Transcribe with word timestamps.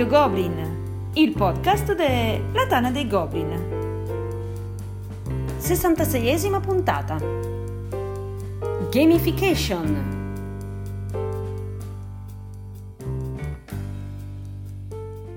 Radio 0.00 0.18
Goblin, 0.18 1.10
il 1.12 1.34
podcast 1.34 1.92
della 1.92 2.66
Tana 2.66 2.90
dei 2.90 3.06
Goblin. 3.06 3.50
66esima 5.58 6.58
puntata. 6.58 7.18
Gamification. 8.88 10.18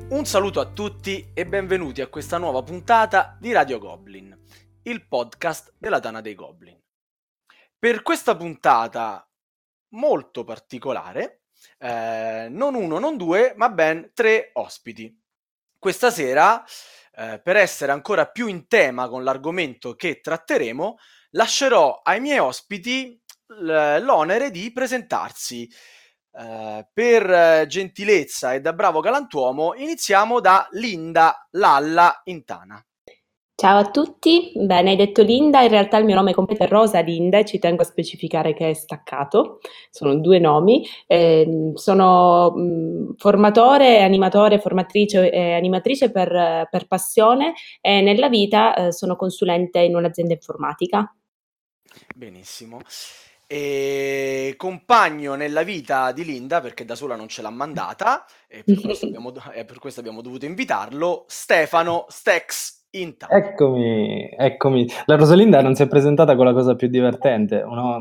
Un 0.08 0.26
saluto 0.26 0.62
a 0.62 0.66
tutti 0.66 1.32
e 1.34 1.46
benvenuti 1.46 2.00
a 2.00 2.08
questa 2.08 2.38
nuova 2.38 2.64
puntata 2.64 3.36
di 3.38 3.52
Radio 3.52 3.80
Goblin, 3.80 4.34
il 4.84 5.06
podcast 5.06 5.74
della 5.78 6.00
Tana 6.00 6.22
dei 6.22 6.36
Goblin. 6.36 6.80
Per 7.78 8.02
questa 8.02 8.34
puntata 8.38 9.30
molto 9.90 10.46
particolare, 10.46 11.43
eh, 11.84 12.48
non 12.50 12.76
uno, 12.76 12.98
non 12.98 13.18
due, 13.18 13.54
ma 13.58 13.70
ben 13.70 14.12
tre 14.14 14.52
ospiti. 14.54 15.14
Questa 15.78 16.12
sera, 16.12 16.64
eh, 17.14 17.42
per 17.44 17.58
essere 17.58 17.92
ancora 17.92 18.26
più 18.28 18.48
in 18.48 18.68
tema 18.68 19.10
con 19.10 19.26
l'argomento 19.26 19.94
che 19.94 20.22
tratteremo, 20.22 20.98
lascerò 21.32 22.00
ai 22.02 22.22
miei 22.22 22.40
ospiti 22.40 23.22
l'onere 23.48 24.50
di 24.50 24.72
presentarsi. 24.72 25.70
Uh, 26.36 26.84
per 26.92 27.68
gentilezza 27.68 28.56
e 28.56 28.60
da 28.60 28.74
bravo 28.74 29.02
galantuomo 29.02 29.76
iniziamo 29.76 30.40
da 30.40 30.68
Linda 30.72 31.48
Lalla 31.52 32.22
Intana. 32.24 32.84
Ciao 33.64 33.78
a 33.78 33.90
tutti, 33.90 34.52
bene 34.56 34.90
hai 34.90 34.98
detto 34.98 35.22
Linda, 35.22 35.62
in 35.62 35.70
realtà 35.70 35.96
il 35.96 36.04
mio 36.04 36.16
nome 36.16 36.34
completo 36.34 36.64
è 36.64 36.68
Rosa 36.68 37.00
Linda 37.00 37.38
e 37.38 37.46
ci 37.46 37.60
tengo 37.60 37.84
a 37.84 37.86
specificare 37.86 38.54
che 38.54 38.72
è 38.72 38.74
staccato, 38.74 39.62
sono 39.90 40.16
due 40.16 40.38
nomi, 40.38 40.86
eh, 41.08 41.72
sono 41.76 42.52
mh, 42.52 43.16
formatore, 43.16 44.04
animatore, 44.04 44.60
formatrice 44.60 45.32
e 45.32 45.54
animatrice 45.54 46.12
per, 46.12 46.68
per, 46.70 46.88
passione 46.88 47.54
e 47.80 48.02
nella 48.02 48.28
vita 48.28 48.76
eh, 48.76 48.92
sono 48.92 49.16
consulente 49.16 49.80
in 49.80 49.96
un'azienda 49.96 50.34
informatica. 50.34 51.16
Benissimo. 52.14 52.82
E 53.48 54.56
compagno 54.58 55.36
nella 55.36 55.64
vita 55.64 56.12
di 56.12 56.26
Linda, 56.26 56.60
perché 56.60 56.84
da 56.84 56.96
sola 56.96 57.16
non 57.16 57.30
ce 57.30 57.42
l'ha 57.42 57.50
mandata, 57.50 58.26
e 58.46 58.66
per 58.66 58.82
questo 58.82 59.06
abbiamo, 59.08 59.32
per 59.32 59.80
questo 59.80 60.02
abbiamo 60.02 60.22
dovuto 60.22 60.44
invitarlo, 60.44 61.24
Stefano 61.30 62.08
Stex 62.10 62.82
Inta. 62.96 63.28
Eccomi, 63.28 64.30
eccomi. 64.38 64.88
La 65.06 65.16
Rosalinda 65.16 65.62
non 65.62 65.74
si 65.74 65.82
è 65.82 65.88
presentata 65.88 66.36
con 66.36 66.46
la 66.46 66.54
cosa 66.54 66.76
più 66.76 66.88
divertente 66.90 67.64
Uno, 67.66 68.00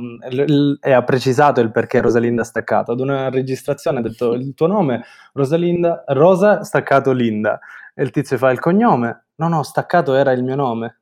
e 0.82 0.92
ha 0.92 1.02
precisato 1.02 1.62
il 1.62 1.70
perché 1.70 2.02
Rosalinda 2.02 2.42
ha 2.42 2.44
staccato. 2.44 2.92
Ad 2.92 3.00
una 3.00 3.30
registrazione 3.30 4.00
ha 4.00 4.02
detto 4.02 4.34
il 4.34 4.52
tuo 4.54 4.66
nome, 4.66 5.02
Rosalinda, 5.32 6.04
Rosa 6.08 6.62
staccato 6.62 7.12
Linda. 7.12 7.58
E 7.94 8.02
il 8.02 8.10
tizio 8.10 8.36
fa 8.36 8.50
il 8.50 8.58
cognome. 8.58 9.28
No, 9.36 9.48
no, 9.48 9.62
staccato 9.62 10.14
era 10.14 10.32
il 10.32 10.44
mio 10.44 10.56
nome. 10.56 11.00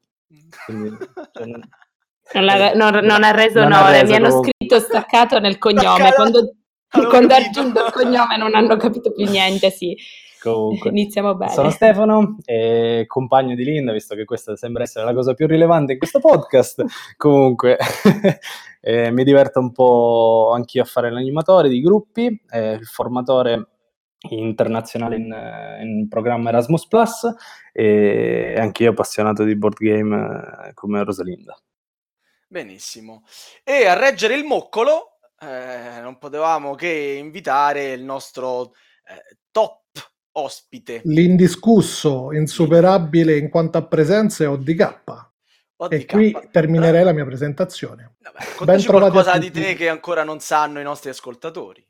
Quindi, 0.67 0.97
cioè, 1.33 1.47
non... 1.47 1.61
Non, 2.33 2.45
non, 2.77 3.05
non, 3.05 3.25
ha 3.25 3.33
reso 3.33 3.59
non 3.59 3.73
onore, 3.73 4.05
mi 4.05 4.15
hanno 4.15 4.31
scritto 4.31 4.79
staccato 4.79 5.41
nel 5.41 5.59
cognome. 5.59 6.13
Quando, 6.13 6.55
quando 7.09 7.35
ha 7.35 7.39
aggiunto 7.39 7.87
il 7.87 7.93
cognome 7.93 8.37
non 8.37 8.55
hanno 8.55 8.77
capito 8.77 9.11
più 9.11 9.29
niente, 9.29 9.71
sì. 9.71 9.97
Comunque, 10.41 10.91
iniziamo 10.91 11.35
bene. 11.35 11.53
Sono 11.53 11.71
Stefano, 11.71 12.39
eh, 12.45 13.05
compagno 13.07 13.55
di 13.55 13.65
Linda, 13.65 13.93
visto 13.93 14.15
che 14.15 14.25
questa 14.25 14.57
sembra 14.57 14.83
essere 14.83 15.05
la 15.05 15.13
cosa 15.13 15.35
più 15.35 15.47
rilevante 15.47 15.93
in 15.93 15.99
questo 15.99 16.19
podcast. 16.19 16.85
Comunque, 17.17 17.77
eh, 18.81 19.11
mi 19.11 19.25
diverto 19.25 19.61
un 19.61 19.73
po' 19.73 20.53
anch'io 20.55 20.83
a 20.83 20.87
fare 20.87 21.11
l'animatore 21.11 21.69
di 21.69 21.81
gruppi, 21.81 22.41
eh, 22.51 22.73
il 22.73 22.87
formatore 22.87 23.69
internazionale 24.29 25.17
in, 25.17 25.79
in 25.83 26.09
programma 26.09 26.51
Erasmus 26.51 26.87
Plus 26.87 27.35
e 27.73 28.55
anch'io 28.59 28.91
appassionato 28.91 29.45
di 29.45 29.57
board 29.57 29.77
game 29.79 30.69
eh, 30.69 30.75
come 30.75 31.05
Rosalinda. 31.05 31.57
Benissimo. 32.47 33.23
E 33.63 33.87
a 33.87 33.95
reggere 33.95 34.35
il 34.35 34.45
moccolo 34.45 35.19
eh, 35.39 36.01
non 36.01 36.19
potevamo 36.19 36.75
che 36.75 37.17
invitare 37.19 37.93
il 37.93 38.03
nostro 38.03 38.73
eh, 39.05 39.39
top 39.51 39.79
ospite. 40.33 41.03
L'indiscusso, 41.05 42.33
insuperabile 42.33 43.37
in 43.37 43.49
quanto 43.49 43.79
a 43.79 43.87
presenze 43.87 44.47
ODK. 44.47 45.29
ODK. 45.77 45.93
E 45.93 46.07
qui 46.07 46.37
terminerei 46.51 47.05
la 47.05 47.13
mia 47.13 47.25
presentazione. 47.25 48.17
Vabbè, 48.21 48.65
ben 48.65 48.85
qualcosa 48.85 49.39
di 49.39 49.51
te 49.51 49.75
che 49.75 49.89
ancora 49.89 50.25
non 50.25 50.41
sanno 50.41 50.81
i 50.81 50.85
nostri 50.85 51.11
ascoltatori. 51.11 51.85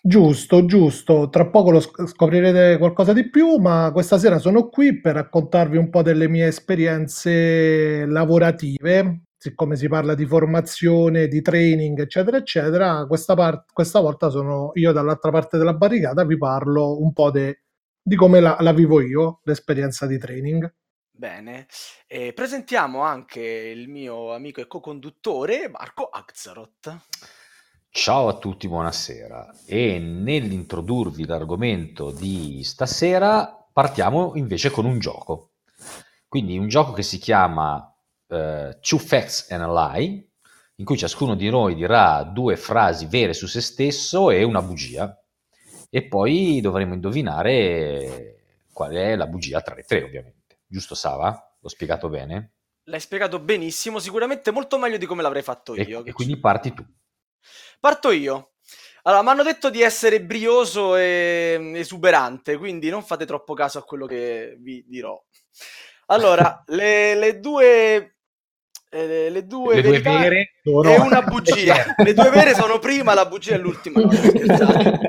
Giusto, 0.00 0.64
giusto. 0.64 1.28
Tra 1.28 1.46
poco 1.48 1.70
lo 1.70 1.80
scoprirete 1.80 2.78
qualcosa 2.78 3.12
di 3.12 3.28
più, 3.28 3.56
ma 3.56 3.90
questa 3.92 4.18
sera 4.18 4.38
sono 4.38 4.68
qui 4.68 5.00
per 5.00 5.14
raccontarvi 5.14 5.76
un 5.76 5.90
po' 5.90 6.02
delle 6.02 6.28
mie 6.28 6.46
esperienze 6.46 8.06
lavorative. 8.06 9.22
Siccome 9.36 9.76
si 9.76 9.88
parla 9.88 10.14
di 10.14 10.24
formazione, 10.24 11.28
di 11.28 11.42
training, 11.42 12.00
eccetera, 12.00 12.38
eccetera, 12.38 13.04
questa, 13.06 13.34
part- 13.34 13.72
questa 13.72 14.00
volta 14.00 14.30
sono 14.30 14.70
io 14.74 14.90
dall'altra 14.90 15.30
parte 15.30 15.58
della 15.58 15.74
barricata, 15.74 16.24
vi 16.24 16.38
parlo 16.38 16.98
un 16.98 17.12
po' 17.12 17.30
de- 17.30 17.63
di 18.06 18.16
come 18.16 18.38
la, 18.38 18.58
la 18.60 18.74
vivo 18.74 19.00
io, 19.00 19.40
l'esperienza 19.44 20.06
di 20.06 20.18
training. 20.18 20.70
Bene, 21.10 21.66
e 22.06 22.34
presentiamo 22.34 23.00
anche 23.00 23.40
il 23.40 23.88
mio 23.88 24.34
amico 24.34 24.60
e 24.60 24.66
co-conduttore 24.66 25.70
Marco 25.70 26.10
Axaroth. 26.10 26.98
Ciao 27.88 28.28
a 28.28 28.36
tutti, 28.36 28.68
buonasera. 28.68 29.54
E 29.64 29.98
nell'introdurvi 29.98 31.24
l'argomento 31.24 32.10
di 32.10 32.62
stasera 32.62 33.66
partiamo 33.72 34.32
invece 34.34 34.68
con 34.68 34.84
un 34.84 34.98
gioco. 34.98 35.52
Quindi 36.28 36.58
un 36.58 36.68
gioco 36.68 36.92
che 36.92 37.02
si 37.02 37.16
chiama 37.16 37.76
uh, 37.76 38.78
Two 38.80 38.98
Facts 38.98 39.50
and 39.50 39.62
a 39.62 39.94
Lie, 39.94 40.28
in 40.74 40.84
cui 40.84 40.98
ciascuno 40.98 41.34
di 41.36 41.48
noi 41.48 41.74
dirà 41.74 42.22
due 42.24 42.56
frasi 42.56 43.06
vere 43.06 43.32
su 43.32 43.46
se 43.46 43.62
stesso 43.62 44.30
e 44.30 44.42
una 44.42 44.60
bugia 44.60 45.23
e 45.94 46.02
poi 46.02 46.60
dovremo 46.60 46.94
indovinare 46.94 48.64
qual 48.72 48.94
è 48.94 49.14
la 49.14 49.28
bugia 49.28 49.60
tra 49.60 49.76
le 49.76 49.84
tre, 49.84 50.02
ovviamente. 50.02 50.62
Giusto 50.66 50.96
Sava? 50.96 51.56
L'ho 51.60 51.68
spiegato 51.68 52.08
bene? 52.08 52.54
L'hai 52.86 52.98
spiegato 52.98 53.38
benissimo, 53.38 54.00
sicuramente 54.00 54.50
molto 54.50 54.76
meglio 54.76 54.96
di 54.96 55.06
come 55.06 55.22
l'avrei 55.22 55.42
fatto 55.42 55.76
io. 55.76 56.02
E, 56.02 56.08
e 56.08 56.12
quindi 56.12 56.36
parti 56.36 56.74
tu. 56.74 56.84
Parto 57.78 58.10
io. 58.10 58.54
Allora, 59.04 59.22
mi 59.22 59.28
hanno 59.28 59.44
detto 59.44 59.70
di 59.70 59.82
essere 59.82 60.20
brioso 60.20 60.96
e 60.96 61.70
esuberante, 61.76 62.56
quindi 62.56 62.90
non 62.90 63.04
fate 63.04 63.24
troppo 63.24 63.54
caso 63.54 63.78
a 63.78 63.84
quello 63.84 64.06
che 64.06 64.56
vi 64.58 64.84
dirò. 64.88 65.16
Allora, 66.06 66.64
le, 66.74 67.14
le 67.14 67.38
due 67.38 68.13
eh, 68.94 69.28
le 69.28 69.44
due, 69.44 69.74
le 69.74 69.82
due 69.82 70.00
vere 70.00 70.52
e 70.62 70.96
una 71.00 71.22
bugia. 71.22 71.94
le 71.98 72.14
due 72.14 72.30
vere 72.30 72.54
sono 72.54 72.78
prima, 72.78 73.12
la 73.12 73.26
bugia 73.26 73.54
è 73.54 73.58
l'ultima. 73.58 74.00
No, 74.00 74.12
sto 74.12 74.28
scherzando. 74.28 75.00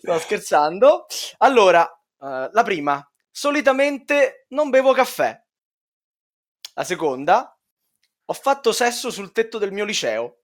sto 0.00 0.18
scherzando. 0.18 1.06
Allora, 1.38 1.82
uh, 1.82 2.48
la 2.50 2.62
prima, 2.64 3.06
solitamente 3.30 4.46
non 4.48 4.70
bevo 4.70 4.92
caffè. 4.92 5.38
La 6.74 6.84
seconda, 6.84 7.54
ho 8.24 8.32
fatto 8.32 8.72
sesso 8.72 9.10
sul 9.10 9.30
tetto 9.30 9.58
del 9.58 9.72
mio 9.72 9.84
liceo. 9.84 10.38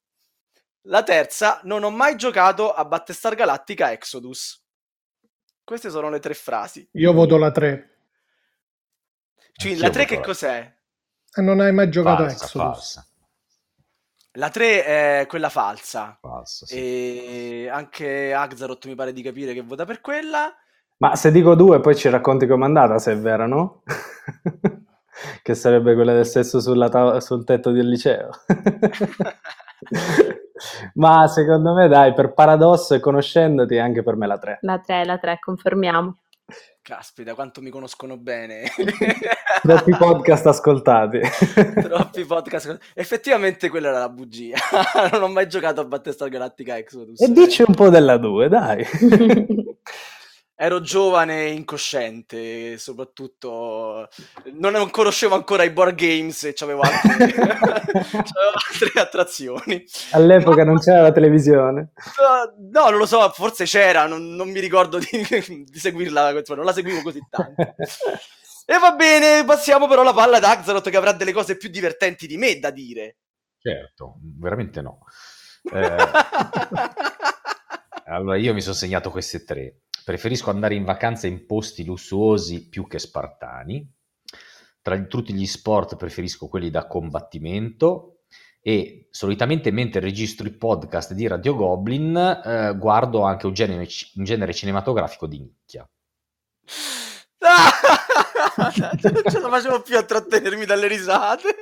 La 0.83 1.03
terza, 1.03 1.61
non 1.65 1.85
ho 1.85 1.91
mai 1.91 2.17
giocato 2.17 2.75
a 2.75 2.85
Battestar 2.85 3.35
Galactica 3.35 3.93
Exodus. 3.93 4.63
Queste 5.65 5.89
sono 5.89 6.11
le 6.11 6.19
tre 6.19 6.35
frasi. 6.35 6.87
Io 6.93 7.13
voto 7.15 7.39
la 7.39 7.51
3. 7.51 7.99
Cioè, 9.53 9.77
la 9.77 9.91
3 9.91 10.05
che 10.05 10.21
cos'è? 10.21 10.78
E 11.35 11.43
non 11.43 11.61
hai 11.61 11.73
mai 11.73 11.91
giocato 11.91 12.25
falsa, 12.25 12.45
Exodus? 12.45 12.75
Falsa. 12.75 13.07
La 14.33 14.51
3 14.51 14.85
è 14.85 15.27
quella 15.27 15.49
falsa. 15.49 16.17
Falsa, 16.21 16.67
sì. 16.67 16.77
E 16.77 17.69
anche 17.69 18.33
Axaroth 18.33 18.87
mi 18.87 18.95
pare 18.95 19.13
di 19.13 19.23
capire 19.23 19.53
che 19.53 19.63
vota 19.63 19.85
per 19.85 20.01
quella. 20.01 20.55
Ma 20.99 21.17
se 21.17 21.31
dico 21.31 21.55
due, 21.55 21.81
poi 21.81 21.97
ci 21.97 22.09
racconti 22.09 22.47
com'è 22.47 22.65
andata, 22.65 22.99
se 22.99 23.13
è 23.13 23.19
vera, 23.19 23.47
no? 23.47 23.83
che 25.43 25.55
sarebbe 25.55 25.95
quella 25.95 26.13
del 26.13 26.27
sesso 26.27 26.61
ta- 26.89 27.21
sul 27.21 27.45
tetto 27.45 27.71
del 27.71 27.89
liceo. 27.89 28.31
Ma 30.95 31.27
secondo 31.29 31.75
me, 31.75 31.89
dai, 31.89 32.15
per 32.15 32.33
paradosso 32.33 32.95
e 32.95 33.01
conoscendoti, 33.01 33.79
anche 33.79 34.03
per 34.03 34.17
me 34.17 34.27
la 34.27 34.39
3. 34.39 34.59
La 34.63 34.79
3, 34.79 35.05
la 35.05 35.19
3, 35.19 35.39
confermiamo. 35.41 36.19
Caspita, 36.81 37.35
quanto 37.35 37.61
mi 37.61 37.69
conoscono 37.69 38.17
bene. 38.17 38.63
Troppi 39.61 39.95
podcast 39.95 40.47
ascoltati. 40.47 41.21
Troppi 41.83 42.25
podcast. 42.25 42.79
Effettivamente 42.95 43.69
quella 43.69 43.89
era 43.89 43.99
la 43.99 44.09
bugia. 44.09 44.57
non 45.13 45.23
ho 45.23 45.29
mai 45.29 45.49
giocato 45.49 45.83
a 45.83 45.85
Battlestar 45.85 46.31
Galactica 46.31 46.79
Exodus. 46.79 47.21
E 47.21 47.31
dici 47.31 47.63
un 47.67 47.75
po' 47.75 47.91
della 47.91 48.17
2, 48.17 48.49
dai. 48.49 48.87
Ero 50.61 50.81
giovane 50.81 51.45
e 51.45 51.53
incosciente, 51.53 52.79
soprattutto 52.79 54.09
non 54.55 54.91
conoscevo 54.91 55.37
ancora 55.37 55.63
i 55.63 55.71
board 55.71 55.95
games 55.95 56.43
e 56.43 56.55
avevo 56.59 56.81
altre, 56.81 57.17
c'avevo 57.33 58.59
altre 58.69 59.01
attrazioni. 59.01 59.85
All'epoca 60.11 60.65
Ma... 60.65 60.71
non 60.71 60.81
c'era 60.81 61.03
la 61.03 61.13
televisione. 61.13 61.93
No, 62.73 62.89
non 62.89 62.99
lo 62.99 63.07
so, 63.07 63.31
forse 63.31 63.67
c'era, 63.67 64.09
non, 64.09 64.35
non 64.35 64.51
mi 64.51 64.59
ricordo 64.59 64.99
di, 64.99 65.07
di, 65.65 65.79
seguirla, 65.79 66.33
non 66.33 66.65
la 66.65 66.73
seguivo 66.73 67.03
così 67.03 67.21
tanto. 67.31 67.75
E 68.71 68.79
va 68.79 68.93
bene, 68.93 69.47
passiamo 69.47 69.89
però 69.89 70.03
la 70.03 70.13
palla 70.13 70.37
ad 70.37 70.45
Axelot 70.45 70.91
che 70.91 70.97
avrà 70.99 71.13
delle 71.13 71.33
cose 71.33 71.57
più 71.57 71.71
divertenti 71.71 72.27
di 72.27 72.37
me 72.37 72.59
da 72.59 72.71
dire. 72.71 73.17
Certo, 73.59 74.19
veramente 74.39 74.83
no. 74.83 75.05
Eh, 75.73 75.97
allora, 78.13 78.37
io 78.37 78.53
mi 78.53 78.61
sono 78.61 78.75
segnato 78.75 79.11
queste 79.11 79.43
tre. 79.43 79.85
Preferisco 80.09 80.49
andare 80.49 80.75
in 80.75 80.85
vacanza 80.85 81.27
in 81.27 81.45
posti 81.45 81.85
lussuosi 81.85 82.67
più 82.71 82.87
che 82.87 82.99
spartani. 82.99 83.87
Tra 84.81 84.99
tutti 85.03 85.35
gli 85.35 85.45
sport 85.45 85.97
preferisco 85.97 86.49
quelli 86.49 86.71
da 86.71 86.87
combattimento 86.87 88.23
e 88.59 89.09
solitamente 89.11 89.71
mentre 89.71 90.01
registro 90.01 90.47
i 90.47 90.57
podcast 90.57 91.13
di 91.13 91.27
Radio 91.27 91.55
Goblin 91.55 92.17
eh, 92.17 92.75
guardo 92.79 93.21
anche 93.21 93.45
un 93.45 93.53
genere, 93.53 93.87
un 94.15 94.25
genere 94.25 94.55
cinematografico 94.55 95.27
di 95.27 95.41
nicchia. 95.41 95.87
non 98.57 98.73
ce 99.31 99.41
la 99.41 99.49
facevo 99.51 99.83
più 99.83 99.99
a 99.99 100.05
trattenermi 100.05 100.65
dalle 100.65 100.87
risate. 100.87 101.55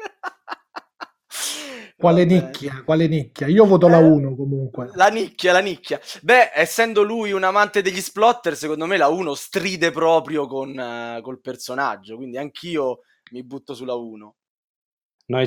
Quale 1.98 2.26
nicchia? 2.26 2.82
Quale 2.84 3.08
nicchia? 3.08 3.46
Io 3.46 3.64
voto 3.64 3.86
eh, 3.86 3.90
la 3.90 3.98
1 3.98 4.36
comunque. 4.36 4.90
La 4.94 5.08
nicchia, 5.08 5.52
la 5.52 5.60
nicchia. 5.60 5.98
Beh, 6.20 6.50
essendo 6.54 7.02
lui 7.02 7.32
un 7.32 7.42
amante 7.42 7.80
degli 7.80 8.00
splotter, 8.00 8.54
secondo 8.54 8.84
me 8.84 8.98
la 8.98 9.08
1 9.08 9.34
stride 9.34 9.90
proprio 9.90 10.46
con, 10.46 10.76
uh, 10.76 11.22
col 11.22 11.40
personaggio, 11.40 12.16
quindi 12.16 12.36
anch'io 12.36 13.00
mi 13.30 13.42
butto 13.42 13.72
sulla 13.72 13.94
1. 13.94 14.34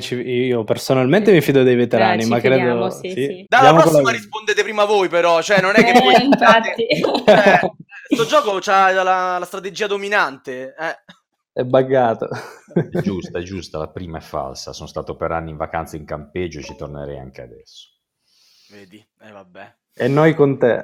Ci, 0.00 0.14
io 0.14 0.64
personalmente 0.64 1.32
mi 1.32 1.40
fido 1.40 1.62
dei 1.62 1.76
veterani, 1.76 2.24
eh, 2.24 2.26
ma 2.26 2.40
fidiamo, 2.40 2.88
credo... 2.88 2.90
Sì, 2.90 3.10
sì. 3.10 3.24
Sì. 3.24 3.44
Dalla 3.48 3.72
prossima 3.72 4.10
la... 4.10 4.10
rispondete 4.10 4.62
prima 4.62 4.84
voi 4.84 5.08
però, 5.08 5.40
cioè 5.40 5.60
non 5.60 5.72
è 5.74 5.84
che 5.84 5.98
voi... 5.98 6.14
Eh, 6.20 6.24
infatti. 6.24 6.82
Eh, 6.82 8.16
sto 8.16 8.26
gioco 8.26 8.58
ha 8.62 8.92
la, 8.92 9.38
la 9.38 9.46
strategia 9.46 9.86
dominante. 9.86 10.74
Eh. 10.78 10.96
È 11.60 11.64
buggato. 11.64 12.26
È 12.72 13.00
giusta, 13.02 13.38
è 13.38 13.42
giusta, 13.42 13.76
la 13.76 13.90
prima 13.90 14.16
è 14.16 14.22
falsa. 14.22 14.72
Sono 14.72 14.88
stato 14.88 15.14
per 15.14 15.30
anni 15.30 15.50
in 15.50 15.58
vacanza 15.58 15.94
in 15.96 16.06
campeggio 16.06 16.58
e 16.58 16.62
ci 16.62 16.74
tornerei 16.74 17.18
anche 17.18 17.42
adesso. 17.42 17.90
Vedi, 18.70 18.96
e 18.96 19.28
eh, 19.28 19.30
vabbè. 19.30 19.76
E 19.94 20.08
noi 20.08 20.34
con 20.34 20.58
te. 20.58 20.82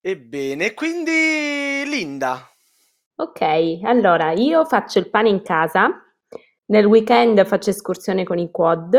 Ebbene, 0.00 0.72
quindi 0.72 1.82
Linda. 1.84 2.48
Ok, 3.16 3.42
allora 3.82 4.32
io 4.32 4.64
faccio 4.64 5.00
il 5.00 5.10
pane 5.10 5.28
in 5.28 5.42
casa, 5.42 5.90
nel 6.66 6.86
weekend 6.86 7.44
faccio 7.44 7.68
escursione 7.68 8.24
con 8.24 8.38
i 8.38 8.50
quad 8.50 8.94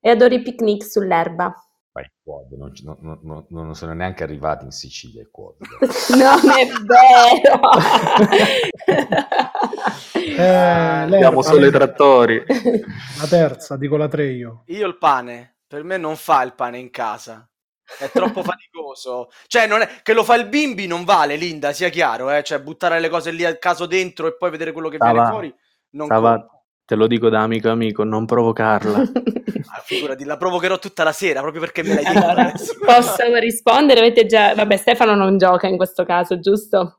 e 0.00 0.08
adoro 0.08 0.32
i 0.32 0.40
picnic 0.40 0.82
sull'erba. 0.82 1.54
Vai, 1.92 2.10
quad, 2.22 2.50
non, 2.52 2.72
non, 2.82 3.18
non, 3.22 3.46
non, 3.50 3.74
sono 3.74 3.92
neanche 3.92 4.22
arrivati 4.22 4.64
in 4.64 4.70
Sicilia 4.70 5.20
i 5.20 5.28
quad. 5.30 5.56
non 6.16 6.50
è 6.50 6.66
vero! 6.86 7.60
eh, 10.14 11.06
Siamo 11.18 11.42
solo 11.42 11.66
i 11.66 11.70
trattori. 11.70 12.42
La 13.20 13.26
terza, 13.28 13.76
dico 13.76 13.98
la 13.98 14.08
tre 14.08 14.24
io. 14.30 14.62
Io 14.68 14.86
il 14.86 14.96
pane, 14.96 15.58
per 15.66 15.84
me 15.84 15.98
non 15.98 16.16
fa 16.16 16.42
il 16.42 16.54
pane 16.54 16.78
in 16.78 16.90
casa. 16.90 17.46
È 17.98 18.08
troppo 18.10 18.40
faticoso. 18.42 19.28
Cioè, 19.46 19.66
non 19.66 19.82
è, 19.82 20.00
che 20.02 20.14
lo 20.14 20.24
fa 20.24 20.36
il 20.36 20.48
bimbi 20.48 20.86
non 20.86 21.04
vale, 21.04 21.36
Linda, 21.36 21.74
sia 21.74 21.90
chiaro. 21.90 22.30
Eh? 22.30 22.42
Cioè, 22.42 22.62
buttare 22.62 23.00
le 23.00 23.10
cose 23.10 23.30
lì 23.32 23.44
a 23.44 23.54
caso 23.58 23.84
dentro 23.84 24.26
e 24.28 24.36
poi 24.38 24.50
vedere 24.50 24.72
quello 24.72 24.88
che 24.88 24.96
Stava. 24.96 25.12
viene 25.12 25.28
fuori. 25.28 25.54
Non 25.90 26.06
Stava. 26.06 26.46
Te 26.84 26.94
lo 26.96 27.06
dico 27.06 27.28
da 27.28 27.42
amico 27.42 27.70
amico, 27.70 28.04
non 28.04 28.26
provocarla. 28.26 28.98
ah, 28.98 29.82
figurati, 29.84 30.24
la 30.24 30.36
provocherò 30.36 30.78
tutta 30.78 31.04
la 31.04 31.12
sera 31.12 31.40
proprio 31.40 31.60
perché 31.60 31.82
me 31.82 31.94
l'hai 31.94 32.04
detto. 32.12 32.26
Allora, 32.26 32.52
posso 32.84 33.38
rispondere? 33.38 34.00
Avete 34.00 34.26
già... 34.26 34.54
Vabbè, 34.54 34.76
Stefano 34.76 35.14
non 35.14 35.38
gioca 35.38 35.68
in 35.68 35.76
questo 35.76 36.04
caso, 36.04 36.38
giusto? 36.40 36.98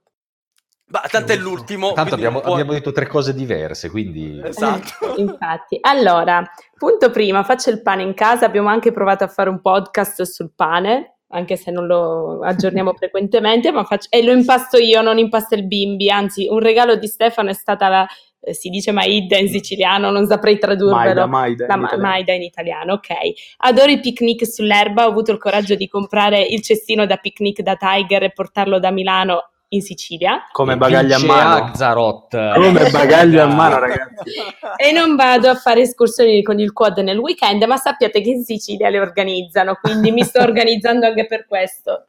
Ma 0.94 1.02
tanto 1.10 1.32
è 1.32 1.36
l'ultimo. 1.36 1.94
Tanto 1.94 2.14
abbiamo, 2.14 2.40
può... 2.40 2.54
abbiamo, 2.54 2.74
detto 2.74 2.92
tre 2.92 3.08
cose 3.08 3.34
diverse, 3.34 3.90
quindi... 3.90 4.40
Esatto. 4.44 5.16
Eh, 5.16 5.22
infatti. 5.22 5.78
Allora, 5.82 6.44
punto 6.78 7.10
prima, 7.10 7.44
faccio 7.44 7.72
il 7.72 7.82
pane 7.82 8.04
in 8.04 8.14
casa. 8.14 8.46
Abbiamo 8.46 8.70
anche 8.70 8.92
provato 8.92 9.24
a 9.24 9.28
fare 9.28 9.50
un 9.50 9.60
podcast 9.60 10.22
sul 10.22 10.52
pane, 10.56 11.18
anche 11.30 11.56
se 11.56 11.72
non 11.72 11.88
lo 11.88 12.42
aggiorniamo 12.44 12.94
frequentemente, 12.98 13.72
ma 13.72 13.84
faccio... 13.86 14.08
e 14.12 14.24
lo 14.24 14.32
impasto 14.34 14.78
io, 14.78 15.02
non 15.02 15.18
impasta 15.18 15.56
il 15.56 15.66
bimbi. 15.66 16.12
Anzi, 16.12 16.48
un 16.48 16.60
regalo 16.60 16.96
di 16.96 17.08
Stefano 17.08 17.50
è 17.50 17.54
stata 17.54 17.88
la 17.90 18.08
eh, 18.46 18.54
si 18.54 18.70
dice 18.70 18.92
Maida 18.92 19.38
in 19.38 19.48
siciliano, 19.48 20.12
non 20.12 20.28
saprei 20.28 20.58
tradurvelo. 20.58 21.28
Maida, 21.28 21.28
Maida, 21.28 21.66
La, 21.68 21.94
in 21.94 22.02
Maida 22.02 22.34
in 22.34 22.42
italiano, 22.42 22.94
ok. 22.94 23.10
Adoro 23.58 23.90
i 23.90 24.00
picnic 24.02 24.46
sull'erba, 24.46 25.06
ho 25.06 25.10
avuto 25.10 25.32
il 25.32 25.38
coraggio 25.38 25.76
di 25.76 25.88
comprare 25.88 26.42
il 26.42 26.62
cestino 26.62 27.06
da 27.06 27.16
picnic 27.18 27.62
da 27.62 27.76
Tiger 27.76 28.24
e 28.24 28.32
portarlo 28.32 28.80
da 28.80 28.92
Milano 28.92 29.50
in 29.70 29.82
Sicilia. 29.82 30.48
Come 30.52 30.76
bagaglio 30.78 31.16
a 31.16 31.24
mano. 31.24 31.66
Axarot. 31.66 32.54
Come 32.54 32.90
bagaglio 32.90 33.44
a 33.44 33.48
mano, 33.48 33.80
ragazzi. 33.80 34.32
e 34.76 34.92
non 34.92 35.16
vado 35.16 35.50
a 35.50 35.56
fare 35.56 35.82
escursioni 35.82 36.44
con 36.44 36.60
il 36.60 36.74
quad 36.74 36.98
nel 36.98 37.18
weekend, 37.18 37.64
ma 37.64 37.78
sappiate 37.78 38.22
che 38.22 38.30
in 38.30 38.44
Sicilia 38.44 38.90
le 38.90 39.00
organizzano, 39.00 39.78
quindi 39.82 40.12
mi 40.12 40.24
sto 40.24 40.40
organizzando 40.44 41.06
anche 41.06 41.26
per 41.26 41.46
questo. 41.48 42.06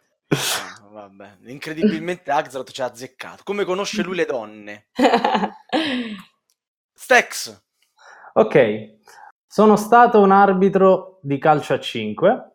Vabbè, 0.94 1.38
incredibilmente 1.46 2.30
Axelot 2.30 2.70
ci 2.70 2.80
ha 2.80 2.84
azzeccato. 2.84 3.42
Come 3.42 3.64
conosce 3.64 4.04
lui 4.04 4.14
le 4.14 4.26
donne? 4.26 4.86
Stex. 6.94 7.62
Ok, 8.34 8.98
sono 9.44 9.74
stato 9.74 10.20
un 10.20 10.30
arbitro 10.30 11.18
di 11.20 11.36
calcio 11.38 11.74
a 11.74 11.80
5. 11.80 12.52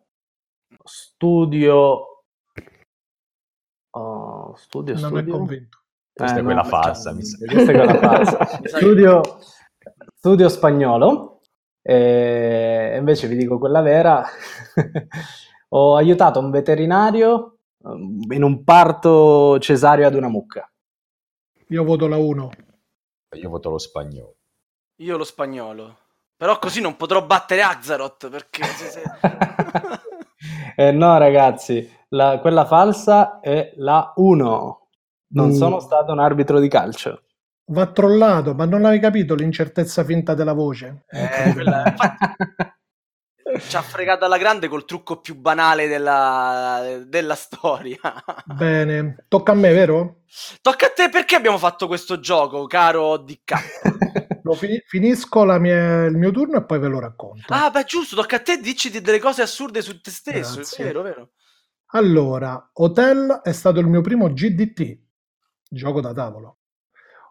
Studio... 0.82 2.24
Oh, 3.90 4.56
studio, 4.56 4.94
non 4.94 5.10
studio. 5.10 5.20
è 5.20 5.36
convinto. 5.36 5.82
Questa 6.10 6.36
eh, 6.36 6.40
è 6.40 6.42
quella 6.42 6.62
no, 6.62 6.68
falsa, 6.68 7.12
mi 7.12 7.22
sa. 7.22 7.44
Questa 7.44 7.72
è 7.72 7.74
quella 7.74 7.98
falsa. 7.98 8.46
studio, 8.64 9.20
studio 10.14 10.48
spagnolo. 10.48 11.42
E 11.82 12.94
invece 12.96 13.28
vi 13.28 13.36
dico 13.36 13.58
quella 13.58 13.82
vera. 13.82 14.24
Ho 15.72 15.96
aiutato 15.96 16.40
un 16.40 16.50
veterinario 16.50 17.59
in 17.82 18.42
un 18.42 18.64
parto 18.64 19.58
cesareo 19.58 20.06
ad 20.06 20.14
una 20.14 20.28
mucca. 20.28 20.70
Io 21.68 21.84
voto 21.84 22.06
la 22.06 22.16
1. 22.16 22.50
Io 23.36 23.48
voto 23.48 23.70
lo 23.70 23.78
spagnolo. 23.78 24.36
Io 24.96 25.16
lo 25.16 25.24
spagnolo. 25.24 25.98
Però 26.36 26.58
così 26.58 26.80
non 26.80 26.96
potrò 26.96 27.24
battere 27.24 27.62
Azzarot 27.62 28.28
perché... 28.28 28.64
Se... 28.64 29.02
eh 30.76 30.90
no 30.90 31.18
ragazzi, 31.18 31.88
la, 32.08 32.38
quella 32.40 32.64
falsa 32.64 33.40
è 33.40 33.72
la 33.76 34.12
1. 34.16 34.88
Non 35.32 35.48
mm. 35.48 35.52
sono 35.52 35.80
stato 35.80 36.12
un 36.12 36.18
arbitro 36.18 36.58
di 36.58 36.68
calcio. 36.68 37.22
Va 37.66 37.86
trollato, 37.86 38.54
ma 38.54 38.64
non 38.64 38.84
avevi 38.84 39.00
capito 39.00 39.34
l'incertezza 39.34 40.02
finta 40.02 40.34
della 40.34 40.54
voce? 40.54 41.04
Eh, 41.08 41.52
quella... 41.52 41.84
Ci 43.58 43.76
ha 43.76 43.82
fregato 43.82 44.24
alla 44.24 44.38
grande 44.38 44.68
col 44.68 44.84
trucco 44.84 45.20
più 45.20 45.36
banale 45.36 45.88
della, 45.88 47.00
della 47.06 47.34
storia. 47.34 47.98
Bene, 48.44 49.24
tocca 49.28 49.52
a 49.52 49.54
me, 49.54 49.72
vero? 49.72 50.22
Tocca 50.60 50.86
a 50.86 50.90
te 50.90 51.08
perché 51.08 51.34
abbiamo 51.36 51.58
fatto 51.58 51.86
questo 51.86 52.20
gioco, 52.20 52.66
caro 52.66 53.16
DK? 53.16 54.40
Lo 54.42 54.54
fin- 54.54 54.80
finisco 54.86 55.44
mia, 55.58 56.04
il 56.04 56.16
mio 56.16 56.30
turno 56.30 56.58
e 56.58 56.64
poi 56.64 56.78
ve 56.78 56.88
lo 56.88 56.98
racconto. 56.98 57.52
Ah, 57.52 57.70
beh, 57.70 57.84
giusto, 57.84 58.16
tocca 58.16 58.36
a 58.36 58.40
te, 58.40 58.58
dici 58.58 58.90
delle 58.90 59.18
cose 59.18 59.42
assurde 59.42 59.82
su 59.82 60.00
te 60.00 60.10
stesso, 60.10 60.56
Grazie. 60.56 60.84
è 60.84 60.86
vero, 60.86 61.02
vero. 61.02 61.30
Allora, 61.92 62.70
Hotel 62.74 63.40
è 63.42 63.52
stato 63.52 63.80
il 63.80 63.86
mio 63.86 64.00
primo 64.00 64.32
GDT, 64.32 64.98
gioco 65.68 66.00
da 66.00 66.12
tavolo. 66.12 66.58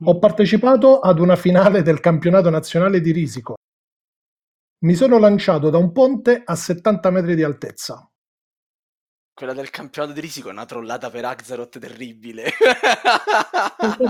Ho 0.05 0.15
mm. 0.15 0.19
partecipato 0.19 0.99
ad 0.99 1.19
una 1.19 1.35
finale 1.35 1.81
del 1.81 1.99
campionato 1.99 2.49
nazionale 2.49 3.01
di 3.01 3.11
Risico 3.11 3.55
mi 4.79 4.95
sono 4.95 5.17
lanciato 5.17 5.69
da 5.69 5.77
un 5.77 5.91
ponte 5.91 6.41
a 6.43 6.55
70 6.55 7.09
metri 7.09 7.35
di 7.35 7.43
altezza. 7.43 8.09
Quella 9.33 9.53
del 9.53 9.69
campionato 9.69 10.13
di 10.13 10.19
risico 10.19 10.49
è 10.49 10.51
una 10.51 10.65
trollata 10.65 11.09
per 11.09 11.23
Axaroth 11.25 11.79
terribile. 11.79 12.51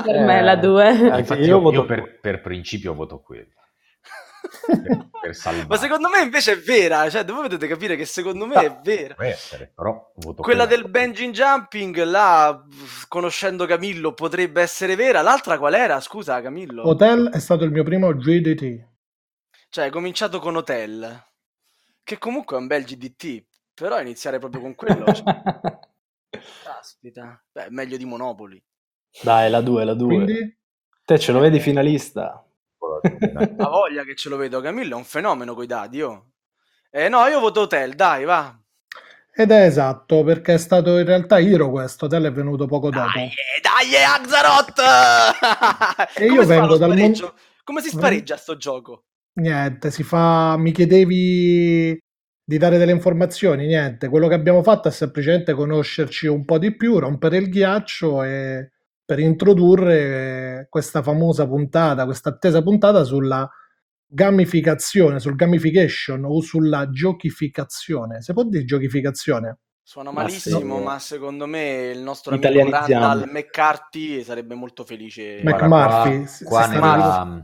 per 0.03 0.15
eh, 0.15 0.25
me 0.25 0.41
la 0.41 0.55
2. 0.55 0.91
Infatti 1.19 1.41
io, 1.41 1.61
io, 1.61 1.71
io 1.71 1.85
per, 1.85 2.19
per, 2.19 2.41
principio 2.41 2.95
voto 2.95 3.19
quello. 3.19 3.53
Per, 4.65 5.09
per 5.21 5.67
Ma 5.67 5.77
secondo 5.77 6.09
me 6.09 6.23
invece 6.23 6.53
è 6.53 6.57
vera, 6.57 7.07
cioè 7.09 7.25
voi 7.25 7.43
dovete 7.43 7.67
capire 7.67 7.95
che 7.95 8.05
secondo 8.05 8.47
me 8.47 8.55
no, 8.55 8.61
è 8.61 8.79
vera. 8.81 9.13
Può 9.13 9.23
essere, 9.23 9.71
però 9.75 10.11
voto 10.15 10.41
Quella 10.41 10.65
del 10.65 10.89
bungee 10.89 11.29
jumping, 11.29 12.03
là, 12.03 12.63
conoscendo 13.07 13.67
Camillo, 13.67 14.13
potrebbe 14.13 14.61
essere 14.61 14.95
vera. 14.95 15.21
L'altra 15.21 15.59
qual 15.59 15.75
era? 15.75 15.99
Scusa 15.99 16.41
Camillo. 16.41 16.87
Hotel 16.87 17.29
è 17.29 17.39
stato 17.39 17.65
il 17.65 17.71
mio 17.71 17.83
primo 17.83 18.11
GDT. 18.15 18.87
Cioè, 19.71 19.83
hai 19.83 19.91
cominciato 19.91 20.39
con 20.39 20.55
Hotel, 20.55 21.25
che 22.03 22.17
comunque 22.17 22.57
è 22.57 22.59
un 22.59 22.65
bel 22.65 22.83
GDT, 22.83 23.45
però 23.75 24.01
iniziare 24.01 24.39
proprio 24.39 24.61
con 24.61 24.73
quello... 24.73 25.13
Cioè... 25.13 25.23
Caspita. 26.63 27.39
Beh, 27.51 27.67
meglio 27.69 27.95
di 27.95 28.05
Monopoli. 28.05 28.59
Dai, 29.21 29.47
la 29.47 29.61
2, 29.61 29.83
la 29.83 29.93
2. 29.93 30.07
Quindi, 30.07 30.57
Te 31.05 31.19
ce 31.19 31.31
lo 31.31 31.39
vedi 31.39 31.59
finalista? 31.59 32.43
La 33.57 33.67
voglia 33.67 34.03
che 34.03 34.15
ce 34.15 34.29
lo 34.29 34.37
vedo, 34.37 34.59
Camillo 34.61 34.95
è 34.95 34.97
un 34.97 35.03
fenomeno 35.03 35.53
coi 35.53 35.67
dadi, 35.67 36.01
oh. 36.01 36.31
Eh 36.89 37.07
no, 37.07 37.25
io 37.27 37.39
voto 37.39 37.61
Hotel, 37.61 37.93
dai, 37.93 38.25
va. 38.25 38.57
ed 39.33 39.51
è 39.51 39.65
esatto, 39.65 40.23
perché 40.23 40.55
è 40.55 40.57
stato 40.57 40.97
in 40.97 41.05
realtà 41.05 41.39
Hiro 41.39 41.69
questo, 41.69 42.07
Tel 42.07 42.25
è 42.25 42.31
venuto 42.31 42.65
poco 42.65 42.89
dopo. 42.89 43.09
Dai, 43.13 43.27
eh, 43.27 43.61
dai, 43.61 43.93
eh, 43.93 44.03
Axaroth! 44.03 44.81
E 46.17 46.25
io 46.25 46.45
vengo 46.45 46.77
dal 46.77 46.89
mon- 46.89 46.97
spareggio? 46.97 47.35
Come 47.63 47.81
si 47.81 47.89
spareggia 47.89 48.35
sto 48.35 48.57
gioco? 48.57 49.05
Niente, 49.39 49.91
si 49.91 50.03
fa. 50.03 50.57
Mi 50.57 50.71
chiedevi 50.71 51.97
di 52.43 52.57
dare 52.57 52.77
delle 52.77 52.91
informazioni, 52.91 53.67
niente. 53.67 54.09
Quello 54.09 54.27
che 54.27 54.33
abbiamo 54.33 54.63
fatto 54.63 54.87
è 54.87 54.91
semplicemente 54.91 55.53
conoscerci 55.53 56.27
un 56.27 56.45
po' 56.45 56.57
di 56.57 56.75
più, 56.75 56.97
rompere 56.97 57.37
il 57.37 57.49
ghiaccio 57.49 58.23
e 58.23 58.71
per 59.05 59.19
introdurre 59.19 60.67
questa 60.69 61.01
famosa 61.01 61.47
puntata, 61.47 62.05
questa 62.05 62.29
attesa 62.29 62.61
puntata 62.61 63.03
sulla 63.03 63.49
gamificazione, 64.05 65.19
sul 65.19 65.35
gamification 65.35 66.25
o 66.25 66.41
sulla 66.41 66.89
giochificazione. 66.89 68.21
Si 68.21 68.33
può 68.33 68.43
dire 68.43 68.65
giochificazione? 68.65 69.59
Suona 69.83 70.11
Ma 70.11 70.21
malissimo, 70.21 70.77
sì. 70.77 70.83
ma 70.83 70.99
secondo 70.99 71.47
me 71.47 71.91
il 71.93 72.01
nostro 72.01 72.33
amico. 72.33 72.51
Randall 72.51 73.29
McCarthy 73.31 74.23
sarebbe 74.23 74.53
molto 74.53 74.83
felice. 74.83 75.41
McMurphy, 75.43 76.17
qua, 76.17 76.17
qua 76.17 76.25
si 76.27 76.43
sta 76.43 76.67
nella 76.67 77.43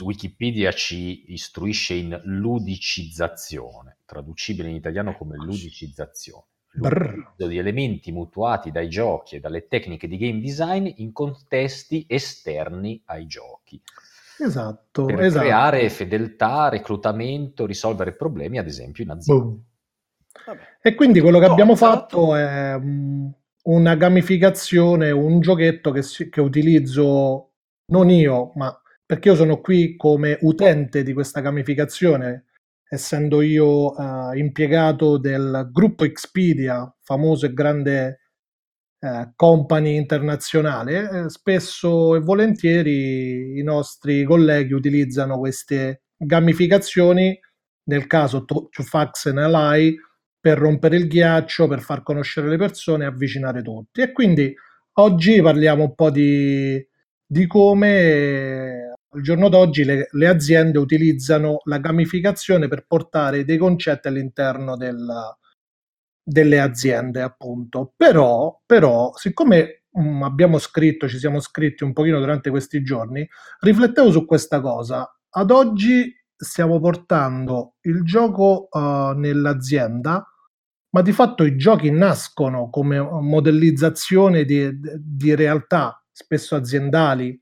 Wikipedia 0.00 0.72
ci 0.72 1.32
istruisce 1.32 1.94
in 1.94 2.20
ludicizzazione, 2.24 3.98
traducibile 4.04 4.68
in 4.68 4.76
italiano 4.76 5.16
come 5.16 5.36
ludicizzazione. 5.36 6.44
L'utilizzo 6.76 7.46
di 7.46 7.58
elementi 7.58 8.10
mutuati 8.10 8.72
dai 8.72 8.88
giochi 8.88 9.36
e 9.36 9.40
dalle 9.40 9.68
tecniche 9.68 10.08
di 10.08 10.16
game 10.16 10.40
design 10.40 10.90
in 10.96 11.12
contesti 11.12 12.04
esterni 12.08 13.00
ai 13.06 13.26
giochi. 13.26 13.80
Esatto, 14.38 15.04
Per 15.04 15.20
esatto. 15.20 15.44
creare 15.44 15.88
fedeltà, 15.88 16.68
reclutamento, 16.68 17.66
risolvere 17.66 18.16
problemi, 18.16 18.58
ad 18.58 18.66
esempio 18.66 19.04
in 19.04 19.10
azienda. 19.10 19.56
E 20.82 20.94
quindi 20.94 21.20
quello 21.20 21.38
che 21.38 21.46
abbiamo 21.46 21.76
fatto 21.76 22.34
è 22.34 22.76
mm, 22.76 23.28
una 23.64 23.94
gamificazione, 23.94 25.12
un 25.12 25.40
giochetto 25.40 25.92
che, 25.92 26.02
si- 26.02 26.28
che 26.28 26.40
utilizzo 26.40 27.52
non 27.86 28.10
io, 28.10 28.50
ma 28.56 28.76
perché 29.06 29.28
io 29.28 29.34
sono 29.34 29.60
qui 29.60 29.96
come 29.96 30.38
utente 30.42 31.02
di 31.02 31.12
questa 31.12 31.40
gamificazione, 31.40 32.46
essendo 32.88 33.42
io 33.42 33.96
eh, 33.96 34.38
impiegato 34.38 35.18
del 35.18 35.68
gruppo 35.72 36.04
Expedia, 36.04 36.92
famoso 37.02 37.46
e 37.46 37.52
grande 37.52 38.20
eh, 39.00 39.32
company 39.36 39.96
internazionale, 39.96 41.24
eh, 41.24 41.28
spesso 41.28 42.14
e 42.16 42.20
volentieri 42.20 43.58
i 43.58 43.62
nostri 43.62 44.24
colleghi 44.24 44.72
utilizzano 44.72 45.38
queste 45.38 46.04
gamificazioni, 46.16 47.38
nel 47.86 48.06
caso 48.06 48.44
Tufax 48.44 49.26
and 49.26 49.38
Ally, 49.38 49.94
per 50.40 50.58
rompere 50.58 50.96
il 50.96 51.06
ghiaccio, 51.08 51.68
per 51.68 51.80
far 51.80 52.02
conoscere 52.02 52.48
le 52.48 52.56
persone 52.56 53.04
e 53.04 53.06
avvicinare 53.08 53.62
tutti. 53.62 54.00
E 54.00 54.12
quindi 54.12 54.54
oggi 54.94 55.40
parliamo 55.42 55.84
un 55.84 55.94
po' 55.94 56.10
di, 56.10 56.82
di 57.26 57.46
come 57.46 58.93
al 59.14 59.20
giorno 59.22 59.48
d'oggi 59.48 59.84
le, 59.84 60.08
le 60.10 60.28
aziende 60.28 60.78
utilizzano 60.78 61.60
la 61.64 61.78
gamificazione 61.78 62.68
per 62.68 62.84
portare 62.86 63.44
dei 63.44 63.58
concetti 63.58 64.08
all'interno 64.08 64.76
del- 64.76 65.36
delle 66.22 66.60
aziende, 66.60 67.22
appunto. 67.22 67.92
Però, 67.96 68.60
però 68.64 69.12
siccome 69.14 69.84
mm, 69.98 70.22
abbiamo 70.22 70.58
scritto, 70.58 71.08
ci 71.08 71.18
siamo 71.18 71.38
scritti 71.40 71.84
un 71.84 71.92
pochino 71.92 72.18
durante 72.18 72.50
questi 72.50 72.82
giorni, 72.82 73.26
riflettevo 73.60 74.10
su 74.10 74.24
questa 74.24 74.60
cosa. 74.60 75.08
Ad 75.36 75.50
oggi 75.50 76.12
stiamo 76.36 76.80
portando 76.80 77.74
il 77.82 78.02
gioco 78.02 78.68
eh, 78.70 79.12
nell'azienda, 79.16 80.26
ma 80.90 81.02
di 81.02 81.12
fatto 81.12 81.44
i 81.44 81.56
giochi 81.56 81.90
nascono 81.90 82.70
come 82.70 83.00
modellizzazione 83.00 84.44
di, 84.44 84.70
di 84.98 85.34
realtà, 85.34 86.00
spesso 86.10 86.54
aziendali, 86.54 87.40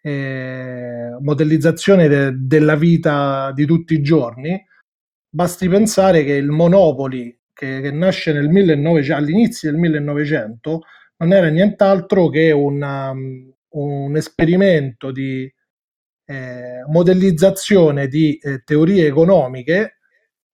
eh, 0.00 1.16
modellizzazione 1.20 2.08
de- 2.08 2.32
della 2.36 2.76
vita 2.76 3.52
di 3.52 3.66
tutti 3.66 3.94
i 3.94 4.02
giorni. 4.02 4.62
Basti 5.28 5.68
pensare 5.68 6.24
che 6.24 6.32
il 6.32 6.50
Monopoli, 6.50 7.38
che, 7.52 7.80
che 7.80 7.90
nasce 7.90 8.32
nel 8.32 8.48
1900, 8.48 9.14
all'inizio 9.14 9.70
del 9.70 9.78
1900, 9.78 10.80
non 11.18 11.32
era 11.32 11.48
nient'altro 11.48 12.28
che 12.28 12.50
una- 12.50 13.12
un 13.12 14.16
esperimento 14.16 15.10
di 15.12 15.52
eh, 16.30 16.84
modellizzazione 16.86 18.06
di 18.06 18.36
eh, 18.38 18.62
teorie 18.62 19.06
economiche 19.06 19.98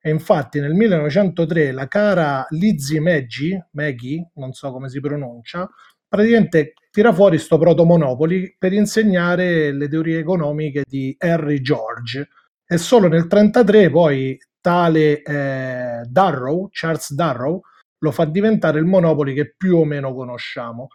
e 0.01 0.11
infatti 0.11 0.59
nel 0.59 0.73
1903 0.73 1.73
la 1.73 1.87
cara 1.87 2.47
Lizzie 2.51 2.99
Maggie, 3.01 3.69
Maggie, 3.73 4.31
non 4.37 4.53
so 4.53 4.73
come 4.73 4.89
si 4.89 5.01
pronuncia, 5.01 5.69
praticamente 6.17 6.73
tira 6.91 7.13
fuori 7.13 7.39
sto 7.39 7.59
proto-monopoli 7.59 8.57
per 8.59 8.73
insegnare 8.73 9.71
le 9.73 9.89
teorie 9.89 10.19
economiche 10.19 10.83
di 10.89 11.15
Henry 11.19 11.61
George 11.61 12.29
e 12.67 12.79
solo 12.79 13.07
nel 13.07 13.27
1933 13.29 13.91
poi 13.91 14.39
tale 14.61 15.23
eh, 15.23 16.01
Darrow, 16.09 16.69
Charles 16.73 17.13
Darrow, 17.13 17.61
lo 17.99 18.11
fa 18.11 18.25
diventare 18.25 18.81
il 18.81 18.85
Monopoli 18.85 19.33
che 19.33 19.55
più 19.57 19.77
o 19.77 19.85
meno 19.85 20.13
conosciamo. 20.13 20.89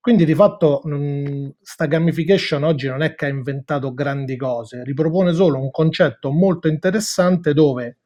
Quindi 0.00 0.24
di 0.24 0.34
fatto 0.34 0.80
mh, 0.84 1.56
sta 1.60 1.84
gamification 1.86 2.62
oggi 2.62 2.86
non 2.88 3.02
è 3.02 3.14
che 3.14 3.26
ha 3.26 3.28
inventato 3.28 3.92
grandi 3.92 4.36
cose, 4.36 4.82
ripropone 4.84 5.34
solo 5.34 5.60
un 5.60 5.70
concetto 5.70 6.30
molto 6.30 6.68
interessante 6.68 7.52
dove 7.52 7.98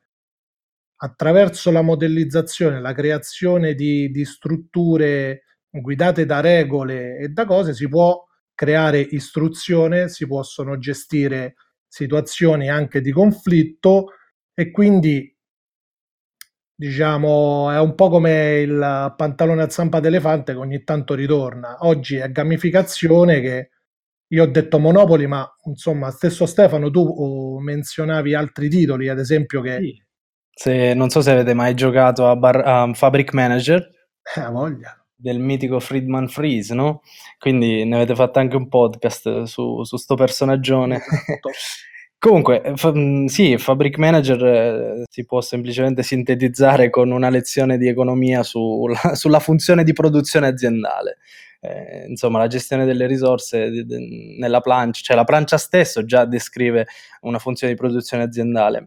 attraverso 0.96 1.70
la 1.70 1.82
modellizzazione, 1.82 2.80
la 2.80 2.92
creazione 2.92 3.74
di, 3.74 4.10
di 4.10 4.24
strutture 4.24 5.42
guidate 5.80 6.26
da 6.26 6.40
regole 6.40 7.16
e 7.18 7.28
da 7.28 7.44
cose 7.44 7.74
si 7.74 7.88
può 7.88 8.24
creare 8.54 9.00
istruzione, 9.00 10.08
si 10.08 10.26
possono 10.26 10.78
gestire 10.78 11.54
situazioni 11.86 12.68
anche 12.68 13.00
di 13.00 13.10
conflitto 13.10 14.12
e 14.54 14.70
quindi 14.70 15.34
diciamo 16.74 17.70
è 17.70 17.78
un 17.78 17.94
po' 17.94 18.08
come 18.08 18.60
il 18.60 19.14
pantalone 19.16 19.62
a 19.62 19.68
zampa 19.70 20.00
d'elefante 20.00 20.52
che 20.52 20.58
ogni 20.58 20.82
tanto 20.84 21.14
ritorna. 21.14 21.76
Oggi 21.80 22.16
è 22.16 22.30
gamificazione 22.30 23.40
che 23.40 23.70
io 24.32 24.44
ho 24.44 24.46
detto 24.46 24.78
Monopoli, 24.78 25.26
ma 25.26 25.46
insomma, 25.64 26.10
stesso 26.10 26.46
Stefano, 26.46 26.90
tu 26.90 27.00
oh, 27.00 27.60
menzionavi 27.60 28.34
altri 28.34 28.70
titoli, 28.70 29.08
ad 29.08 29.18
esempio 29.18 29.60
che 29.60 29.78
Sì. 29.78 30.02
Se, 30.54 30.94
non 30.94 31.08
so 31.10 31.20
se 31.20 31.30
avete 31.30 31.54
mai 31.54 31.74
giocato 31.74 32.28
a, 32.28 32.36
Bar- 32.36 32.62
a 32.64 32.92
Fabric 32.92 33.32
Manager 33.32 33.88
eh, 34.36 34.48
voglia. 34.50 35.01
Del 35.22 35.38
mitico 35.38 35.80
Friedman 35.80 36.28
Freeze, 36.28 36.74
no? 36.74 37.02
Quindi 37.38 37.84
ne 37.84 37.94
avete 37.96 38.14
fatto 38.14 38.38
anche 38.40 38.56
un 38.56 38.68
podcast 38.68 39.42
su, 39.44 39.82
su 39.84 39.96
sto 39.96 40.14
personaggione. 40.14 41.00
Comunque, 42.18 42.62
eh, 42.62 42.76
fa- 42.76 42.92
mh, 42.94 43.26
sì, 43.26 43.56
Fabric 43.58 43.98
Manager 43.98 44.44
eh, 44.44 45.02
si 45.10 45.24
può 45.24 45.40
semplicemente 45.40 46.02
sintetizzare 46.04 46.88
con 46.88 47.10
una 47.10 47.28
lezione 47.30 47.78
di 47.78 47.88
economia 47.88 48.42
sulla, 48.44 49.14
sulla 49.14 49.40
funzione 49.40 49.82
di 49.84 49.92
produzione 49.92 50.46
aziendale. 50.46 51.18
Eh, 51.60 52.06
insomma, 52.08 52.38
la 52.38 52.46
gestione 52.48 52.84
delle 52.84 53.06
risorse 53.06 53.70
di- 53.70 53.84
di- 53.84 54.36
nella 54.38 54.60
plancia, 54.60 55.00
cioè 55.02 55.16
la 55.16 55.24
plancia 55.24 55.58
stesso 55.58 56.04
già 56.04 56.24
descrive 56.24 56.86
una 57.22 57.38
funzione 57.40 57.72
di 57.72 57.78
produzione 57.78 58.22
aziendale. 58.24 58.84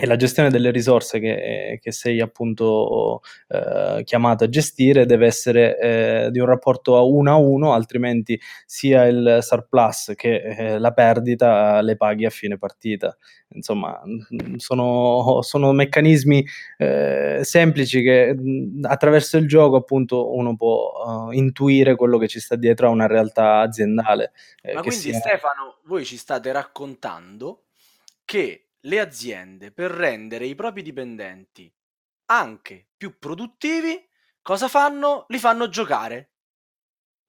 E 0.00 0.06
la 0.06 0.14
gestione 0.14 0.48
delle 0.48 0.70
risorse 0.70 1.18
che, 1.18 1.80
che 1.82 1.90
sei 1.90 2.20
appunto 2.20 3.20
eh, 3.48 4.02
chiamato 4.04 4.44
a 4.44 4.48
gestire 4.48 5.06
deve 5.06 5.26
essere 5.26 5.76
eh, 5.78 6.30
di 6.30 6.38
un 6.38 6.46
rapporto 6.46 6.96
a 6.96 7.02
uno 7.02 7.32
a 7.32 7.36
uno, 7.36 7.72
altrimenti 7.72 8.40
sia 8.64 9.06
il 9.06 9.38
surplus 9.40 10.12
che 10.14 10.36
eh, 10.36 10.78
la 10.78 10.92
perdita 10.92 11.80
le 11.80 11.96
paghi 11.96 12.26
a 12.26 12.30
fine 12.30 12.58
partita. 12.58 13.16
Insomma, 13.54 14.00
mh, 14.04 14.54
sono, 14.56 15.42
sono 15.42 15.72
meccanismi 15.72 16.46
eh, 16.76 17.40
semplici 17.42 18.00
che 18.00 18.34
mh, 18.34 18.84
attraverso 18.84 19.36
il 19.36 19.48
gioco 19.48 19.74
appunto 19.74 20.32
uno 20.32 20.54
può 20.54 21.30
eh, 21.32 21.36
intuire 21.36 21.96
quello 21.96 22.18
che 22.18 22.28
ci 22.28 22.38
sta 22.38 22.54
dietro 22.54 22.86
a 22.86 22.90
una 22.90 23.08
realtà 23.08 23.58
aziendale. 23.58 24.30
eh, 24.62 24.74
Ma 24.74 24.82
quindi 24.82 25.00
sia- 25.00 25.18
Stefano, 25.18 25.78
voi 25.86 26.04
ci 26.04 26.16
state 26.16 26.52
raccontando 26.52 27.62
che 28.24 28.67
le 28.80 29.00
aziende 29.00 29.72
per 29.72 29.90
rendere 29.90 30.46
i 30.46 30.54
propri 30.54 30.82
dipendenti 30.82 31.72
anche 32.30 32.88
più 32.96 33.18
produttivi, 33.18 34.08
cosa 34.42 34.68
fanno? 34.68 35.24
Li 35.28 35.38
fanno 35.38 35.68
giocare. 35.68 36.32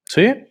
Sì, 0.04 0.46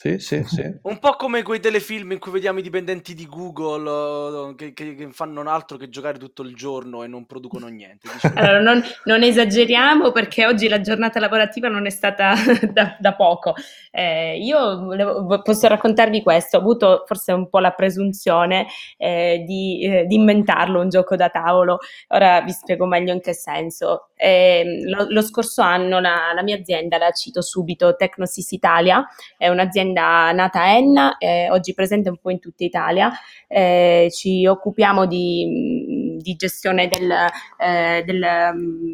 Sì, 0.00 0.20
sì, 0.20 0.44
sì. 0.44 0.62
Un 0.82 1.00
po' 1.00 1.16
come 1.16 1.42
quei 1.42 1.58
telefilm 1.58 2.12
in 2.12 2.20
cui 2.20 2.30
vediamo 2.30 2.60
i 2.60 2.62
dipendenti 2.62 3.14
di 3.14 3.26
Google 3.26 4.50
eh, 4.50 4.54
che, 4.54 4.72
che- 4.72 4.94
che 4.94 5.08
fanno 5.10 5.40
altro 5.50 5.76
che 5.76 5.88
giocare 5.88 6.18
tutto 6.18 6.42
il 6.42 6.54
giorno 6.54 7.02
e 7.02 7.08
non 7.08 7.26
producono 7.26 7.66
niente. 7.66 8.08
Dici, 8.12 8.28
Allora, 8.38 8.60
non, 8.60 8.80
non 9.06 9.24
esageriamo 9.24 10.12
perché 10.12 10.46
oggi 10.46 10.68
la 10.68 10.80
giornata 10.80 11.18
lavorativa 11.18 11.66
non 11.66 11.84
è 11.86 11.90
stata 11.90 12.32
da, 12.72 12.96
da 13.00 13.14
poco. 13.16 13.54
Eh, 13.90 14.38
io 14.38 14.84
volevo- 14.84 15.42
posso 15.42 15.66
raccontarvi 15.66 16.22
questo, 16.22 16.58
ho 16.58 16.60
avuto 16.60 17.02
forse 17.04 17.32
un 17.32 17.48
po' 17.48 17.58
la 17.58 17.72
presunzione 17.72 18.66
eh, 18.98 19.42
di, 19.44 19.82
eh, 19.84 20.04
di 20.06 20.14
inventarlo 20.14 20.80
un 20.80 20.90
gioco 20.90 21.16
da 21.16 21.28
tavolo. 21.28 21.78
Ora 22.10 22.40
vi 22.42 22.52
spiego 22.52 22.86
meglio 22.86 23.12
in 23.12 23.20
che 23.20 23.34
senso. 23.34 24.10
Eh, 24.14 24.82
lo, 24.86 25.06
lo 25.08 25.22
scorso 25.22 25.60
anno 25.62 25.98
la, 25.98 26.32
la 26.34 26.42
mia 26.44 26.56
azienda, 26.56 26.98
la 26.98 27.10
cito 27.10 27.42
subito, 27.42 27.96
Tecnosys 27.96 28.52
Italia, 28.52 29.04
è 29.36 29.48
un'azienda 29.48 29.86
nata 29.92 30.60
a 30.62 30.68
Enna, 30.76 31.16
eh, 31.18 31.50
oggi 31.50 31.74
presente 31.74 32.08
un 32.08 32.18
po' 32.18 32.30
in 32.30 32.38
tutta 32.40 32.64
Italia. 32.64 33.10
Eh, 33.46 34.08
ci 34.12 34.46
occupiamo 34.46 35.06
di, 35.06 36.16
di 36.20 36.34
gestione 36.34 36.88
del, 36.88 37.10
eh, 37.58 38.02
del 38.04 38.24
mm, 38.54 38.92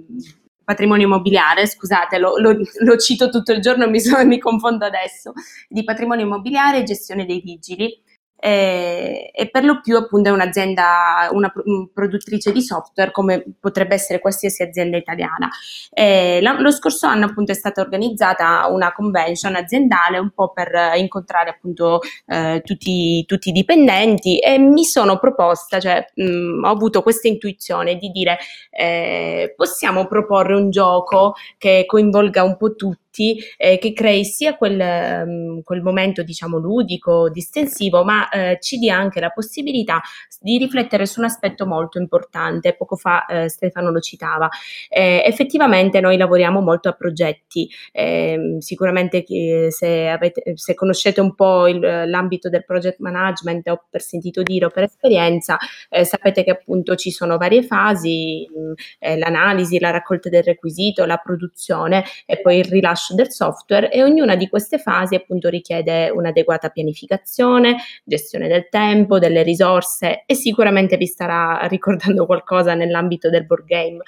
patrimonio 0.65 1.07
immobiliare, 1.07 1.67
scusate, 1.67 2.19
lo, 2.19 2.37
lo- 2.39 2.57
lo 2.81 2.97
cito 2.97 3.29
tutto 3.29 3.53
il 3.53 3.61
giorno, 3.61 3.89
mi, 3.89 4.01
so- 4.01 4.25
mi 4.25 4.39
confondo 4.39 4.85
adesso, 4.87 5.33
di 5.69 5.85
patrimonio 5.85 6.25
immobiliare 6.25 6.79
e 6.79 6.83
gestione 6.85 7.27
dei 7.27 7.41
vigili. 7.41 8.03
Eh, 8.47 9.31
e 9.33 9.49
per 9.49 9.65
lo 9.65 9.81
più 9.81 9.97
appunto 9.97 10.29
è 10.29 10.33
un'azienda, 10.33 11.31
una 11.33 11.49
pro- 11.49 11.63
produttrice 11.95 12.53
di 12.53 12.61
software 12.61 13.11
come 13.11 13.43
potrebbe 13.59 13.95
essere 13.95 14.19
qualsiasi 14.19 14.63
azienda 14.63 14.99
italiana. 14.99 15.49
Eh, 15.91 16.43
lo 16.43 16.71
scorso 16.71 17.07
anno 17.07 17.25
appunto 17.25 17.53
è 17.53 17.55
stata 17.55 17.81
organizzata 17.81 18.67
una 18.69 18.93
convention 18.93 19.57
aziendale 19.57 20.19
un 20.19 20.31
po' 20.35 20.53
per 20.53 20.71
incontrare 20.97 21.49
appunto 21.49 22.01
eh, 22.27 22.61
tutti, 22.63 23.25
tutti 23.25 23.49
i 23.49 23.53
dipendenti 23.53 24.39
e 24.39 24.59
mi 24.59 24.85
sono 24.85 25.19
proposta, 25.19 25.81
cioè 25.81 26.05
mh, 26.15 26.65
ho 26.65 26.69
avuto 26.69 27.01
questa 27.03 27.29
intuizione 27.29 27.97
di 27.97 28.11
dire 28.11 28.37
eh, 28.71 29.55
possiamo 29.57 30.07
proporre 30.07 30.55
un 30.55 30.69
gioco 30.69 31.33
che 31.57 31.85
coinvolga 31.87 32.43
un 32.43 32.59
po' 32.59 32.75
tutti, 32.75 33.01
eh, 33.57 33.79
che 33.79 33.93
crei 33.93 34.25
sia 34.25 34.57
quel, 34.57 34.81
ehm, 34.81 35.63
quel 35.63 35.83
momento 35.83 36.23
diciamo 36.23 36.59
ludico, 36.59 37.31
distensivo, 37.31 38.05
ma 38.05 38.29
eh, 38.29 38.59
ci 38.61 38.79
dia 38.79 38.97
anche 38.97 39.21
la 39.21 39.31
possibilità 39.31 40.01
di 40.41 40.59
riflettere 40.59 41.07
su 41.07 41.21
un 41.21 41.27
aspetto 41.27 41.67
molto 41.67 41.99
importante. 41.99 42.75
Poco 42.75 42.97
fa 42.97 43.25
eh, 43.27 43.49
Stefano 43.49 43.91
lo 43.91 44.01
citava. 44.01 44.49
Eh, 44.89 45.23
effettivamente 45.27 46.01
noi 46.01 46.17
lavoriamo 46.17 46.61
molto 46.61 46.89
a 46.89 46.93
progetti, 46.93 47.69
Ehm, 47.93 48.59
sicuramente 48.59 49.23
se, 49.71 50.09
avete, 50.09 50.53
se 50.57 50.75
conoscete 50.75 51.21
un 51.21 51.35
po' 51.35 51.67
il- 51.69 51.79
l'ambito 51.81 52.49
del 52.49 52.65
project 52.65 52.99
management 53.01 53.69
o 53.69 53.85
per 53.91 54.01
sentito 54.03 54.43
dire 54.43 54.67
o 54.67 54.71
per 54.71 54.85
esperienza, 54.85 55.57
eh, 55.89 56.05
sapete 56.05 56.45
che 56.45 56.51
appunto 56.51 56.95
ci 56.97 57.11
sono 57.11 57.37
varie 57.37 57.63
fasi, 57.63 58.47
mh, 58.49 58.73
eh, 58.99 59.19
l'analisi, 59.19 59.79
la 59.79 59.91
raccolta 59.91 60.29
del 60.29 60.43
requisito, 60.43 61.05
la 61.05 61.17
produzione 61.17 62.05
e 62.27 62.41
poi 62.41 62.59
il 62.59 62.65
rilascio 62.65 63.04
del 63.13 63.31
software 63.31 63.91
e 63.91 64.03
ognuna 64.03 64.37
di 64.37 64.49
queste 64.49 64.79
fasi 64.79 65.15
appunto 65.15 65.49
richiede 65.49 66.11
un'adeguata 66.11 66.71
pianificazione, 66.71 67.77
gestione 68.05 68.49
del 68.49 68.69
tempo, 68.69 69.19
delle 69.19 69.43
risorse 69.43 70.23
e 70.27 70.35
sicuramente 70.35 70.97
vi 70.97 71.07
starà 71.07 71.67
ricordando 71.67 72.25
qualcosa 72.27 72.75
nell'ambito 72.75 73.29
del 73.29 73.45
board 73.45 73.65
game. 73.67 73.99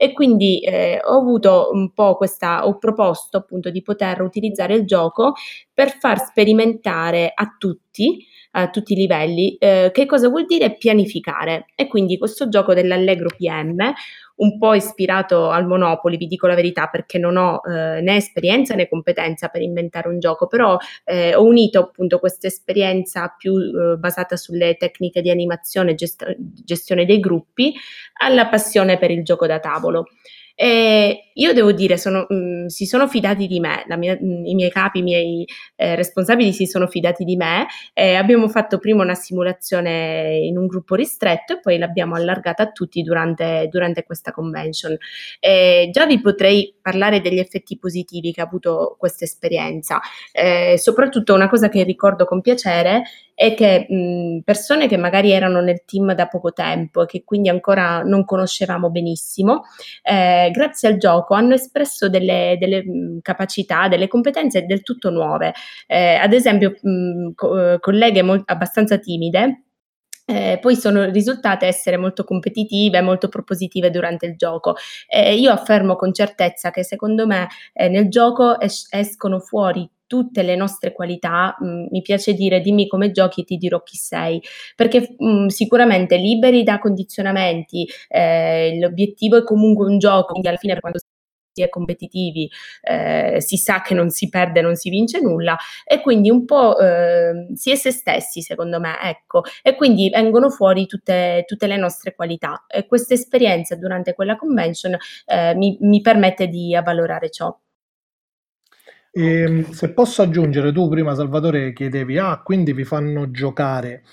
E 0.00 0.12
quindi 0.12 0.60
eh, 0.60 1.00
ho 1.04 1.18
avuto 1.18 1.70
un 1.72 1.92
po' 1.92 2.16
questa, 2.16 2.66
ho 2.68 2.78
proposto 2.78 3.36
appunto 3.36 3.68
di 3.68 3.82
poter 3.82 4.22
utilizzare 4.22 4.74
il 4.74 4.86
gioco 4.86 5.32
per 5.74 5.90
far 5.98 6.24
sperimentare 6.24 7.32
a 7.34 7.56
tutti, 7.58 8.24
a 8.52 8.70
tutti 8.70 8.92
i 8.92 8.96
livelli, 8.96 9.56
eh, 9.56 9.90
che 9.92 10.06
cosa 10.06 10.28
vuol 10.28 10.46
dire 10.46 10.76
pianificare. 10.76 11.66
E 11.74 11.88
quindi 11.88 12.16
questo 12.16 12.48
gioco 12.48 12.74
dell'Allegro 12.74 13.28
PM, 13.36 13.92
un 14.38 14.58
po' 14.58 14.74
ispirato 14.74 15.50
al 15.50 15.66
Monopoli, 15.66 16.16
vi 16.16 16.26
dico 16.26 16.46
la 16.46 16.54
verità, 16.54 16.86
perché 16.86 17.18
non 17.18 17.36
ho 17.36 17.60
eh, 17.64 18.00
né 18.00 18.16
esperienza 18.16 18.74
né 18.74 18.88
competenza 18.88 19.48
per 19.48 19.62
inventare 19.62 20.08
un 20.08 20.18
gioco, 20.18 20.46
però 20.46 20.76
eh, 21.04 21.34
ho 21.34 21.44
unito 21.44 21.80
appunto 21.80 22.18
questa 22.18 22.46
esperienza 22.46 23.34
più 23.36 23.54
eh, 23.56 23.96
basata 23.96 24.36
sulle 24.36 24.76
tecniche 24.76 25.22
di 25.22 25.30
animazione 25.30 25.92
e 25.92 25.94
gest- 25.94 26.36
gestione 26.38 27.04
dei 27.04 27.20
gruppi 27.20 27.74
alla 28.20 28.48
passione 28.48 28.98
per 28.98 29.10
il 29.10 29.24
gioco 29.24 29.46
da 29.46 29.58
tavolo. 29.58 30.06
E 30.60 31.30
io 31.34 31.52
devo 31.52 31.70
dire, 31.70 31.96
sono, 31.96 32.26
mh, 32.28 32.66
si 32.66 32.84
sono 32.84 33.06
fidati 33.06 33.46
di 33.46 33.60
me, 33.60 33.84
mia- 33.96 34.18
mh, 34.20 34.44
i 34.44 34.56
miei 34.56 34.72
capi, 34.72 34.98
i 34.98 35.02
miei 35.02 35.46
eh, 35.76 35.94
responsabili 35.94 36.52
si 36.52 36.66
sono 36.66 36.88
fidati 36.88 37.22
di 37.22 37.36
me. 37.36 37.68
Eh, 37.92 38.14
abbiamo 38.16 38.48
fatto 38.48 38.78
prima 38.78 39.04
una 39.04 39.14
simulazione 39.14 40.38
in 40.38 40.58
un 40.58 40.66
gruppo 40.66 40.96
ristretto 40.96 41.52
e 41.52 41.60
poi 41.60 41.78
l'abbiamo 41.78 42.16
allargata 42.16 42.64
a 42.64 42.72
tutti 42.72 43.02
durante, 43.02 43.68
durante 43.70 44.02
questa 44.02 44.32
convention. 44.32 44.96
Eh, 45.38 45.90
già 45.92 46.06
vi 46.06 46.20
potrei 46.20 46.74
parlare 46.82 47.20
degli 47.20 47.38
effetti 47.38 47.78
positivi 47.78 48.32
che 48.32 48.40
ha 48.40 48.44
avuto 48.44 48.96
questa 48.98 49.24
esperienza. 49.24 50.00
Eh, 50.32 50.74
soprattutto 50.76 51.34
una 51.34 51.48
cosa 51.48 51.68
che 51.68 51.84
ricordo 51.84 52.24
con 52.24 52.40
piacere 52.40 53.04
è 53.38 53.54
che 53.54 53.86
mh, 53.88 54.40
persone 54.42 54.88
che 54.88 54.96
magari 54.96 55.30
erano 55.30 55.60
nel 55.60 55.84
team 55.84 56.12
da 56.12 56.26
poco 56.26 56.52
tempo 56.52 57.02
e 57.02 57.06
che 57.06 57.22
quindi 57.22 57.48
ancora 57.48 58.02
non 58.02 58.24
conoscevamo 58.24 58.90
benissimo, 58.90 59.62
eh, 60.02 60.50
grazie 60.52 60.88
al 60.88 60.96
gioco 60.96 61.34
hanno 61.34 61.54
espresso 61.54 62.08
delle, 62.08 62.56
delle, 62.58 62.82
capacità, 63.22 63.86
delle 63.86 64.08
competenze 64.08 64.66
del 64.66 64.82
tutto 64.82 65.10
nuove. 65.10 65.54
Eh, 65.86 66.14
ad 66.16 66.32
esempio, 66.32 66.74
mh, 66.82 67.30
co- 67.36 67.74
eh, 67.74 67.78
colleghe 67.78 68.22
mol- 68.22 68.42
abbastanza 68.44 68.98
timide 68.98 69.62
eh, 70.26 70.58
poi 70.60 70.74
sono 70.76 71.04
risultate 71.04 71.66
essere 71.66 71.96
molto 71.96 72.24
competitive, 72.24 73.00
molto 73.00 73.28
propositive 73.28 73.90
durante 73.90 74.26
il 74.26 74.36
gioco. 74.36 74.74
Eh, 75.06 75.36
io 75.36 75.50
affermo 75.52 75.96
con 75.96 76.12
certezza 76.12 76.70
che 76.70 76.84
secondo 76.84 77.26
me 77.26 77.48
eh, 77.72 77.88
nel 77.88 78.08
gioco 78.10 78.60
es- 78.60 78.88
escono 78.90 79.38
fuori 79.38 79.88
tutte 80.08 80.42
le 80.42 80.56
nostre 80.56 80.92
qualità, 80.92 81.56
mh, 81.60 81.86
mi 81.90 82.02
piace 82.02 82.34
dire 82.34 82.60
dimmi 82.60 82.88
come 82.88 83.12
giochi 83.12 83.42
e 83.42 83.44
ti 83.44 83.56
dirò 83.56 83.82
chi 83.84 83.96
sei, 83.96 84.42
perché 84.74 85.14
mh, 85.16 85.46
sicuramente 85.46 86.16
liberi 86.16 86.64
da 86.64 86.80
condizionamenti, 86.80 87.88
eh, 88.08 88.76
l'obiettivo 88.80 89.36
è 89.38 89.44
comunque 89.44 89.86
un 89.86 89.98
gioco, 89.98 90.30
quindi 90.32 90.48
alla 90.48 90.56
fine 90.58 90.80
quando 90.80 90.98
si 91.52 91.62
è 91.62 91.68
competitivi 91.68 92.48
eh, 92.82 93.36
si 93.40 93.56
sa 93.56 93.82
che 93.82 93.94
non 93.94 94.10
si 94.10 94.28
perde, 94.28 94.60
non 94.60 94.76
si 94.76 94.90
vince 94.90 95.20
nulla 95.20 95.56
e 95.84 96.00
quindi 96.00 96.30
un 96.30 96.44
po' 96.44 96.78
eh, 96.78 97.48
si 97.54 97.70
è 97.70 97.74
se 97.74 97.90
stessi 97.90 98.42
secondo 98.42 98.78
me, 98.80 98.96
ecco, 99.02 99.42
e 99.62 99.74
quindi 99.74 100.08
vengono 100.10 100.50
fuori 100.50 100.86
tutte, 100.86 101.44
tutte 101.46 101.66
le 101.66 101.76
nostre 101.76 102.14
qualità 102.14 102.64
e 102.68 102.86
questa 102.86 103.14
esperienza 103.14 103.74
durante 103.76 104.14
quella 104.14 104.36
convention 104.36 104.96
eh, 105.26 105.54
mi, 105.56 105.76
mi 105.80 106.00
permette 106.00 106.46
di 106.48 106.74
avvalorare 106.76 107.30
ciò. 107.30 107.56
E, 109.12 109.22
Ehm, 109.22 109.70
se 109.70 109.92
posso 109.92 110.22
aggiungere, 110.22 110.72
tu 110.72 110.88
prima 110.88 111.14
Salvatore 111.14 111.72
chiedevi, 111.72 112.18
ah, 112.18 112.40
quindi 112.42 112.72
vi 112.72 112.84
fanno 112.84 113.30
giocare. 113.30 114.04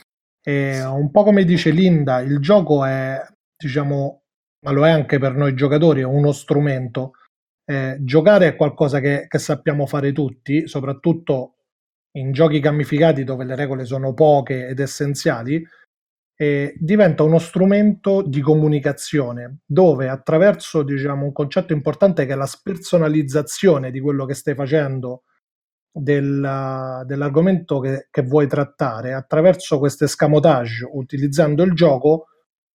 E 0.42 0.84
un 0.84 1.12
po' 1.12 1.24
come 1.24 1.44
dice 1.44 1.72
Linda, 1.72 2.20
il 2.20 2.40
gioco 2.40 2.86
è, 2.86 3.20
diciamo, 3.58 4.22
ma 4.66 4.72
lo 4.72 4.86
è 4.86 4.90
anche 4.92 5.20
per 5.20 5.34
noi 5.36 5.56
giocatori, 5.56 6.02
è 6.02 6.06
uno 6.06 6.32
strumento. 6.32 7.14
Eh, 7.66 7.98
giocare 8.02 8.48
è 8.50 8.56
qualcosa 8.56 9.00
che, 9.00 9.26
che 9.28 9.40
sappiamo 9.40 9.88
fare 9.88 10.12
tutti, 10.12 10.68
soprattutto 10.68 11.56
in 12.18 12.32
giochi 12.32 12.60
gamificati 12.60 13.24
dove 13.24 13.44
le 13.44 13.56
regole 13.56 13.86
sono 13.86 14.14
poche 14.14 14.68
ed 14.68 14.80
essenziali, 14.80 15.66
e 16.38 16.76
diventa 16.78 17.24
uno 17.24 17.40
strumento 17.40 18.22
di 18.22 18.42
comunicazione 18.42 19.60
dove 19.66 20.10
attraverso 20.10 20.84
diciamo, 20.84 21.24
un 21.26 21.32
concetto 21.32 21.72
importante 21.72 22.26
che 22.26 22.34
è 22.34 22.36
la 22.36 22.46
spersonalizzazione 22.46 23.90
di 23.90 24.02
quello 24.02 24.26
che 24.26 24.34
stai 24.34 24.54
facendo 24.54 25.24
del- 25.90 27.04
dell'argomento 27.06 27.80
che, 27.80 28.08
che 28.12 28.22
vuoi 28.24 28.48
trattare 28.48 29.14
attraverso 29.14 29.80
questo 29.80 30.04
escamotage 30.04 30.86
utilizzando 30.92 31.64
il 31.64 31.74
gioco 31.74 32.26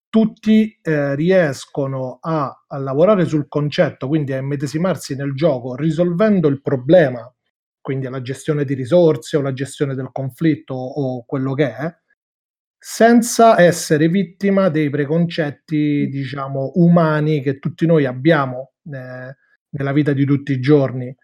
tutti 0.08 0.78
eh, 0.80 1.16
riescono 1.16 2.18
a, 2.20 2.64
a 2.66 2.78
lavorare 2.78 3.24
sul 3.24 3.48
concetto 3.48 4.06
quindi 4.06 4.32
a 4.32 4.38
immedesimarsi 4.38 5.16
nel 5.16 5.34
gioco 5.34 5.74
risolvendo 5.74 6.46
il 6.46 6.62
problema 6.62 7.28
quindi 7.80 8.08
la 8.08 8.22
gestione 8.22 8.64
di 8.64 8.74
risorse 8.74 9.36
o 9.36 9.40
la 9.40 9.52
gestione 9.52 9.96
del 9.96 10.10
conflitto 10.12 10.74
o 10.74 11.24
quello 11.24 11.54
che 11.54 11.74
è 11.74 11.92
senza 12.78 13.60
essere 13.60 14.08
vittima 14.08 14.68
dei 14.68 14.88
preconcetti, 14.90 16.08
diciamo, 16.08 16.72
umani 16.76 17.42
che 17.42 17.58
tutti 17.58 17.86
noi 17.86 18.04
abbiamo 18.06 18.72
eh, 18.92 19.36
nella 19.70 19.92
vita 19.92 20.12
di 20.12 20.24
tutti 20.24 20.52
i 20.52 20.60
giorni. 20.60 21.14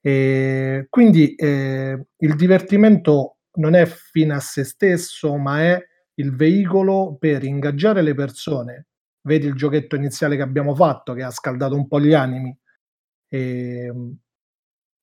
E 0.00 0.86
quindi 0.88 1.34
eh, 1.34 2.06
il 2.16 2.36
divertimento 2.36 3.38
non 3.54 3.74
è 3.74 3.86
fine 3.86 4.34
a 4.34 4.40
se 4.40 4.64
stesso, 4.64 5.36
ma 5.36 5.60
è 5.60 5.86
il 6.14 6.34
veicolo 6.34 7.16
per 7.18 7.44
ingaggiare 7.44 8.02
le 8.02 8.14
persone. 8.14 8.86
Vedi 9.22 9.46
il 9.46 9.54
giochetto 9.54 9.96
iniziale 9.96 10.36
che 10.36 10.42
abbiamo 10.42 10.74
fatto, 10.74 11.12
che 11.12 11.22
ha 11.22 11.30
scaldato 11.30 11.76
un 11.76 11.86
po' 11.88 12.00
gli 12.00 12.14
animi. 12.14 12.56
E, 13.28 13.92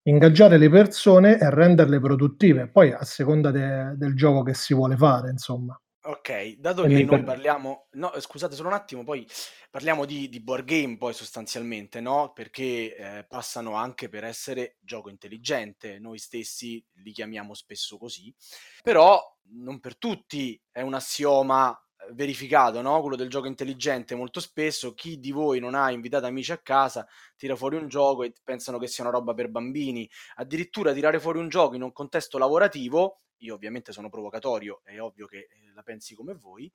ingaggiare 0.04 0.58
le 0.58 0.70
persone 0.70 1.40
e 1.40 1.50
renderle 1.50 2.00
produttive, 2.00 2.68
poi 2.68 2.92
a 2.92 3.04
seconda 3.04 3.52
de- 3.52 3.96
del 3.96 4.16
gioco 4.16 4.44
che 4.44 4.54
si 4.54 4.74
vuole 4.74 4.98
fare, 4.98 5.30
insomma. 5.30 5.80
Ok, 6.02 6.56
dato 6.58 6.84
che 6.84 7.04
noi 7.04 7.24
parliamo, 7.24 7.88
no, 7.92 8.14
scusate 8.18 8.56
solo 8.56 8.70
un 8.70 8.74
attimo, 8.74 9.04
poi 9.04 9.28
parliamo 9.70 10.06
di, 10.06 10.30
di 10.30 10.40
board 10.40 10.64
game 10.64 10.98
poi 10.98 11.14
sostanzialmente, 11.14 12.00
no? 12.00 12.32
Perché 12.32 12.96
eh, 12.96 13.26
passano 13.28 13.74
anche 13.74 14.08
per 14.08 14.24
essere 14.24 14.78
gioco 14.80 15.10
intelligente, 15.10 16.00
noi 16.00 16.18
stessi 16.18 16.82
li 17.04 17.12
chiamiamo 17.12 17.54
spesso 17.54 17.98
così, 17.98 18.34
però 18.82 19.22
non 19.52 19.82
per 19.82 19.98
tutti 19.98 20.62
è 20.72 20.80
un 20.80 20.94
assioma 20.94 21.72
eh, 21.74 21.89
verificato, 22.14 22.82
no? 22.82 23.02
Quello 23.02 23.16
del 23.16 23.30
gioco 23.30 23.48
intelligente, 23.48 24.16
molto 24.16 24.40
spesso 24.40 24.94
chi 24.94 25.20
di 25.20 25.32
voi 25.32 25.60
non 25.60 25.76
ha 25.76 25.92
invitato 25.92 26.26
amici 26.26 26.52
a 26.52 26.58
casa 26.58 27.08
tira 27.36 27.56
fuori 27.56 27.76
un 27.76 27.88
gioco 27.88 28.24
e 28.24 28.34
pensano 28.44 28.78
che 28.78 28.88
sia 28.88 29.04
una 29.04 29.14
roba 29.14 29.34
per 29.34 29.50
bambini, 29.50 30.10
addirittura 30.36 30.94
tirare 30.94 31.20
fuori 31.20 31.40
un 31.40 31.50
gioco 31.50 31.76
in 31.76 31.82
un 31.82 31.92
contesto 31.92 32.38
lavorativo 32.38 33.22
io 33.40 33.54
ovviamente 33.54 33.92
sono 33.92 34.10
provocatorio, 34.10 34.82
è 34.84 35.00
ovvio 35.00 35.26
che 35.26 35.48
eh, 35.50 35.72
la 35.74 35.84
pensi 35.84 36.16
come 36.16 36.34
voi, 36.34 36.72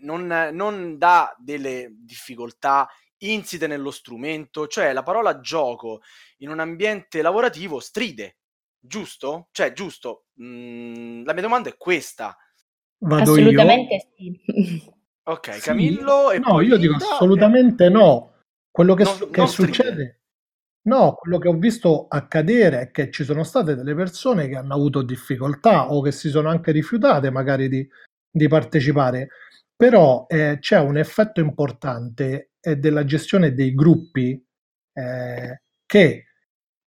non, 0.00 0.26
non 0.52 0.96
dà 0.96 1.34
delle 1.38 1.88
difficoltà 1.90 2.88
insite 3.18 3.66
nello 3.66 3.90
strumento, 3.90 4.66
cioè 4.66 4.92
la 4.92 5.02
parola 5.02 5.40
gioco 5.40 6.02
in 6.38 6.48
un 6.48 6.60
ambiente 6.60 7.22
lavorativo 7.22 7.80
stride, 7.80 8.38
giusto? 8.78 9.48
Cioè, 9.52 9.72
giusto? 9.72 10.26
Mm, 10.42 11.24
la 11.24 11.32
mia 11.32 11.42
domanda 11.42 11.68
è 11.68 11.76
questa. 11.76 12.36
Vado 13.02 13.32
assolutamente 13.32 14.12
io? 14.16 14.34
sì. 14.44 14.90
Ok, 15.24 15.58
Camillo 15.60 16.30
sì. 16.30 16.36
e 16.36 16.38
No, 16.40 16.60
io 16.60 16.76
dico 16.76 16.94
assolutamente 16.94 17.86
e... 17.86 17.88
no. 17.88 18.30
Quello 18.70 18.94
che, 18.94 19.04
non, 19.04 19.30
che 19.30 19.40
non 19.40 19.48
succede 19.48 20.22
No, 20.84 21.14
quello 21.14 21.38
che 21.38 21.48
ho 21.48 21.54
visto 21.54 22.06
accadere 22.08 22.80
è 22.80 22.90
che 22.90 23.10
ci 23.10 23.22
sono 23.22 23.44
state 23.44 23.76
delle 23.76 23.94
persone 23.94 24.48
che 24.48 24.56
hanno 24.56 24.74
avuto 24.74 25.02
difficoltà 25.02 25.92
o 25.92 26.00
che 26.00 26.10
si 26.10 26.28
sono 26.28 26.48
anche 26.48 26.72
rifiutate 26.72 27.30
magari 27.30 27.68
di, 27.68 27.88
di 28.28 28.48
partecipare, 28.48 29.28
però 29.76 30.26
eh, 30.28 30.56
c'è 30.58 30.80
un 30.80 30.96
effetto 30.96 31.40
importante 31.40 32.50
eh, 32.60 32.76
della 32.78 33.04
gestione 33.04 33.54
dei 33.54 33.74
gruppi 33.74 34.44
eh, 34.92 35.62
che 35.86 36.24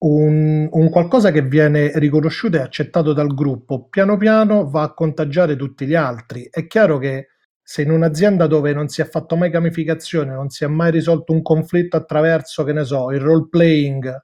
un, 0.07 0.67
un, 0.71 0.89
qualcosa 0.89 1.31
che 1.31 1.41
viene 1.41 1.91
riconosciuto 1.97 2.57
e 2.57 2.61
accettato 2.61 3.13
dal 3.13 3.33
gruppo 3.33 3.87
piano 3.87 4.17
piano 4.17 4.69
va 4.69 4.83
a 4.83 4.93
contagiare 4.93 5.55
tutti 5.55 5.85
gli 5.85 5.95
altri. 5.95 6.47
È 6.49 6.67
chiaro 6.67 6.97
che 6.99 7.29
se 7.61 7.81
in 7.81 7.89
un'azienda 7.89 8.45
dove 8.45 8.73
non 8.73 8.87
si 8.87 9.01
è 9.01 9.05
fatto 9.05 9.35
mai 9.35 9.49
gamificazione, 9.49 10.33
non 10.33 10.49
si 10.49 10.63
è 10.63 10.67
mai 10.67 10.91
risolto 10.91 11.33
un 11.33 11.41
conflitto 11.41 11.97
attraverso, 11.97 12.63
che 12.63 12.73
ne 12.73 12.83
so, 12.83 13.11
il 13.11 13.19
role 13.19 13.47
playing 13.49 14.23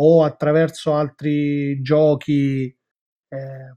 o 0.00 0.24
attraverso 0.24 0.94
altri 0.94 1.80
giochi 1.80 2.64
eh, 3.28 3.74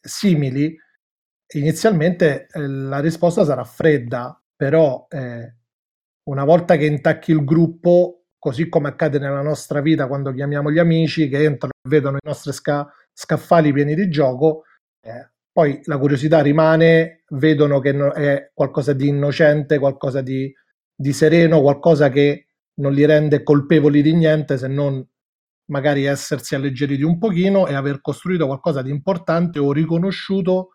simili, 0.00 0.76
inizialmente 1.54 2.46
eh, 2.46 2.66
la 2.68 3.00
risposta 3.00 3.44
sarà 3.44 3.64
fredda, 3.64 4.40
però 4.54 5.06
eh, 5.08 5.56
una 6.24 6.44
volta 6.44 6.76
che 6.76 6.86
intacchi 6.86 7.32
il 7.32 7.44
gruppo, 7.44 8.21
così 8.42 8.68
come 8.68 8.88
accade 8.88 9.20
nella 9.20 9.40
nostra 9.40 9.80
vita 9.80 10.08
quando 10.08 10.32
chiamiamo 10.32 10.72
gli 10.72 10.80
amici 10.80 11.28
che 11.28 11.44
entrano 11.44 11.74
e 11.80 11.88
vedono 11.88 12.16
i 12.16 12.26
nostri 12.26 12.52
sca- 12.52 12.92
scaffali 13.12 13.72
pieni 13.72 13.94
di 13.94 14.08
gioco, 14.08 14.64
eh, 15.00 15.30
poi 15.52 15.80
la 15.84 15.96
curiosità 15.96 16.40
rimane, 16.40 17.22
vedono 17.28 17.78
che 17.78 17.90
è 17.90 18.50
qualcosa 18.52 18.94
di 18.94 19.06
innocente, 19.06 19.78
qualcosa 19.78 20.22
di, 20.22 20.52
di 20.92 21.12
sereno, 21.12 21.60
qualcosa 21.60 22.08
che 22.08 22.48
non 22.80 22.92
li 22.92 23.04
rende 23.04 23.44
colpevoli 23.44 24.02
di 24.02 24.12
niente 24.12 24.58
se 24.58 24.66
non 24.66 25.06
magari 25.70 26.06
essersi 26.06 26.56
alleggeriti 26.56 27.04
un 27.04 27.18
pochino 27.18 27.68
e 27.68 27.74
aver 27.74 28.00
costruito 28.00 28.46
qualcosa 28.46 28.82
di 28.82 28.90
importante 28.90 29.60
o 29.60 29.70
riconosciuto 29.70 30.70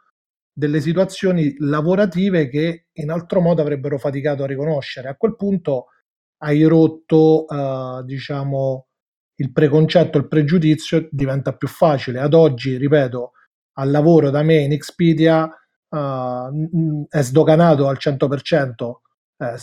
delle 0.53 0.79
situazioni 0.79 1.53
lavorative 1.57 2.47
che 2.47 2.85
in 2.93 3.09
altro 3.09 3.41
modo 3.41 3.61
avrebbero 3.61 3.97
faticato 3.97 4.43
a 4.43 4.47
riconoscere. 4.47 5.09
A 5.09 5.15
quel 5.15 5.35
punto 5.35 5.87
hai 6.37 6.63
rotto, 6.63 7.45
uh, 7.45 8.03
diciamo, 8.03 8.87
il 9.35 9.51
preconcetto, 9.51 10.17
il 10.17 10.27
pregiudizio 10.27 11.07
diventa 11.11 11.55
più 11.55 11.67
facile. 11.67 12.19
Ad 12.19 12.33
oggi, 12.33 12.77
ripeto, 12.77 13.31
al 13.73 13.91
lavoro 13.91 14.29
da 14.29 14.43
me 14.43 14.57
in 14.57 14.71
Expedia 14.71 15.43
uh, 15.43 17.07
è 17.09 17.21
sdoganato 17.21 17.87
al 17.87 17.97
100%. 17.99 18.91
Eh, 19.37 19.55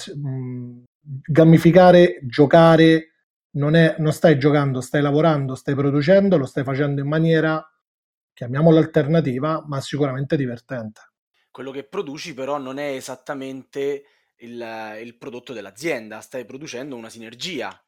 gamificare, 1.27 2.21
giocare, 2.23 3.15
non, 3.53 3.75
è, 3.75 3.97
non 3.99 4.13
stai 4.13 4.39
giocando, 4.39 4.81
stai 4.81 5.03
lavorando, 5.03 5.55
stai 5.55 5.75
producendo, 5.75 6.37
lo 6.37 6.47
stai 6.47 6.65
facendo 6.65 7.01
in 7.01 7.09
maniera, 7.09 7.65
chiamiamola 8.33 8.79
alternativa, 8.79 9.65
ma 9.67 9.81
sicuramente 9.81 10.37
divertente. 10.37 11.01
Quello 11.51 11.71
che 11.71 11.85
produci 11.85 12.35
però 12.35 12.59
non 12.59 12.79
è 12.79 12.95
esattamente 12.95 14.03
il, 14.39 14.99
il 15.03 15.17
prodotto 15.17 15.53
dell'azienda, 15.53 16.21
stai 16.21 16.45
producendo 16.45 16.97
una 16.97 17.09
sinergia 17.09 17.79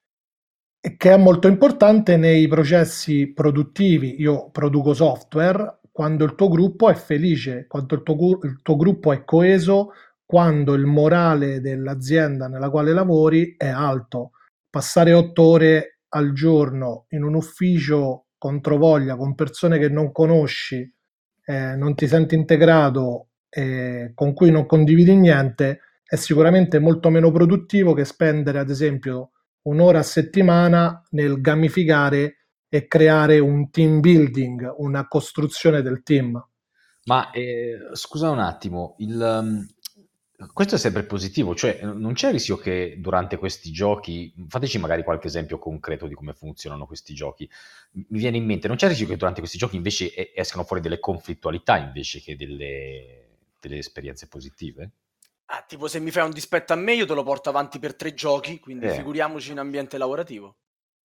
che 0.97 1.13
è 1.13 1.17
molto 1.17 1.49
importante 1.49 2.17
nei 2.17 2.47
processi 2.47 3.33
produttivi. 3.33 4.21
Io 4.21 4.51
produco 4.51 4.95
software, 4.95 5.81
quando 5.91 6.25
il 6.25 6.35
tuo 6.35 6.49
gruppo 6.49 6.89
è 6.89 6.95
felice, 6.95 7.67
quando 7.67 7.97
il 7.97 8.03
tuo, 8.03 8.39
il 8.43 8.61
tuo 8.63 8.77
gruppo 8.77 9.13
è 9.13 9.25
coeso, 9.25 9.93
quando 10.25 10.75
il 10.75 10.85
morale 10.85 11.61
dell'azienda 11.61 12.49
nella 12.49 12.71
quale 12.71 12.93
lavori 12.93 13.55
è 13.57 13.69
alto. 13.69 14.33
Passare 14.71 15.13
otto 15.13 15.43
ore 15.43 16.01
al 16.11 16.33
giorno 16.33 17.07
in 17.11 17.23
un 17.23 17.35
ufficio 17.35 18.27
controvoglia 18.39 19.17
con 19.17 19.35
persone 19.35 19.79
che 19.79 19.89
non 19.89 20.13
conosci, 20.13 20.89
eh, 21.45 21.75
non 21.77 21.95
ti 21.95 22.07
senti 22.07 22.35
integrato, 22.35 23.29
eh, 23.49 24.13
con 24.15 24.35
cui 24.35 24.51
non 24.51 24.67
condividi 24.67 25.15
niente, 25.15 25.81
è 26.07 26.17
sicuramente 26.17 26.79
molto 26.79 27.11
meno 27.11 27.33
produttivo 27.33 27.93
che 27.93 28.05
spendere, 28.05 28.61
ad 28.61 28.71
esempio, 28.71 29.33
un'ora 29.63 29.99
a 29.99 30.05
settimana 30.05 31.03
nel 31.11 31.41
gamificare 31.41 32.47
e 32.69 32.87
creare 32.87 33.39
un 33.39 33.71
team 33.71 34.01
building, 34.01 34.75
una 34.79 35.09
costruzione 35.09 35.83
del 35.83 36.03
team. 36.03 36.41
Ma 37.05 37.31
eh, 37.31 37.79
scusa 37.93 38.31
un 38.31 38.39
attimo, 38.39 38.95
il, 38.99 39.21
um, 39.21 39.67
questo 40.53 40.77
è 40.77 40.79
sempre 40.79 41.05
positivo, 41.05 41.55
cioè 41.55 41.81
non 41.83 42.13
c'è 42.15 42.29
il 42.29 42.35
rischio 42.35 42.57
che 42.57 42.97
durante 42.99 43.37
questi 43.37 43.71
giochi, 43.71 44.33
fateci 44.49 44.79
magari 44.79 45.03
qualche 45.03 45.29
esempio 45.29 45.59
concreto 45.59 46.07
di 46.07 46.15
come 46.15 46.35
funzionano 46.35 46.87
questi 46.87 47.15
giochi, 47.15 47.49
mi 47.93 48.19
viene 48.19 48.37
in 48.37 48.45
mente, 48.45 48.69
non 48.69 48.77
c'è 48.77 48.85
il 48.85 48.91
rischio 48.91 49.09
che 49.09 49.17
durante 49.17 49.41
questi 49.41 49.59
giochi 49.59 49.77
invece 49.77 50.35
escano 50.35 50.65
fuori 50.65 50.83
delle 50.83 51.01
conflittualità 51.01 51.79
invece 51.79 52.21
che 52.21 52.37
delle, 52.37 53.29
delle 53.61 53.79
esperienze 53.79 54.29
positive? 54.29 54.91
Ah, 55.47 55.65
tipo 55.67 55.87
se 55.87 56.01
mi 56.01 56.11
fai 56.11 56.25
un 56.25 56.33
dispetto 56.33 56.73
a 56.73 56.77
me 56.77 56.95
io 56.95 57.07
te 57.07 57.15
lo 57.15 57.23
porto 57.23 57.49
avanti 57.49 57.79
per 57.79 57.95
tre 57.95 58.15
giochi, 58.15 58.59
quindi 58.59 58.87
eh. 58.87 58.91
figuriamoci 58.91 59.53
in 59.53 59.59
ambiente 59.59 59.97
lavorativo. 59.97 60.57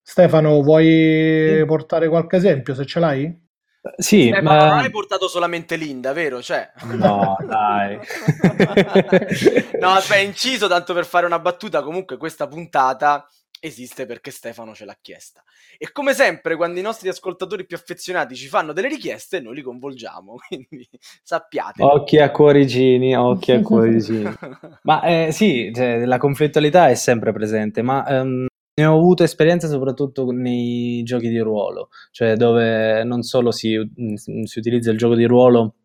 Stefano, 0.02 0.62
vuoi 0.62 1.58
sì. 1.60 1.66
portare 1.66 2.10
qualche 2.10 2.38
esempio 2.38 2.74
se 2.74 2.86
ce 2.86 3.00
l'hai? 3.00 3.50
Sì, 3.98 4.28
Stefano, 4.28 4.44
ma 4.44 4.68
non 4.68 4.78
hai 4.80 4.90
portato 4.90 5.28
solamente 5.28 5.76
Linda, 5.76 6.12
vero? 6.14 6.42
Cioè... 6.42 6.72
No, 6.94 7.36
dai. 7.46 7.98
no, 9.80 9.90
aspetta, 9.90 10.22
inciso 10.22 10.68
tanto 10.68 10.94
per 10.94 11.06
fare 11.06 11.26
una 11.26 11.40
battuta, 11.40 11.84
comunque 11.84 12.18
questa 12.18 12.48
puntata 12.48 13.28
esiste 13.62 14.06
perché 14.06 14.32
Stefano 14.32 14.74
ce 14.74 14.86
l'ha 14.86 14.98
chiesta. 15.00 15.44
E 15.78 15.92
come 15.92 16.14
sempre, 16.14 16.56
quando 16.56 16.80
i 16.80 16.84
nostri 16.84 17.08
ascoltatori 17.08 17.66
più 17.66 17.78
affezionati 17.78 18.36
ci 18.36 18.48
fanno 18.48 18.74
delle 18.74 18.88
richieste, 18.88 19.40
noi 19.40 19.56
li 19.56 19.62
coinvolgiamo, 19.62 20.36
quindi 20.48 20.88
sappiate. 21.24 21.84
Occhi 21.84 22.18
a 22.18 22.32
cuoricini, 22.32 23.16
occhi 23.16 23.52
a 23.52 23.62
cuoricini. 23.62 24.34
ma 24.84 25.02
eh, 25.04 25.32
sì, 25.32 25.72
cioè, 25.74 26.06
la 26.06 26.18
conflittualità 26.18 26.90
è 26.90 26.96
sempre 26.96 27.32
presente, 27.32 27.82
ma 27.82 28.04
um, 28.08 28.48
ne 28.74 28.86
ho 28.86 28.98
avuto 28.98 29.24
esperienza 29.24 29.68
soprattutto 29.68 30.32
nei 30.32 31.04
giochi 31.04 31.30
di 31.30 31.40
ruolo, 31.40 31.90
cioè 32.12 32.36
dove 32.36 33.04
non 33.04 33.22
solo 33.22 33.52
si, 33.52 33.78
si 34.16 34.60
utilizza 34.60 34.92
il 34.92 34.98
gioco 34.98 35.16
di 35.16 35.26
ruolo 35.26 35.76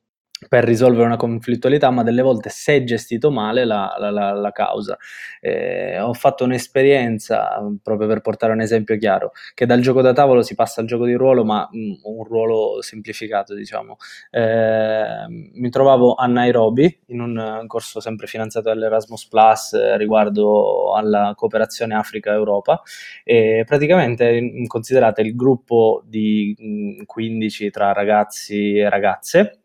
per 0.48 0.64
risolvere 0.64 1.06
una 1.06 1.16
conflittualità, 1.16 1.90
ma 1.90 2.02
delle 2.02 2.20
volte 2.22 2.50
se 2.50 2.84
gestito 2.84 3.30
male 3.30 3.64
la, 3.64 3.96
la, 3.98 4.10
la, 4.10 4.32
la 4.32 4.52
causa. 4.52 4.96
Eh, 5.40 5.98
ho 5.98 6.12
fatto 6.12 6.44
un'esperienza, 6.44 7.58
proprio 7.82 8.06
per 8.06 8.20
portare 8.20 8.52
un 8.52 8.60
esempio 8.60 8.98
chiaro, 8.98 9.32
che 9.54 9.64
dal 9.64 9.80
gioco 9.80 10.02
da 10.02 10.12
tavolo 10.12 10.42
si 10.42 10.54
passa 10.54 10.80
al 10.82 10.86
gioco 10.86 11.06
di 11.06 11.14
ruolo, 11.14 11.44
ma 11.44 11.66
mh, 11.70 11.92
un 12.02 12.24
ruolo 12.24 12.82
semplificato, 12.82 13.54
diciamo. 13.54 13.96
Eh, 14.30 15.26
mi 15.54 15.70
trovavo 15.70 16.14
a 16.14 16.26
Nairobi, 16.26 17.04
in 17.06 17.20
un 17.20 17.64
corso 17.66 18.00
sempre 18.00 18.26
finanziato 18.26 18.68
dall'Erasmus 18.68 19.26
Plus 19.28 19.72
eh, 19.72 19.96
riguardo 19.96 20.94
alla 20.94 21.32
cooperazione 21.34 21.94
Africa-Europa, 21.94 22.82
e 23.24 23.64
praticamente 23.66 24.40
considerate 24.66 25.22
il 25.22 25.34
gruppo 25.34 26.02
di 26.06 26.54
mh, 26.58 27.04
15 27.04 27.70
tra 27.70 27.92
ragazzi 27.92 28.76
e 28.76 28.88
ragazze, 28.90 29.60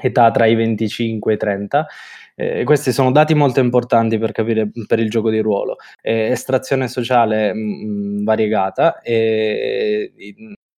età 0.00 0.30
tra 0.30 0.46
i 0.46 0.54
25 0.54 1.32
e 1.32 1.34
i 1.34 1.38
30. 1.38 1.86
Eh, 2.34 2.64
questi 2.64 2.92
sono 2.92 3.10
dati 3.12 3.34
molto 3.34 3.60
importanti 3.60 4.18
per 4.18 4.32
capire 4.32 4.70
per 4.86 4.98
il 4.98 5.10
gioco 5.10 5.30
di 5.30 5.40
ruolo. 5.40 5.76
Eh, 6.00 6.30
estrazione 6.30 6.88
sociale 6.88 7.52
mh, 7.52 8.24
variegata 8.24 9.00
e 9.02 10.12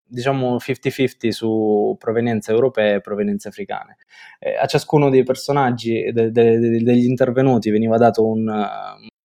diciamo 0.04 0.56
50-50 0.58 1.30
su 1.30 1.96
provenienze 1.98 2.52
europee 2.52 2.96
e 2.96 3.00
provenienze 3.00 3.48
africane. 3.48 3.96
Eh, 4.38 4.56
a 4.56 4.66
ciascuno 4.66 5.08
dei 5.08 5.22
personaggi 5.22 6.11
de- 6.12 6.30
de- 6.30 6.58
de- 6.58 6.82
degli 6.82 7.06
intervenuti 7.06 7.70
veniva 7.70 7.96
dato 7.96 8.26
un, 8.26 8.46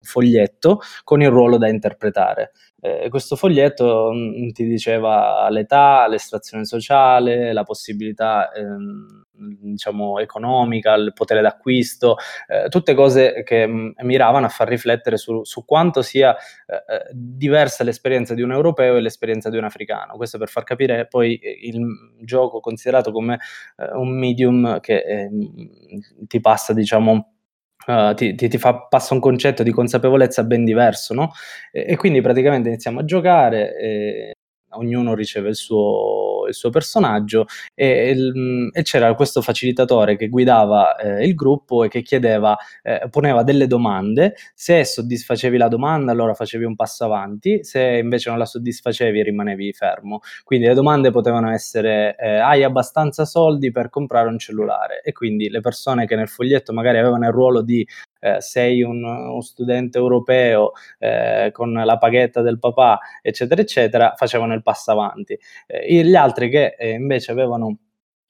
foglietto 0.08 0.80
con 1.04 1.22
il 1.22 1.30
ruolo 1.30 1.58
da 1.58 1.68
interpretare. 1.68 2.54
Eh, 2.80 3.10
questo 3.10 3.36
foglietto 3.36 4.12
mh, 4.12 4.46
mm, 4.46 4.50
ti 4.50 4.66
diceva 4.66 5.50
l'età, 5.50 6.08
l'estrazione 6.08 6.64
sociale, 6.64 7.52
la 7.52 7.64
possibilità 7.64 8.52
ehm, 8.52 9.26
diciamo 9.62 10.20
economica, 10.20 10.94
il 10.94 11.12
potere 11.14 11.42
d'acquisto, 11.42 12.18
eh, 12.48 12.70
tutte 12.70 12.94
cose 12.94 13.44
che 13.44 13.66
mh, 13.66 13.72
mm, 13.74 13.90
miravano 14.06 14.46
a 14.46 14.50
far 14.50 14.68
riflettere 14.68 15.18
su, 15.18 15.44
su 15.44 15.66
quanto 15.66 16.04
sia 16.04 16.36
eh, 16.36 16.76
eh, 16.76 17.12
diversa 17.12 17.84
l'esperienza 17.84 18.36
di 18.36 18.44
un 18.44 18.52
europeo 18.52 18.96
e 18.96 19.02
l'esperienza 19.02 19.50
di 19.50 19.58
un 19.58 19.64
africano. 19.64 20.16
Questo 20.16 20.38
per 20.38 20.50
far 20.50 20.64
capire 20.64 21.08
poi 21.08 21.40
il 21.62 21.82
gioco 22.22 22.60
considerato 22.60 23.12
come 23.12 23.40
eh, 23.78 23.90
un 23.96 24.18
medium 24.18 24.80
che 24.80 25.30
ti 26.28 26.40
passa 26.40 26.74
diciamo 26.74 27.37
Uh, 27.88 28.14
ti, 28.16 28.36
ti, 28.36 28.50
ti, 28.50 28.58
fa, 28.58 28.76
passa 28.90 29.14
un 29.14 29.22
concetto 29.22 29.64
di 29.64 29.72
consapevolezza 29.72 30.44
ben 30.44 30.66
diverso, 30.66 31.14
no? 31.14 31.32
E, 31.72 31.86
e 31.88 31.96
quindi 31.96 32.20
praticamente 32.20 32.68
iniziamo 32.68 33.00
a 33.00 33.06
giocare, 33.06 33.78
e 33.78 34.34
ognuno 34.78 35.14
riceve 35.14 35.50
il 35.50 35.56
suo, 35.56 36.46
il 36.48 36.54
suo 36.54 36.70
personaggio 36.70 37.46
e, 37.74 38.10
il, 38.12 38.70
e, 38.74 38.82
c'era 38.84 39.14
questo 39.16 39.42
facilitatore 39.42 40.16
che 40.16 40.30
guidava 40.30 40.96
eh, 40.96 41.26
il 41.26 41.36
gruppo 41.36 41.84
e 41.84 41.90
che 41.90 42.02
chiedeva, 42.02 42.58
eh, 42.82 43.08
poneva 43.10 43.44
delle 43.44 43.68
domande, 43.68 44.36
se 44.54 44.84
soddisfacevi 44.84 45.58
la 45.58 45.68
domanda 45.68 46.12
allora 46.12 46.34
facevi 46.34 46.64
un 46.64 46.76
passo 46.76 47.06
avanti, 47.06 47.64
se 47.64 47.82
invece 47.82 48.30
non 48.30 48.40
la 48.40 48.46
soddisfacevi 48.46 49.24
rimanevi 49.24 49.74
fermo. 49.74 50.20
Quindi 50.44 50.68
le 50.68 50.74
domande 50.74 51.12
potevano 51.12 51.52
essere 51.52 52.16
eh, 52.18 52.38
hai 52.38 52.64
abbastanza 52.64 53.26
soldi 53.26 53.72
per 53.72 53.90
comprare 53.90 54.28
un 54.28 54.40
cellulare? 54.40 55.02
E 55.04 55.12
quindi 55.12 55.50
le 55.50 55.62
persone 55.62 56.06
che 56.06 56.16
nel 56.16 56.28
foglietto 56.28 56.74
magari 56.74 56.98
avevano 56.98 57.26
il 57.26 57.32
ruolo 57.32 57.62
di 57.62 57.86
eh, 58.20 58.42
sei 58.42 58.82
un, 58.82 59.04
un, 59.04 59.42
studente 59.42 59.98
europeo 59.98 60.72
eh, 61.00 61.50
con 61.54 61.74
la 61.74 61.98
paghetta 61.98 62.42
del 62.42 62.60
papà, 62.60 63.00
eccetera, 63.22 63.62
eccetera, 63.62 64.14
facevano 64.16 64.54
il 64.54 64.62
passo 64.62 64.92
avanti. 64.92 65.38
Eh, 65.66 66.04
gli 66.04 66.16
altri 66.16 66.50
che 66.50 66.76
eh, 66.78 66.92
invece 66.92 67.32
avevano 67.32 67.78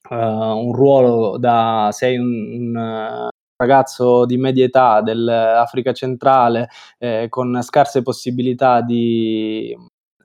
uh, 0.10 0.16
un 0.16 0.74
ruolo 0.74 1.38
da 1.38 1.90
sei 1.92 2.18
un, 2.18 2.76
un 2.76 3.30
ragazzo 3.58 4.26
di 4.26 4.38
media 4.38 4.66
età 4.66 5.02
dell'Africa 5.02 5.94
centrale 5.94 6.70
eh, 7.00 7.28
con 7.30 7.60
scarse 7.64 8.02
possibilità 8.04 8.82
di 8.82 9.76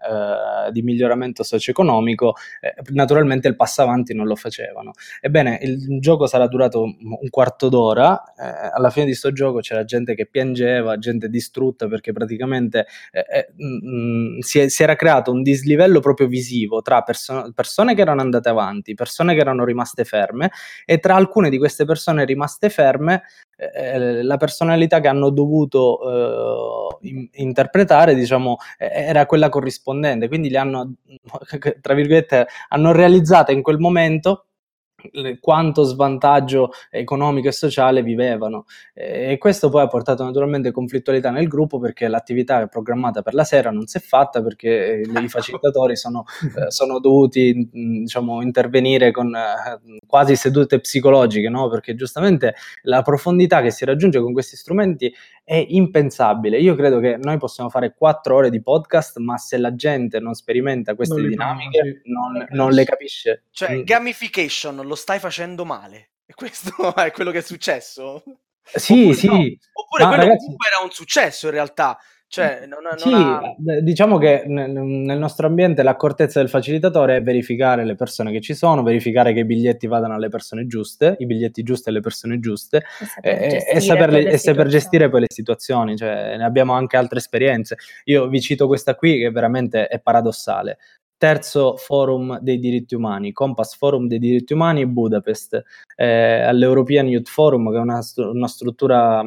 eh, 0.02 0.70
di 0.72 0.82
miglioramento 0.82 1.42
socio-economico, 1.42 2.34
eh, 2.60 2.74
naturalmente 2.92 3.48
il 3.48 3.56
passo 3.56 3.82
avanti 3.82 4.14
non 4.14 4.26
lo 4.26 4.36
facevano. 4.36 4.92
Ebbene, 5.20 5.58
il 5.62 6.00
gioco 6.00 6.26
sarà 6.26 6.46
durato 6.46 6.82
un 6.82 7.28
quarto 7.30 7.68
d'ora, 7.68 8.22
eh, 8.36 8.70
alla 8.74 8.90
fine 8.90 9.04
di 9.04 9.10
questo 9.12 9.32
gioco 9.32 9.60
c'era 9.60 9.84
gente 9.84 10.14
che 10.14 10.26
piangeva, 10.26 10.98
gente 10.98 11.28
distrutta 11.28 11.88
perché 11.88 12.12
praticamente 12.12 12.86
eh, 13.12 13.24
eh, 13.28 13.52
mh, 13.56 14.36
mm, 14.36 14.38
si, 14.40 14.58
è, 14.60 14.68
si, 14.68 14.82
era 14.82 14.96
creato 14.96 15.30
un 15.30 15.42
dislivello 15.42 16.00
proprio 16.00 16.26
visivo 16.26 16.82
tra 16.82 17.02
perso- 17.02 17.52
persone 17.54 17.94
che 17.94 18.00
erano 18.00 18.20
andate 18.20 18.48
avanti, 18.48 18.94
persone 18.94 19.34
che 19.34 19.40
erano 19.40 19.64
rimaste 19.64 20.04
ferme 20.04 20.50
e 20.84 20.98
tra 20.98 21.14
alcune 21.14 21.50
di 21.50 21.58
queste 21.58 21.84
persone 21.84 22.24
rimaste 22.24 22.68
ferme 22.70 23.22
eh, 23.56 24.22
la 24.22 24.36
personalità 24.36 25.00
che 25.00 25.08
hanno 25.08 25.30
dovuto 25.30 27.00
eh, 27.00 27.08
in, 27.08 27.28
interpretare, 27.32 28.14
diciamo, 28.14 28.56
era 28.78 29.26
quella 29.26 29.48
corrispondente, 29.48 30.28
quindi 30.28 30.50
le 30.50 30.58
hanno, 30.58 30.94
tra 31.80 31.94
virgolette, 31.94 32.46
hanno 32.68 32.92
realizzata 32.92 33.52
in 33.52 33.62
quel 33.62 33.78
momento 33.78 34.46
quanto 35.40 35.82
svantaggio 35.82 36.70
economico 36.90 37.48
e 37.48 37.52
sociale 37.52 38.02
vivevano 38.02 38.64
e 38.94 39.36
questo 39.38 39.68
poi 39.68 39.82
ha 39.82 39.86
portato 39.86 40.24
naturalmente 40.24 40.70
conflittualità 40.70 41.30
nel 41.30 41.48
gruppo 41.48 41.78
perché 41.78 42.08
l'attività 42.08 42.66
programmata 42.66 43.22
per 43.22 43.34
la 43.34 43.44
sera 43.44 43.70
non 43.70 43.86
si 43.86 43.98
è 43.98 44.00
fatta 44.00 44.42
perché 44.42 45.00
eh, 45.00 45.20
i 45.20 45.28
facilitatori 45.28 45.96
sono, 45.96 46.24
eh, 46.56 46.70
sono 46.70 46.98
dovuti 46.98 47.68
diciamo, 47.72 48.42
intervenire 48.42 49.10
con 49.10 49.34
eh, 49.34 49.98
quasi 50.06 50.36
sedute 50.36 50.80
psicologiche 50.80 51.48
no? 51.48 51.68
perché 51.68 51.94
giustamente 51.94 52.54
la 52.82 53.02
profondità 53.02 53.60
che 53.60 53.70
si 53.70 53.84
raggiunge 53.84 54.20
con 54.20 54.32
questi 54.32 54.56
strumenti 54.56 55.12
è 55.44 55.64
impensabile 55.68 56.58
io 56.58 56.74
credo 56.76 57.00
che 57.00 57.16
noi 57.16 57.36
possiamo 57.36 57.68
fare 57.68 57.94
quattro 57.94 58.36
ore 58.36 58.50
di 58.50 58.62
podcast 58.62 59.18
ma 59.18 59.36
se 59.38 59.56
la 59.56 59.74
gente 59.74 60.20
non 60.20 60.34
sperimenta 60.34 60.94
queste 60.94 61.16
non 61.16 61.28
dinamiche 61.28 62.02
non, 62.04 62.46
non, 62.50 62.70
le 62.70 62.84
capisce 62.84 63.44
cioè 63.50 63.78
mm. 63.78 63.82
gamification 63.82 64.76
lo 64.76 64.94
stai 64.94 65.18
facendo 65.18 65.64
male. 65.64 66.10
E 66.26 66.34
questo 66.34 66.72
è 66.96 67.10
quello 67.10 67.30
che 67.30 67.38
è 67.38 67.42
successo? 67.42 68.22
Sì, 68.62 69.00
oppure 69.00 69.14
sì. 69.14 69.26
No. 69.26 69.34
Oppure 69.34 70.04
quello 70.04 70.22
ragazzi... 70.22 70.38
comunque 70.38 70.68
era 70.68 70.84
un 70.84 70.90
successo 70.90 71.46
in 71.46 71.52
realtà. 71.52 71.98
Cioè, 72.32 72.64
non, 72.66 72.78
non 72.82 72.96
sì, 72.96 73.12
ha... 73.12 73.54
diciamo 73.82 74.16
che 74.16 74.44
nel 74.46 75.18
nostro 75.18 75.46
ambiente 75.46 75.82
l'accortezza 75.82 76.38
del 76.38 76.48
facilitatore 76.48 77.16
è 77.16 77.22
verificare 77.22 77.84
le 77.84 77.94
persone 77.94 78.32
che 78.32 78.40
ci 78.40 78.54
sono, 78.54 78.82
verificare 78.82 79.34
che 79.34 79.40
i 79.40 79.44
biglietti 79.44 79.86
vadano 79.86 80.14
alle 80.14 80.30
persone 80.30 80.66
giuste, 80.66 81.14
i 81.18 81.26
biglietti 81.26 81.62
giusti 81.62 81.90
alle 81.90 82.00
persone 82.00 82.40
giuste 82.40 82.84
e, 83.20 83.62
e, 83.70 83.80
saperle, 83.80 84.30
e 84.30 84.38
saper 84.38 84.66
gestire 84.68 85.10
poi 85.10 85.20
le 85.20 85.26
situazioni. 85.28 85.94
Cioè, 85.94 86.38
ne 86.38 86.44
abbiamo 86.44 86.72
anche 86.72 86.96
altre 86.96 87.18
esperienze. 87.18 87.76
Io 88.04 88.26
vi 88.28 88.40
cito 88.40 88.66
questa 88.66 88.94
qui 88.94 89.18
che 89.18 89.30
veramente 89.30 89.86
è 89.88 90.00
paradossale 90.00 90.78
terzo 91.22 91.76
forum 91.76 92.40
dei 92.40 92.58
diritti 92.58 92.96
umani, 92.96 93.30
Compass 93.30 93.76
Forum 93.76 94.08
dei 94.08 94.18
diritti 94.18 94.54
umani 94.54 94.84
Budapest, 94.88 95.62
eh, 95.94 96.40
all'European 96.40 97.06
Youth 97.06 97.28
Forum, 97.28 97.70
che 97.70 97.76
è 97.76 97.80
una, 97.80 98.00
una 98.16 98.48
struttura, 98.48 99.22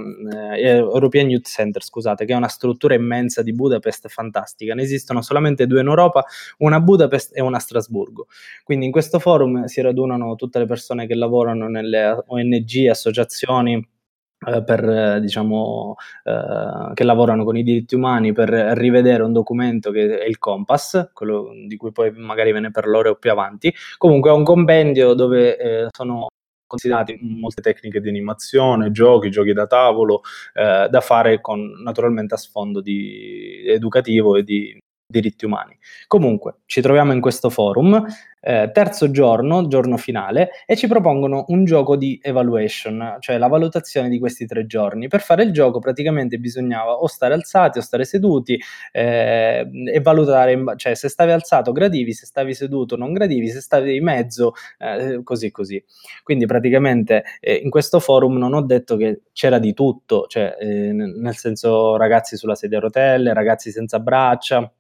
eh, 0.58 0.72
European 0.76 1.30
Youth 1.30 1.48
Center, 1.48 1.82
scusate, 1.82 2.26
che 2.26 2.34
è 2.34 2.36
una 2.36 2.50
struttura 2.50 2.96
immensa 2.96 3.42
di 3.42 3.54
Budapest 3.54 4.10
fantastica. 4.10 4.74
Ne 4.74 4.82
esistono 4.82 5.22
solamente 5.22 5.68
due 5.68 5.80
in 5.80 5.88
Europa, 5.88 6.26
una 6.58 6.76
a 6.76 6.82
Budapest 6.82 7.32
e 7.34 7.42
una 7.42 7.56
a 7.56 7.62
Strasburgo. 7.62 8.28
Quindi 8.66 8.88
in 8.88 8.92
questo 8.92 9.20
forum 9.20 9.64
si 9.64 9.80
radunano 9.80 10.36
tutte 10.36 10.60
le 10.60 10.66
persone 10.66 11.08
che 11.08 11.16
lavorano 11.16 11.70
nelle 11.70 12.24
ONG, 12.28 12.88
associazioni, 12.90 13.95
per, 14.66 14.90
eh, 14.90 15.20
diciamo, 15.22 15.96
eh, 16.24 16.94
che 16.94 17.04
lavorano 17.04 17.44
con 17.44 17.58
i 17.58 17.64
diritti 17.64 17.96
umani 17.96 18.34
per 18.34 18.50
rivedere 18.50 19.24
un 19.24 19.34
documento 19.34 19.92
che 19.92 20.20
è 20.20 20.26
il 20.26 20.38
Compass, 20.38 21.12
quello 21.14 21.50
di 21.68 21.76
cui 21.78 21.92
poi 21.92 22.12
magari 22.12 22.52
ve 22.52 22.60
ne 22.60 22.72
parlerò 22.72 23.16
più 23.16 23.32
avanti. 23.32 23.74
Comunque 23.98 24.30
è 24.30 24.34
un 24.34 24.44
compendio 24.44 25.14
dove 25.14 25.58
eh, 25.58 25.88
sono 25.92 26.28
considerate 26.68 27.18
molte 27.22 27.62
tecniche 27.62 28.00
di 28.02 28.10
animazione, 28.10 28.92
giochi, 28.92 29.30
giochi 29.30 29.54
da 29.54 29.68
tavolo, 29.68 30.22
eh, 30.54 30.88
da 30.90 31.02
fare 31.02 31.42
con 31.42 31.82
naturalmente 31.84 32.34
a 32.36 32.38
sfondo 32.38 32.82
di 32.82 33.64
educativo 33.68 34.36
e 34.36 34.44
di 34.44 34.78
diritti 35.08 35.46
umani. 35.46 35.78
Comunque, 36.08 36.58
ci 36.66 36.82
troviamo 36.82 37.14
in 37.14 37.22
questo 37.22 37.50
forum, 37.50 38.04
eh, 38.42 38.70
terzo 38.74 39.10
giorno, 39.12 39.68
giorno 39.68 39.98
finale, 39.98 40.50
e 40.66 40.76
ci 40.76 40.88
propongono 40.88 41.46
un 41.48 41.64
gioco 41.64 41.96
di 41.96 42.20
evaluation, 42.22 43.18
cioè 43.20 43.38
la 43.38 43.48
valutazione 43.48 44.10
di 44.10 44.20
questi 44.20 44.46
tre 44.46 44.66
giorni. 44.66 45.08
Per 45.08 45.22
fare 45.22 45.44
il 45.44 45.52
gioco 45.52 45.80
praticamente 45.80 46.38
bisognava 46.38 46.94
o 46.94 47.08
stare 47.08 47.34
alzati 47.34 47.78
o 47.78 47.82
stare 47.82 48.04
seduti 48.04 48.60
eh, 48.92 49.68
e 49.94 50.02
valutare, 50.02 50.62
cioè 50.76 50.96
se 50.96 51.10
stavi 51.10 51.32
alzato 51.32 51.72
gradivi, 51.72 52.14
se 52.14 52.26
stavi 52.26 52.54
seduto 52.54 52.96
non 52.96 53.14
gradivi, 53.14 53.50
se 53.50 53.62
stavi 53.62 53.96
in 53.96 54.04
mezzo, 54.04 54.54
eh, 54.80 55.22
così 55.24 55.52
così. 55.52 55.84
Quindi 56.24 56.46
praticamente 56.46 57.24
eh, 57.40 57.54
in 57.56 57.70
questo 57.70 58.00
forum 58.00 58.38
non 58.38 58.54
ho 58.54 58.62
detto 58.62 58.98
che 58.98 59.22
c'era 59.34 59.60
di 59.60 59.74
tutto, 59.74 60.26
cioè 60.28 60.56
eh, 60.60 60.92
nel 60.94 61.36
senso 61.36 61.96
ragazzi 61.98 62.38
sulla 62.38 62.56
sedia 62.56 62.78
a 62.78 62.82
rotelle, 62.82 63.34
ragazzi 63.34 63.72
senza 63.72 64.00
braccia, 64.00 64.72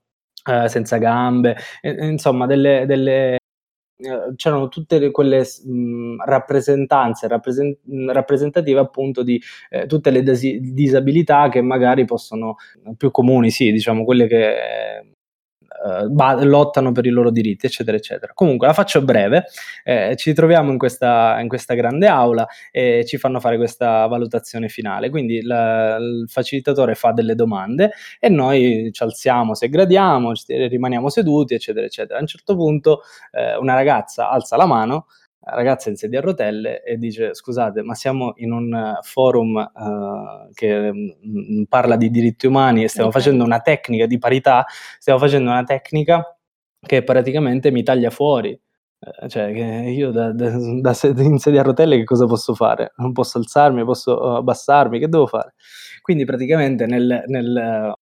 eh, 0.45 0.69
senza 0.69 0.97
gambe, 0.97 1.55
eh, 1.81 2.05
insomma 2.07 2.45
delle, 2.45 2.85
delle 2.85 3.37
eh, 3.97 4.33
c'erano 4.35 4.67
tutte 4.67 5.09
quelle 5.11 5.39
mh, 5.65 6.23
rappresentanze 6.25 7.27
rappresent- 7.27 7.79
rappresentative 8.11 8.79
appunto 8.79 9.23
di 9.23 9.41
eh, 9.69 9.85
tutte 9.87 10.09
le 10.11 10.21
desi- 10.23 10.59
disabilità 10.61 11.49
che 11.49 11.61
magari 11.61 12.05
possono 12.05 12.55
più 12.97 13.11
comuni, 13.11 13.51
sì, 13.51 13.71
diciamo 13.71 14.03
quelle 14.03 14.27
che 14.27 15.14
eh, 15.85 16.45
lottano 16.45 16.91
per 16.91 17.05
i 17.05 17.09
loro 17.09 17.29
diritti, 17.29 17.65
eccetera, 17.67 17.95
eccetera. 17.95 18.33
Comunque 18.33 18.67
la 18.67 18.73
faccio 18.73 19.03
breve, 19.03 19.45
eh, 19.83 20.15
ci 20.17 20.33
troviamo 20.33 20.71
in 20.71 20.77
questa, 20.77 21.39
in 21.39 21.47
questa, 21.47 21.73
grande 21.75 22.07
aula 22.07 22.47
e 22.71 23.03
ci 23.05 23.17
fanno 23.17 23.39
fare 23.39 23.57
questa 23.57 24.07
valutazione 24.07 24.67
finale. 24.67 25.09
Quindi 25.09 25.41
la, 25.41 25.97
il 25.97 26.25
facilitatore 26.27 26.95
fa 26.95 27.11
delle 27.11 27.35
domande 27.35 27.91
e 28.19 28.29
noi 28.29 28.89
ci 28.91 29.03
alziamo 29.03 29.53
se 29.53 29.69
gradiamo, 29.69 30.31
rimaniamo 30.47 31.09
seduti, 31.09 31.53
eccetera, 31.53 31.85
eccetera. 31.85 32.17
A 32.17 32.21
un 32.21 32.27
certo 32.27 32.55
punto 32.55 33.01
eh, 33.31 33.55
una 33.57 33.75
ragazza 33.75 34.29
alza 34.29 34.57
la 34.57 34.65
mano 34.65 35.05
ragazza 35.45 35.89
in 35.89 35.95
sedia 35.95 36.19
a 36.19 36.21
rotelle 36.21 36.83
e 36.83 36.97
dice 36.97 37.33
scusate 37.33 37.83
ma 37.83 37.93
siamo 37.93 38.33
in 38.37 38.51
un 38.51 38.73
eh, 38.73 38.99
forum 39.01 39.55
uh, 39.55 40.51
che 40.53 40.91
m, 40.91 41.13
mm, 41.25 41.63
parla 41.69 41.95
di 41.95 42.09
diritti 42.09 42.47
umani 42.47 42.83
e 42.83 42.87
stiamo 42.87 43.09
okay. 43.09 43.21
facendo 43.21 43.43
una 43.43 43.59
tecnica 43.59 44.05
di 44.05 44.17
parità, 44.17 44.65
stiamo 44.97 45.19
facendo 45.19 45.51
una 45.51 45.63
tecnica 45.63 46.35
che 46.79 47.03
praticamente 47.03 47.71
mi 47.71 47.83
taglia 47.83 48.09
fuori. 48.09 48.59
Eh, 48.99 49.27
cioè, 49.27 49.47
io 49.87 50.11
da, 50.11 50.31
da, 50.31 50.49
da, 50.49 50.95
in 51.17 51.37
sedia 51.37 51.61
a 51.61 51.63
rotelle 51.63 51.97
che 51.97 52.03
cosa 52.03 52.25
posso 52.25 52.53
fare? 52.53 52.93
Non 52.97 53.11
posso 53.11 53.37
alzarmi, 53.37 53.83
posso 53.83 54.35
abbassarmi, 54.35 54.99
che 54.99 55.09
devo 55.09 55.27
fare? 55.27 55.53
Quindi 56.01 56.25
praticamente 56.25 56.85
nel, 56.85 57.23
nel, 57.27 57.93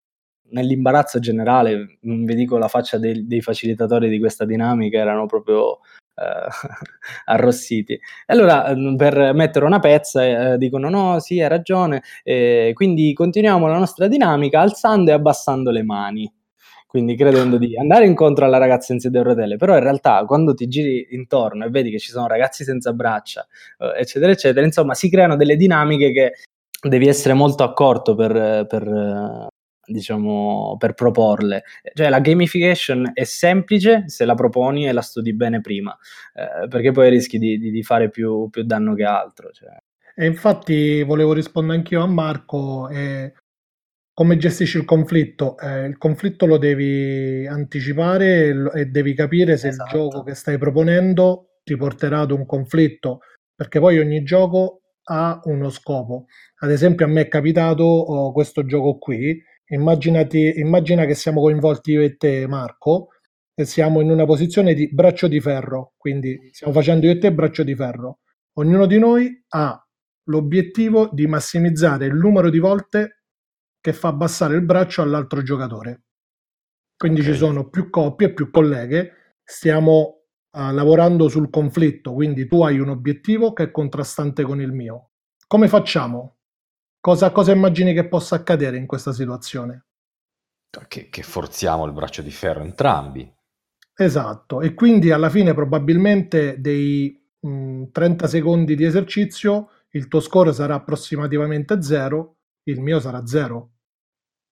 nell'imbarazzo 0.52 1.20
generale, 1.20 1.98
non 2.02 2.24
vi 2.26 2.36
dico 2.36 2.58
la 2.58 2.68
faccia 2.68 2.98
dei, 2.98 3.26
dei 3.28 3.42
facilitatori 3.42 4.10
di 4.10 4.20
questa 4.20 4.46
dinamica, 4.46 4.98
erano 5.00 5.26
proprio 5.26 5.80
arrossiti. 7.26 7.94
E 7.94 8.00
allora 8.28 8.74
mm, 8.76 8.96
per 8.96 9.34
mettere 9.34 9.66
una 9.66 9.80
pezza 9.80 10.54
eh, 10.54 10.58
dicono 10.58 10.90
no, 10.90 11.20
sì, 11.20 11.42
hai 11.42 11.50
ragione, 11.50 12.04
eh, 12.24 12.72
quindi 12.74 13.14
continuiamo 13.14 13.68
la 13.68 13.78
nostra 13.78 14.08
dinamica 14.08 14.60
alzando 14.62 15.12
e 15.12 15.14
abbassando 15.14 15.72
le 15.72 15.84
mani. 15.84 16.32
Quindi 16.88 17.16
credendo 17.16 17.58
di 17.58 17.76
andare 17.76 18.06
incontro 18.06 18.46
alla 18.46 18.60
ragazza 18.60 18.94
in 18.94 19.00
sedia 19.00 19.22
a 19.22 19.24
rotelle, 19.24 19.58
però 19.58 19.74
in 19.76 19.82
realtà 19.82 20.24
quando 20.26 20.54
ti 20.54 20.68
giri 20.68 21.08
intorno 21.12 21.66
e 21.66 21.70
vedi 21.70 21.90
che 21.90 21.98
ci 21.98 22.12
sono 22.12 22.28
ragazzi 22.28 22.64
senza 22.64 22.94
braccia, 22.94 23.48
eh, 23.80 24.00
eccetera, 24.02 24.32
eccetera, 24.32 24.64
insomma 24.64 24.94
si 24.94 25.10
creano 25.10 25.36
delle 25.36 25.56
dinamiche 25.56 26.12
che 26.12 26.34
devi 26.88 27.08
essere 27.08 27.34
molto 27.34 27.64
accorto 27.64 28.14
per, 28.14 28.68
per 28.68 29.52
diciamo, 29.86 30.76
per 30.78 30.94
proporle. 30.94 31.64
Cioè 31.94 32.10
la 32.10 32.20
gamification 32.20 33.12
è 33.14 33.24
semplice 33.24 34.04
se 34.08 34.26
la 34.26 34.36
proponi 34.36 34.88
e 34.88 34.92
la 34.92 35.02
studi 35.02 35.34
bene 35.34 35.62
prima, 35.62 35.98
eh, 36.34 36.68
perché 36.68 36.92
poi 36.92 37.10
rischi 37.10 37.38
di, 37.38 37.58
di, 37.58 37.72
di 37.72 37.84
fare 37.84 38.10
più, 38.10 38.50
più, 38.50 38.64
danno 38.64 38.94
che 38.94 39.04
altro. 39.04 39.52
Cioè. 39.52 39.76
E 40.16 40.26
infatti 40.26 41.04
volevo 41.04 41.34
rispondere 41.34 41.78
anch'io 41.78 42.02
a 42.02 42.08
Marco. 42.08 42.90
Eh, 42.90 43.34
come 44.14 44.38
gestisci 44.38 44.78
il 44.78 44.86
conflitto? 44.86 45.58
Eh, 45.58 45.86
il 45.86 45.98
conflitto 45.98 46.46
lo 46.46 46.58
devi 46.58 47.48
anticipare 47.48 48.72
e 48.76 48.86
devi 48.86 49.16
capire 49.16 49.58
se 49.58 49.70
esatto. 49.70 49.96
il 49.96 50.02
gioco 50.02 50.24
che 50.24 50.36
stai 50.36 50.60
proponendo 50.60 51.58
ti 51.64 51.76
porterà 51.76 52.20
ad 52.20 52.32
un 52.32 52.46
conflitto, 52.46 53.22
perché 53.56 53.80
poi 53.80 53.98
ogni 53.98 54.22
gioco 54.24 54.82
ha 55.06 55.42
uno 55.46 55.70
scopo. 55.70 56.26
Ad 56.60 56.72
esempio, 56.72 57.06
a 57.06 57.10
me 57.10 57.22
è 57.22 57.28
capitato 57.28 57.84
oh, 57.84 58.32
questo 58.32 58.66
gioco 58.66 58.98
qui 58.98 59.42
Immaginati, 59.74 60.60
immagina 60.60 61.06
che 61.06 61.16
siamo 61.16 61.42
coinvolti 61.42 61.92
io 61.92 62.02
e 62.02 62.16
te, 62.16 62.46
Marco, 62.48 63.08
e 63.56 63.66
siamo 63.66 64.02
in 64.02 64.12
una 64.12 64.26
posizione 64.26 64.76
di 64.76 64.88
braccio 64.94 65.28
di 65.28 65.42
ferro, 65.42 65.94
quindi 65.98 66.50
stiamo 66.52 66.74
facendo 66.74 67.08
io 67.08 67.14
e 67.14 67.18
te 67.18 67.34
braccio 67.34 67.64
di 67.64 67.74
ferro. 67.76 68.20
Ognuno 68.60 68.86
di 68.86 69.00
noi 69.00 69.44
ha 69.50 69.84
l'obiettivo 70.26 71.10
di 71.12 71.26
massimizzare 71.26 72.06
il 72.06 72.14
numero 72.14 72.52
di 72.52 72.60
volte 72.60 73.24
che 73.82 73.94
fa 73.94 74.10
abbassare 74.10 74.56
il 74.56 74.64
braccio 74.64 75.02
all'altro 75.02 75.42
giocatore. 75.42 76.04
Quindi 76.96 77.22
okay. 77.22 77.34
ci 77.34 77.38
sono 77.38 77.70
più 77.70 77.90
coppie, 77.90 78.32
più 78.32 78.52
colleghe, 78.52 79.38
stiamo 79.44 80.26
uh, 80.52 80.72
lavorando 80.72 81.30
sul 81.30 81.50
conflitto, 81.50 82.14
quindi 82.14 82.48
tu 82.48 82.62
hai 82.62 82.78
un 82.78 82.90
obiettivo 82.90 83.54
che 83.54 83.64
è 83.64 83.72
contrastante 83.72 84.44
con 84.44 84.62
il 84.62 84.72
mio. 84.72 85.10
Come 85.48 85.68
facciamo? 85.68 86.38
Cosa, 87.04 87.32
cosa 87.32 87.52
immagini 87.52 87.94
che 87.94 88.08
possa 88.08 88.36
accadere 88.36 88.78
in 88.78 88.86
questa 88.86 89.12
situazione? 89.12 89.88
Che, 90.88 91.10
che 91.10 91.22
forziamo 91.22 91.86
il 91.86 91.92
braccio 91.92 92.22
di 92.22 92.32
ferro 92.32 92.62
entrambi. 92.62 93.30
Esatto, 93.94 94.62
e 94.62 94.74
quindi 94.74 95.12
alla 95.12 95.30
fine 95.30 95.54
probabilmente 95.54 96.62
dei 96.62 97.22
mh, 97.42 97.88
30 97.92 98.28
secondi 98.28 98.78
di 98.78 98.86
esercizio 98.86 99.72
il 99.90 100.08
tuo 100.08 100.22
score 100.22 100.54
sarà 100.54 100.76
approssimativamente 100.76 101.82
0, 101.82 102.38
il 102.70 102.80
mio 102.80 103.02
sarà 103.02 103.26
0. 103.26 103.72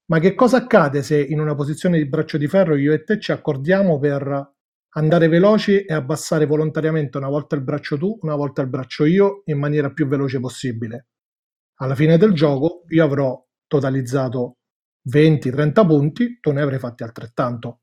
Ma 0.07 0.19
che 0.19 0.35
cosa 0.35 0.57
accade 0.57 1.03
se 1.03 1.23
in 1.23 1.39
una 1.39 1.55
posizione 1.55 1.99
di 1.99 2.05
braccio 2.05 2.37
di 2.37 2.49
ferro 2.49 2.75
io 2.75 2.91
e 2.91 3.05
te 3.05 3.17
ci 3.17 3.31
accordiamo 3.31 3.97
per 3.97 4.55
andare 4.95 5.29
veloci 5.29 5.85
e 5.85 5.93
abbassare 5.93 6.45
volontariamente 6.45 7.17
una 7.17 7.29
volta 7.29 7.55
il 7.55 7.61
braccio 7.61 7.97
tu, 7.97 8.19
una 8.23 8.35
volta 8.35 8.61
il 8.61 8.67
braccio 8.67 9.05
io, 9.05 9.41
in 9.45 9.57
maniera 9.57 9.89
più 9.91 10.05
veloce 10.05 10.41
possibile? 10.41 11.10
Alla 11.81 11.95
fine 11.95 12.17
del 12.17 12.33
gioco 12.33 12.83
io 12.89 13.03
avrò 13.03 13.43
totalizzato 13.67 14.57
20-30 15.09 15.85
punti, 15.85 16.39
tu 16.39 16.51
ne 16.51 16.61
avrai 16.61 16.79
fatti 16.79 17.03
altrettanto. 17.03 17.81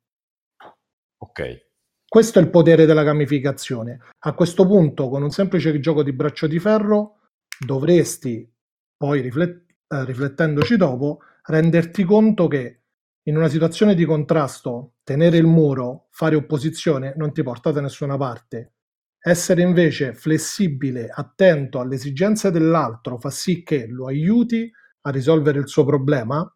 Ok. 1.19 1.67
Questo 2.07 2.39
è 2.39 2.43
il 2.43 2.51
potere 2.51 2.87
della 2.87 3.03
gamificazione. 3.03 3.99
A 4.21 4.33
questo 4.35 4.67
punto, 4.67 5.09
con 5.09 5.23
un 5.23 5.31
semplice 5.31 5.79
gioco 5.81 6.03
di 6.03 6.13
braccio 6.13 6.47
di 6.47 6.59
ferro, 6.59 7.19
dovresti 7.59 8.51
poi, 8.97 9.21
riflet- 9.21 9.67
eh, 9.89 10.05
riflettendoci 10.05 10.77
dopo, 10.77 11.21
renderti 11.43 12.05
conto 12.05 12.47
che 12.47 12.83
in 13.25 13.37
una 13.37 13.49
situazione 13.49 13.95
di 13.95 14.05
contrasto, 14.05 14.95
tenere 15.03 15.37
il 15.37 15.47
muro, 15.47 16.07
fare 16.11 16.37
opposizione 16.37 17.15
non 17.17 17.33
ti 17.33 17.43
porta 17.43 17.73
da 17.73 17.81
nessuna 17.81 18.17
parte. 18.17 18.77
Essere 19.21 19.63
invece 19.63 20.15
flessibile, 20.15 21.09
attento 21.13 21.81
alle 21.81 21.97
esigenze 21.97 22.51
dell'altro, 22.51 23.19
fa 23.19 23.31
sì 23.31 23.63
che 23.63 23.87
lo 23.87 24.07
aiuti 24.07 24.71
a 25.03 25.11
risolvere 25.11 25.59
il 25.59 25.69
suo 25.69 25.85
problema, 25.85 26.51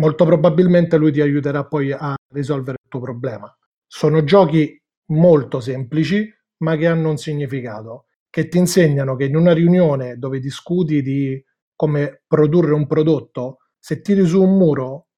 molto 0.00 0.24
probabilmente 0.24 0.96
lui 0.96 1.12
ti 1.12 1.20
aiuterà 1.20 1.64
poi 1.64 1.92
a 1.92 2.14
risolvere 2.32 2.76
il 2.82 2.88
tuo 2.88 3.00
problema. 3.00 3.54
Sono 3.86 4.24
giochi 4.24 4.80
molto 5.12 5.60
semplici, 5.60 6.28
ma 6.58 6.76
che 6.76 6.86
hanno 6.86 7.10
un 7.10 7.18
significato, 7.18 8.06
che 8.30 8.48
ti 8.48 8.58
insegnano 8.58 9.14
che 9.14 9.24
in 9.24 9.36
una 9.36 9.52
riunione 9.52 10.16
dove 10.16 10.40
discuti 10.40 11.02
di 11.02 11.42
come 11.74 12.22
produrre 12.26 12.72
un 12.72 12.86
prodotto, 12.86 13.58
se 13.78 14.00
tiri 14.00 14.26
su 14.26 14.42
un 14.42 14.56
muro, 14.56 15.08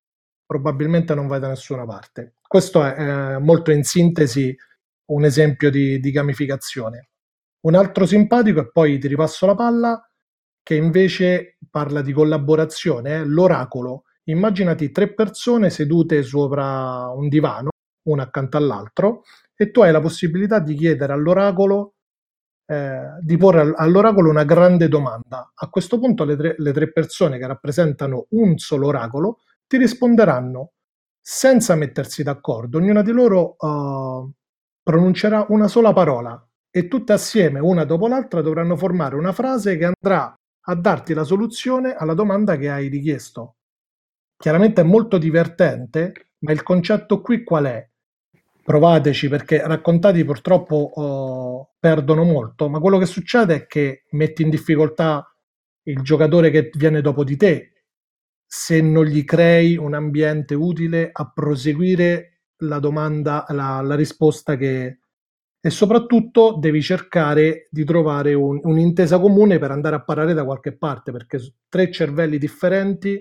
probabilmente 0.45 1.15
non 1.15 1.27
vai 1.27 1.41
da 1.41 1.49
nessuna 1.49 1.85
parte. 1.87 2.35
Questo 2.47 2.83
è 2.83 3.35
eh, 3.35 3.39
molto 3.39 3.71
in 3.71 3.85
sintesi 3.85 4.55
un 5.09 5.25
esempio 5.25 5.71
di, 5.71 6.01
di 6.01 6.11
gamificazione. 6.11 7.11
Un 7.61 7.75
altro 7.75 8.07
simpatico, 8.07 8.61
e 8.61 8.71
poi 8.71 8.99
ti 8.99 9.09
ripasso 9.09 9.47
la 9.47 9.55
palla, 9.55 10.11
che 10.63 10.75
invece 10.75 11.57
parla 11.71 12.03
di 12.03 12.13
collaborazione, 12.13 13.21
è 13.21 13.25
l'oracolo. 13.25 14.05
Immaginati 14.25 14.91
tre 14.91 15.15
persone 15.15 15.71
sedute 15.71 16.23
sopra 16.23 17.09
un 17.09 17.29
divano, 17.29 17.71
uno 18.09 18.23
accanto 18.23 18.57
all'altro, 18.59 19.23
e 19.55 19.71
tu 19.71 19.81
hai 19.81 19.91
la 19.91 20.01
possibilità 20.01 20.61
di 20.61 20.75
chiedere 20.75 21.13
all'oracolo, 21.15 21.95
eh, 22.67 23.17
di 23.21 23.37
porre 23.39 23.73
all'oracolo 23.75 24.29
una 24.29 24.45
grande 24.45 24.89
domanda. 24.89 25.51
A 25.55 25.69
questo 25.69 25.99
punto 25.99 26.25
le 26.25 26.37
tre, 26.37 26.55
le 26.59 26.73
tre 26.73 26.93
persone 26.93 27.39
che 27.39 27.47
rappresentano 27.47 28.27
un 28.31 28.59
solo 28.59 28.89
oracolo 28.89 29.39
ti 29.67 29.79
risponderanno 29.79 30.73
senza 31.21 31.75
mettersi 31.75 32.23
d'accordo. 32.23 32.79
Ognuna 32.79 33.03
di 33.03 33.13
loro 33.13 33.57
uh, 33.59 34.31
pronuncerà 34.89 35.45
una 35.51 35.69
sola 35.69 35.93
parola 35.93 36.43
e 36.71 36.89
tutte 36.89 37.13
assieme, 37.13 37.61
una 37.61 37.85
dopo 37.85 38.09
l'altra, 38.09 38.41
dovranno 38.41 38.75
formare 38.75 39.17
una 39.17 39.35
frase 39.35 39.77
che 39.77 39.85
andrà 39.85 40.35
a 40.35 40.75
darti 40.75 41.13
la 41.13 41.25
soluzione 41.25 41.93
alla 41.93 42.15
domanda 42.15 42.57
che 42.57 42.71
hai 42.71 42.89
richiesto. 42.89 43.57
Chiaramente 44.35 44.81
è 44.81 44.85
molto 44.85 45.19
divertente, 45.19 46.31
ma 46.39 46.53
il 46.53 46.63
concetto 46.63 47.21
qui 47.21 47.45
qual 47.45 47.67
è? 47.67 47.87
Provateci 48.65 49.29
perché 49.29 49.61
raccontati 49.63 50.25
purtroppo 50.25 50.77
oh, 50.95 51.75
perdono 51.79 52.25
molto, 52.25 52.71
ma 52.71 52.81
quello 52.81 52.97
che 52.97 53.05
succede 53.05 53.55
è 53.57 53.67
che 53.67 54.05
metti 54.13 54.41
in 54.41 54.49
difficoltà 54.49 55.31
il 55.83 56.01
giocatore 56.01 56.49
che 56.49 56.71
viene 56.73 57.03
dopo 57.03 57.25
di 57.25 57.37
te 57.37 57.73
se 58.47 58.81
non 58.81 59.05
gli 59.05 59.23
crei 59.25 59.77
un 59.77 59.93
ambiente 59.93 60.55
utile 60.55 61.11
a 61.13 61.31
proseguire 61.31 62.38
la 62.59 62.79
domanda, 62.79 63.45
la, 63.49 63.81
la 63.81 63.95
risposta 63.95 64.57
che... 64.57 64.99
E 65.61 65.71
soprattutto 65.71 66.57
devi 66.59 66.81
cercare 66.81 67.67
di 67.71 67.85
trovare 67.85 68.33
un, 68.35 68.61
un'intesa 68.63 69.19
comune 69.19 69.59
per 69.59 69.73
andare 69.73 69.97
a 69.97 70.05
parlare 70.05 70.33
da 70.33 70.45
qualche 70.45 70.77
parte, 70.77 71.11
perché 71.11 71.41
tre 71.69 71.91
cervelli 71.91 72.39
differenti 72.39 73.19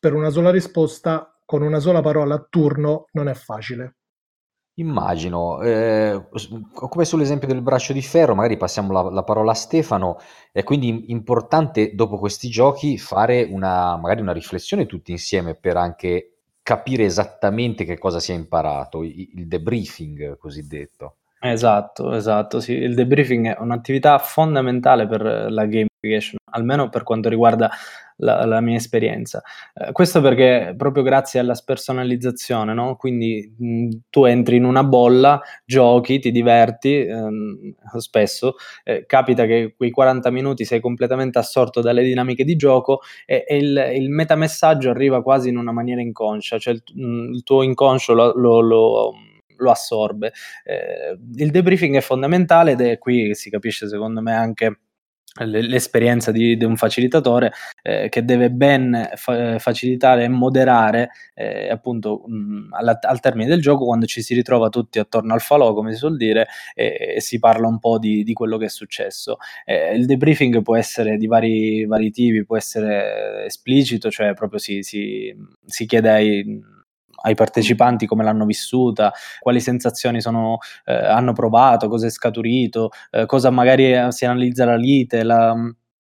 per 0.00 0.14
una 0.14 0.30
sola 0.30 0.50
risposta 0.50 1.38
con 1.44 1.62
una 1.62 1.78
sola 1.78 2.00
parola 2.00 2.34
a 2.36 2.46
turno 2.48 3.06
non 3.12 3.28
è 3.28 3.34
facile. 3.34 3.96
Immagino, 4.76 5.60
eh, 5.60 6.28
come 6.72 7.04
sull'esempio 7.04 7.46
del 7.46 7.60
braccio 7.60 7.92
di 7.92 8.00
ferro, 8.00 8.34
magari 8.34 8.56
passiamo 8.56 8.90
la, 8.90 9.10
la, 9.10 9.22
parola 9.22 9.50
a 9.50 9.54
Stefano, 9.54 10.18
è 10.50 10.62
quindi 10.62 11.10
importante 11.10 11.94
dopo 11.94 12.18
questi 12.18 12.48
giochi 12.48 12.96
fare 12.96 13.42
una, 13.42 13.98
magari 13.98 14.22
una 14.22 14.32
riflessione 14.32 14.86
tutti 14.86 15.10
insieme 15.10 15.54
per 15.54 15.76
anche 15.76 16.31
capire 16.62 17.04
esattamente 17.04 17.84
che 17.84 17.98
cosa 17.98 18.20
si 18.20 18.32
è 18.32 18.34
imparato, 18.34 19.02
il 19.02 19.46
debriefing 19.46 20.36
cosiddetto. 20.38 21.16
Esatto, 21.44 22.14
esatto, 22.14 22.60
sì. 22.60 22.72
Il 22.72 22.94
debriefing 22.94 23.56
è 23.56 23.60
un'attività 23.60 24.16
fondamentale 24.18 25.08
per 25.08 25.22
la 25.22 25.66
gamification, 25.66 26.38
almeno 26.52 26.88
per 26.88 27.02
quanto 27.02 27.28
riguarda 27.28 27.68
la, 28.16 28.44
la 28.44 28.60
mia 28.60 28.76
esperienza. 28.76 29.42
Eh, 29.74 29.92
questo 29.92 30.20
perché 30.20 30.74
proprio 30.76 31.02
grazie 31.02 31.40
alla 31.40 31.54
spersonalizzazione, 31.54 32.74
no? 32.74 32.96
Quindi 32.96 33.54
mh, 33.58 33.88
tu 34.10 34.24
entri 34.24 34.56
in 34.56 34.64
una 34.64 34.84
bolla, 34.84 35.40
giochi, 35.64 36.18
ti 36.18 36.30
diverti, 36.30 36.96
ehm, 36.98 37.74
spesso 37.98 38.54
eh, 38.84 39.04
capita 39.06 39.46
che 39.46 39.74
quei 39.76 39.90
40 39.90 40.30
minuti 40.30 40.64
sei 40.64 40.80
completamente 40.80 41.38
assorto 41.38 41.80
dalle 41.80 42.02
dinamiche 42.02 42.44
di 42.44 42.56
gioco 42.56 43.00
e, 43.26 43.44
e 43.46 43.56
il, 43.56 43.92
il 43.94 44.10
metamessaggio 44.10 44.90
arriva 44.90 45.22
quasi 45.22 45.48
in 45.48 45.56
una 45.56 45.72
maniera 45.72 46.00
inconscia, 46.00 46.58
cioè 46.58 46.74
il, 46.74 46.82
il 47.34 47.42
tuo 47.42 47.62
inconscio 47.62 48.14
lo, 48.14 48.32
lo, 48.34 48.60
lo 48.60 49.12
lo 49.62 49.70
assorbe. 49.70 50.32
Eh, 50.64 51.16
il 51.36 51.50
debriefing 51.50 51.96
è 51.96 52.00
fondamentale 52.00 52.72
ed 52.72 52.80
è 52.80 52.98
qui 52.98 53.28
che 53.28 53.34
si 53.34 53.48
capisce 53.48 53.88
secondo 53.88 54.20
me 54.20 54.34
anche 54.34 54.80
l'esperienza 55.40 56.30
di, 56.30 56.56
di, 56.56 56.64
un 56.64 56.76
facilitatore 56.76 57.52
eh, 57.82 58.08
che 58.10 58.24
deve 58.24 58.50
ben 58.50 59.12
fa- 59.14 59.58
facilitare 59.58 60.24
e 60.24 60.28
moderare 60.28 61.10
eh, 61.34 61.70
appunto 61.70 62.24
mh, 62.26 62.68
al 62.72 63.20
termine 63.20 63.48
del 63.48 63.62
gioco 63.62 63.86
quando 63.86 64.04
ci 64.04 64.20
si 64.20 64.34
ritrova 64.34 64.68
tutti 64.68 64.98
attorno 64.98 65.32
al 65.32 65.40
falò 65.40 65.72
come 65.72 65.92
si 65.92 65.98
suol 65.98 66.16
dire 66.16 66.48
e, 66.74 67.14
e 67.16 67.20
si 67.20 67.38
parla 67.38 67.66
un 67.66 67.78
po' 67.78 67.98
di, 67.98 68.22
di 68.24 68.32
quello 68.34 68.58
che 68.58 68.66
è 68.66 68.68
successo. 68.68 69.38
Eh, 69.64 69.94
il 69.94 70.04
debriefing 70.04 70.62
può 70.62 70.76
essere 70.76 71.16
di 71.16 71.26
vari, 71.26 71.86
vari 71.86 72.10
tipi 72.10 72.44
può 72.44 72.56
essere 72.56 73.46
esplicito 73.46 74.10
cioè 74.10 74.34
proprio 74.34 74.58
si, 74.58 74.82
si, 74.82 75.34
si 75.64 75.86
chiede 75.86 76.10
ai 76.10 76.60
ai 77.22 77.34
partecipanti 77.34 78.06
come 78.06 78.24
l'hanno 78.24 78.44
vissuta, 78.44 79.12
quali 79.40 79.60
sensazioni 79.60 80.20
sono, 80.20 80.58
eh, 80.84 80.94
hanno 80.94 81.32
provato, 81.32 81.88
cosa 81.88 82.06
è 82.06 82.10
scaturito, 82.10 82.90
eh, 83.10 83.26
cosa 83.26 83.50
magari 83.50 84.12
si 84.12 84.24
analizza 84.24 84.64
la 84.64 84.76
lite, 84.76 85.22
la, 85.22 85.54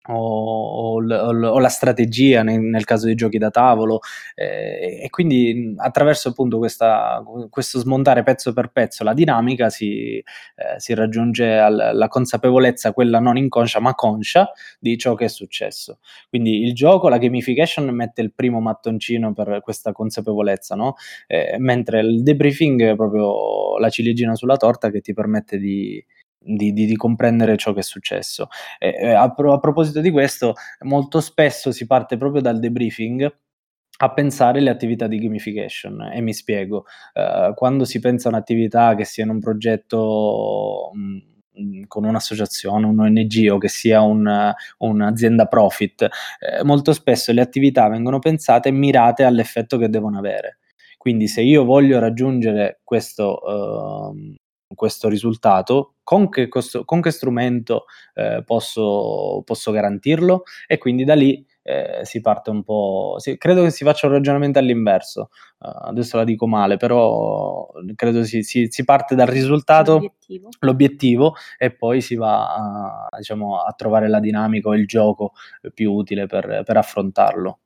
o, 0.07 0.95
o, 0.95 0.95
o, 0.95 1.59
la 1.59 1.69
strategia 1.69 2.41
nel, 2.41 2.59
nel, 2.59 2.85
caso 2.85 3.05
dei 3.05 3.13
giochi 3.13 3.37
da 3.37 3.51
tavolo 3.51 3.99
eh, 4.33 4.99
e 5.03 5.09
quindi 5.11 5.75
attraverso 5.77 6.29
appunto 6.29 6.57
questa, 6.57 7.23
questo 7.49 7.77
smontare 7.77 8.23
pezzo 8.23 8.51
per 8.51 8.71
pezzo 8.71 9.03
la 9.03 9.13
dinamica 9.13 9.69
si, 9.69 10.17
eh, 10.17 10.23
si 10.77 10.95
raggiunge 10.95 11.57
al, 11.57 11.91
la 11.93 12.07
consapevolezza, 12.07 12.93
quella 12.93 13.19
non 13.19 13.37
inconscia 13.37 13.79
ma 13.79 13.93
conscia 13.93 14.51
di 14.79 14.97
ciò 14.97 15.13
che 15.13 15.25
è 15.25 15.29
successo. 15.29 15.99
Quindi 16.29 16.63
il 16.63 16.73
gioco, 16.73 17.07
la 17.07 17.19
gamification 17.19 17.87
mette 17.89 18.21
il 18.21 18.33
primo 18.33 18.59
mattoncino 18.59 19.33
per 19.33 19.61
questa 19.61 19.91
consapevolezza, 19.91 20.75
no? 20.75 20.95
eh, 21.27 21.57
mentre 21.59 21.99
il 21.99 22.23
debriefing 22.23 22.81
è 22.91 22.95
proprio 22.95 23.77
la 23.77 23.89
ciliegina 23.89 24.35
sulla 24.35 24.57
torta 24.57 24.89
che 24.89 25.01
ti 25.01 25.13
permette 25.13 25.57
di 25.59 26.03
di, 26.43 26.73
di, 26.73 26.85
di, 26.85 26.95
comprendere 26.95 27.57
ciò 27.57 27.73
che 27.73 27.79
è 27.79 27.83
successo. 27.83 28.47
Eh, 28.79 29.11
a, 29.11 29.23
a, 29.23 29.59
proposito 29.59 30.01
di 30.01 30.09
questo, 30.09 30.53
molto 30.81 31.21
spesso 31.21 31.71
si 31.71 31.85
parte 31.85 32.17
proprio 32.17 32.41
dal 32.41 32.59
debriefing 32.59 33.31
a 34.03 34.11
pensare 34.13 34.59
alle 34.59 34.71
attività 34.71 35.07
di 35.07 35.19
gamification 35.19 36.09
e 36.13 36.21
mi 36.21 36.33
spiego. 36.33 36.85
Uh, 37.13 37.53
quando 37.53 37.85
si 37.85 37.99
pensa 37.99 38.27
a 38.27 38.31
un'attività 38.31 38.95
che 38.95 39.05
sia 39.05 39.23
in 39.23 39.29
un 39.29 39.39
progetto 39.39 40.91
mm, 40.97 41.83
con 41.87 42.05
un'associazione, 42.05 42.85
un 42.85 42.99
ONG 42.99 43.47
o 43.51 43.57
che 43.59 43.67
sia 43.67 44.01
un, 44.01 44.53
un'azienda 44.77 45.45
profit, 45.45 46.01
eh, 46.01 46.63
molto 46.63 46.93
spesso 46.93 47.31
le 47.31 47.41
attività 47.41 47.87
vengono 47.89 48.19
pensate 48.19 48.71
mirate 48.71 49.23
all'effetto 49.23 49.77
che 49.77 49.89
devono 49.89 50.17
avere. 50.17 50.57
Quindi 50.97 51.27
se 51.27 51.41
io 51.41 51.63
voglio 51.63 51.99
raggiungere 51.99 52.81
questo, 52.83 53.39
uh, 53.43 54.35
questo 54.75 55.07
risultato, 55.09 55.95
con 56.03 56.29
che, 56.29 56.47
costo, 56.47 56.83
con 56.83 57.01
che 57.01 57.11
strumento 57.11 57.85
eh, 58.15 58.43
posso, 58.45 59.41
posso, 59.45 59.71
garantirlo 59.71 60.43
e 60.67 60.77
quindi 60.77 61.03
da 61.03 61.13
lì 61.13 61.45
eh, 61.63 62.01
si 62.03 62.21
parte 62.21 62.49
un 62.49 62.63
po', 62.63 63.15
sì, 63.17 63.37
credo 63.37 63.63
che 63.63 63.69
si 63.69 63.83
faccia 63.83 64.07
un 64.07 64.13
ragionamento 64.13 64.59
all'inverso, 64.59 65.29
uh, 65.59 65.87
adesso 65.89 66.17
la 66.17 66.23
dico 66.23 66.47
male, 66.47 66.77
però 66.77 67.67
credo 67.95 68.23
si, 68.23 68.43
si, 68.43 68.67
si 68.69 68.83
parte 68.83 69.15
dal 69.15 69.27
risultato, 69.27 69.93
l'obiettivo. 69.93 70.49
l'obiettivo. 70.59 71.35
e 71.57 71.71
poi 71.71 72.01
si 72.01 72.15
va 72.15 72.53
a, 72.53 73.07
diciamo, 73.17 73.61
a 73.61 73.71
trovare 73.73 74.09
la 74.09 74.19
dinamica 74.19 74.69
o 74.69 74.75
il 74.75 74.87
gioco 74.87 75.33
più 75.73 75.91
utile 75.93 76.25
per, 76.25 76.63
per 76.65 76.77
affrontarlo. 76.77 77.59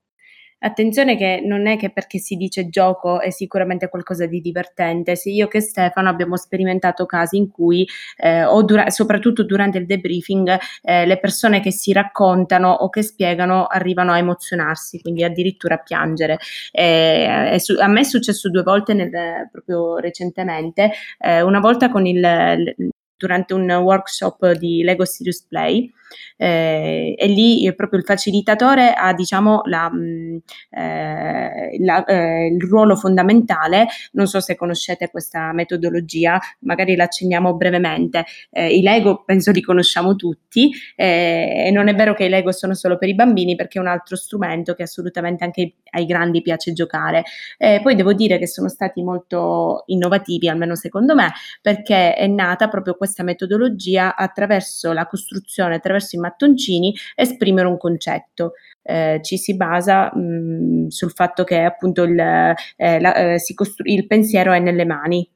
Attenzione 0.57 1.15
che 1.17 1.41
non 1.43 1.67
è 1.67 1.77
che 1.77 1.91
perché 1.91 2.17
si 2.17 2.35
dice 2.37 2.69
gioco 2.69 3.19
è 3.21 3.29
sicuramente 3.29 3.87
qualcosa 3.89 4.25
di 4.25 4.41
divertente. 4.41 5.15
Sia 5.15 5.31
io 5.33 5.47
che 5.47 5.59
Stefano 5.59 6.09
abbiamo 6.09 6.37
sperimentato 6.37 7.05
casi 7.05 7.37
in 7.37 7.51
cui, 7.51 7.87
eh, 8.17 8.45
dura- 8.63 8.89
soprattutto 8.89 9.43
durante 9.43 9.77
il 9.77 9.85
debriefing, 9.85 10.57
eh, 10.81 11.05
le 11.05 11.19
persone 11.19 11.59
che 11.59 11.71
si 11.71 11.91
raccontano 11.91 12.71
o 12.71 12.89
che 12.89 13.03
spiegano 13.03 13.65
arrivano 13.65 14.13
a 14.13 14.17
emozionarsi, 14.17 15.01
quindi 15.01 15.23
addirittura 15.23 15.75
a 15.75 15.83
piangere. 15.83 16.39
Eh, 16.71 17.57
su- 17.59 17.75
a 17.77 17.87
me 17.87 17.99
è 17.99 18.03
successo 18.03 18.49
due 18.49 18.63
volte 18.63 18.93
nel, 18.93 19.11
proprio 19.51 19.97
recentemente, 19.97 20.91
eh, 21.19 21.41
una 21.41 21.59
volta 21.59 21.89
il, 22.05 22.75
durante 23.17 23.53
un 23.53 23.69
workshop 23.71 24.51
di 24.53 24.83
Lego 24.83 25.05
Serious 25.05 25.45
Play 25.47 25.91
eh, 26.37 27.15
e 27.17 27.27
lì 27.27 27.73
proprio 27.75 27.99
il 27.99 28.05
facilitatore 28.05 28.93
ha 28.93 29.13
diciamo 29.13 29.61
la, 29.65 29.89
mm, 29.91 30.37
eh, 30.71 31.77
la, 31.79 32.03
eh, 32.05 32.47
il 32.47 32.61
ruolo 32.61 32.95
fondamentale, 32.95 33.87
non 34.13 34.27
so 34.27 34.39
se 34.39 34.55
conoscete 34.55 35.09
questa 35.09 35.53
metodologia, 35.53 36.39
magari 36.59 36.95
la 36.95 37.05
accenniamo 37.05 37.55
brevemente, 37.55 38.25
eh, 38.51 38.75
i 38.75 38.81
Lego 38.81 39.23
penso 39.23 39.51
li 39.51 39.61
conosciamo 39.61 40.15
tutti 40.15 40.71
eh, 40.95 41.65
e 41.67 41.71
non 41.71 41.87
è 41.87 41.95
vero 41.95 42.13
che 42.13 42.25
i 42.25 42.29
Lego 42.29 42.51
sono 42.51 42.73
solo 42.73 42.97
per 42.97 43.09
i 43.09 43.15
bambini 43.15 43.55
perché 43.55 43.77
è 43.77 43.81
un 43.81 43.87
altro 43.87 44.15
strumento 44.15 44.73
che 44.73 44.83
assolutamente 44.83 45.43
anche 45.43 45.73
ai 45.91 46.05
grandi 46.05 46.41
piace 46.41 46.73
giocare. 46.73 47.23
Eh, 47.57 47.79
poi 47.81 47.95
devo 47.95 48.13
dire 48.13 48.37
che 48.37 48.47
sono 48.47 48.69
stati 48.69 49.01
molto 49.01 49.83
innovativi, 49.87 50.49
almeno 50.49 50.75
secondo 50.75 51.15
me, 51.15 51.31
perché 51.61 52.13
è 52.13 52.27
nata 52.27 52.67
proprio 52.67 52.95
questa 52.95 53.23
metodologia 53.23 54.15
attraverso 54.15 54.91
la 54.91 55.05
costruzione, 55.07 55.75
attraverso 55.75 55.94
attraverso 55.95 56.15
i 56.15 56.19
mattoncini 56.19 56.93
esprimere 57.15 57.67
un 57.67 57.77
concetto. 57.77 58.53
Eh, 58.81 59.19
ci 59.23 59.37
si 59.37 59.55
basa 59.55 60.15
mh, 60.15 60.87
sul 60.87 61.11
fatto 61.11 61.43
che 61.43 61.61
appunto 61.61 62.03
il, 62.03 62.19
eh, 62.19 62.99
la, 62.99 63.33
eh, 63.33 63.39
costru- 63.55 63.87
il 63.87 64.05
pensiero 64.05 64.53
è 64.53 64.59
nelle 64.59 64.85
mani. 64.85 65.27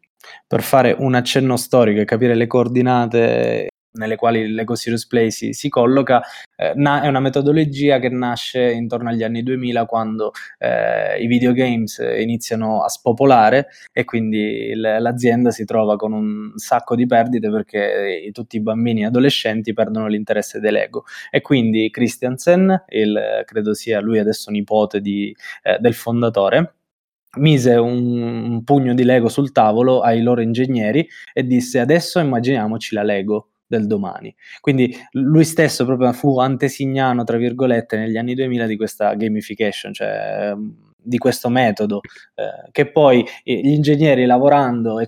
Per 0.46 0.62
fare 0.62 0.96
un 0.98 1.16
accenno 1.16 1.58
storico 1.58 2.02
e 2.02 2.06
capire 2.06 2.36
le 2.36 2.46
coordinate 2.46 3.70
nelle 3.94 4.16
quali 4.16 4.48
l'Ego 4.48 4.76
Serious 4.76 5.08
Play 5.08 5.32
si, 5.32 5.54
si 5.54 5.70
colloca, 5.70 6.22
eh, 6.56 6.74
na- 6.76 7.02
è 7.02 7.08
una 7.08 7.20
metodologia 7.20 8.00
che 8.00 8.10
nasce 8.10 8.72
intorno 8.72 9.10
agli 9.10 9.24
anni 9.24 9.42
2000 9.44 9.86
quando 9.86 10.32
eh, 10.58 11.22
i 11.22 11.28
videogames 11.28 11.98
iniziano 12.18 12.84
a 12.84 12.90
spopolare 12.90 13.68
e 13.92 14.06
quindi 14.06 14.74
l- 14.76 14.98
l'azienda 15.00 15.52
si 15.52 15.66
trova 15.66 15.96
con 15.96 16.14
un 16.14 16.52
sacco 16.56 16.96
di 16.96 17.06
perdite 17.06 17.50
perché 17.50 18.24
i, 18.28 18.32
tutti 18.32 18.58
i 18.58 18.62
bambini 18.62 19.02
e 19.02 19.06
adolescenti 19.06 19.74
perdono 19.74 20.08
l'interesse 20.08 20.60
dell'Ego 20.60 21.06
e 21.32 21.42
quindi 21.42 21.90
Christiansen, 21.90 22.84
il, 22.90 23.44
credo 23.46 23.74
sia 23.74 24.00
lui 24.00 24.20
adesso 24.20 24.52
nipote 24.52 25.02
di, 25.02 25.36
eh, 25.64 25.78
del 25.80 25.94
fondatore, 25.94 26.76
mise 27.38 27.76
un, 27.76 28.22
un 28.22 28.64
pugno 28.64 28.94
di 28.94 29.04
Lego 29.04 29.30
sul 29.30 29.52
tavolo 29.52 30.02
ai 30.02 30.22
loro 30.22 30.42
ingegneri 30.42 31.08
e 31.34 31.44
disse 31.44 31.80
adesso 31.80 32.20
immaginiamoci 32.20 32.96
la 32.96 33.04
Lego 33.04 33.50
del 33.70 33.86
domani. 33.86 34.36
Quindi 34.60 34.94
lui 35.12 35.46
stesso 35.46 35.86
proprio 35.86 36.12
fu 36.12 36.40
antesignano, 36.40 37.24
tra 37.24 37.38
virgolette, 37.38 37.98
negli 37.98 38.18
anni 38.18 38.34
2000 38.34 38.66
di 38.66 38.76
questa 38.76 39.14
gamification, 39.14 39.94
cioè 39.94 40.54
di 41.02 41.18
questo 41.18 41.50
metodo, 41.50 42.02
eh, 42.36 42.70
che 42.72 42.92
poi 42.92 43.26
gli 43.44 43.70
ingegneri 43.70 44.26
lavorando 44.26 45.02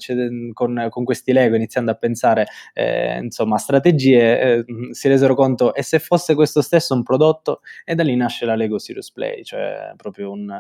con, 0.53 0.87
con, 0.89 1.03
questi 1.03 1.33
Lego, 1.33 1.55
iniziando 1.55 1.91
a 1.91 1.95
pensare 1.95 2.47
eh, 2.73 3.19
insomma 3.21 3.55
a 3.55 3.59
strategie, 3.59 4.39
eh, 4.39 4.65
si 4.91 5.07
resero 5.09 5.35
conto 5.35 5.73
e 5.73 5.83
se 5.83 5.99
fosse 5.99 6.33
questo 6.33 6.61
stesso 6.61 6.93
un 6.93 7.03
prodotto 7.03 7.59
e 7.83 7.93
da 7.95 8.03
lì 8.03 8.15
nasce 8.15 8.45
la 8.45 8.55
Lego 8.55 8.79
Serious 8.79 9.11
Play, 9.11 9.43
cioè 9.43 9.93
proprio 9.97 10.31
un, 10.31 10.55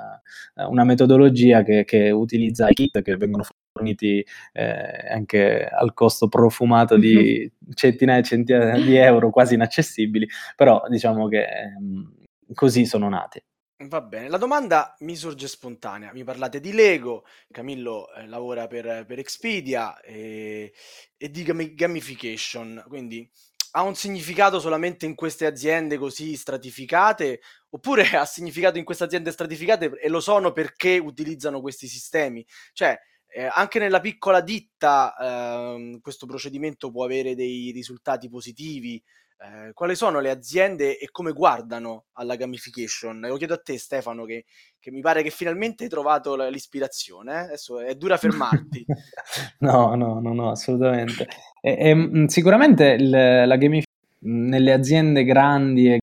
una 0.55 0.83
metodologia 0.83 1.63
che, 1.63 1.85
che, 1.85 2.11
utilizza 2.11 2.67
i 2.67 2.73
kit 2.73 3.01
che 3.01 3.15
vengono 3.15 3.43
forniti 3.71 4.25
eh, 4.53 5.07
anche 5.09 5.65
al 5.65 5.93
costo 5.93 6.27
profumato 6.27 6.97
di 6.97 7.49
centinaia 7.73 8.19
e 8.19 8.23
centinaia 8.23 8.75
di 8.83 8.95
euro 8.95 9.29
quasi 9.29 9.55
inaccessibili, 9.55 10.27
però 10.55 10.83
diciamo 10.89 11.27
che 11.27 11.45
ehm, 11.45 12.13
così 12.53 12.85
sono 12.85 13.09
nate. 13.09 13.45
Va 13.87 14.01
bene, 14.01 14.29
la 14.29 14.37
domanda 14.37 14.95
mi 14.99 15.15
sorge 15.15 15.47
spontanea. 15.47 16.13
Mi 16.13 16.23
parlate 16.23 16.59
di 16.59 16.71
Lego, 16.71 17.25
Camillo 17.49 18.13
eh, 18.13 18.27
lavora 18.27 18.67
per, 18.67 19.05
per 19.07 19.17
Expedia 19.17 19.99
e, 20.01 20.71
e 21.17 21.31
di 21.31 21.41
gami- 21.41 21.73
gamification, 21.73 22.83
quindi 22.87 23.27
ha 23.71 23.81
un 23.81 23.95
significato 23.95 24.59
solamente 24.59 25.05
in 25.05 25.15
queste 25.15 25.45
aziende 25.45 25.97
così 25.97 26.35
stratificate 26.35 27.39
oppure 27.69 28.03
ha 28.17 28.25
significato 28.25 28.77
in 28.77 28.83
queste 28.83 29.05
aziende 29.05 29.31
stratificate 29.31 29.97
e 29.99 30.09
lo 30.09 30.19
sono 30.19 30.51
perché 30.51 30.99
utilizzano 30.99 31.59
questi 31.59 31.87
sistemi? 31.87 32.45
Cioè, 32.73 32.99
eh, 33.33 33.49
anche 33.51 33.79
nella 33.79 34.01
piccola 34.01 34.41
ditta 34.41 35.15
eh, 35.19 35.99
questo 36.01 36.25
procedimento 36.25 36.91
può 36.91 37.05
avere 37.05 37.35
dei 37.35 37.71
risultati 37.71 38.29
positivi 38.29 39.01
eh, 39.43 39.73
quali 39.73 39.95
sono 39.95 40.19
le 40.19 40.29
aziende 40.29 40.99
e 40.99 41.09
come 41.09 41.31
guardano 41.31 42.05
alla 42.13 42.35
gamification? 42.35 43.21
Lo 43.21 43.37
chiedo 43.37 43.55
a 43.55 43.57
te 43.57 43.79
Stefano 43.79 44.23
che, 44.23 44.45
che 44.79 44.91
mi 44.91 45.01
pare 45.01 45.23
che 45.23 45.31
finalmente 45.31 45.83
hai 45.83 45.89
trovato 45.89 46.35
l'ispirazione, 46.47 47.33
eh? 47.33 47.37
adesso 47.45 47.79
è 47.79 47.95
dura 47.95 48.17
fermarti. 48.17 48.85
no, 49.59 49.95
no, 49.95 50.19
no, 50.19 50.33
no, 50.33 50.51
assolutamente. 50.51 51.27
E, 51.59 51.75
e, 51.75 51.95
mm, 51.95 52.25
sicuramente 52.25 52.85
il, 52.89 53.09
la 53.09 53.55
gamification 53.55 53.89
nelle 54.23 54.73
aziende 54.73 55.23
grandi 55.23 55.97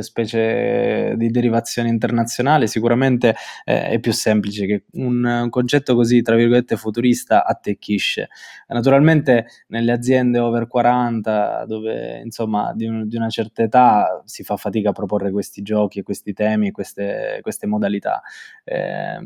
specie 0.00 1.14
di 1.16 1.30
derivazione 1.30 1.88
internazionale, 1.88 2.66
sicuramente 2.66 3.34
eh, 3.64 3.88
è 3.88 3.98
più 4.00 4.12
semplice 4.12 4.66
che 4.66 4.84
un, 4.92 5.24
un, 5.24 5.48
concetto 5.50 5.94
così, 5.94 6.22
tra 6.22 6.34
virgolette, 6.34 6.76
futurista 6.76 7.44
attecchisce. 7.44 8.28
Naturalmente 8.68 9.46
nelle 9.68 9.92
aziende 9.92 10.38
over 10.38 10.66
40, 10.66 11.64
dove 11.66 12.20
insomma 12.24 12.72
di, 12.74 12.86
un, 12.86 13.06
di, 13.06 13.16
una 13.16 13.28
certa 13.28 13.62
età 13.62 14.22
si 14.24 14.42
fa 14.42 14.56
fatica 14.56 14.90
a 14.90 14.92
proporre 14.92 15.30
questi 15.30 15.62
giochi, 15.62 16.02
questi 16.02 16.32
temi, 16.32 16.70
queste, 16.72 17.38
queste 17.42 17.66
modalità. 17.66 18.20
Eh, 18.64 19.18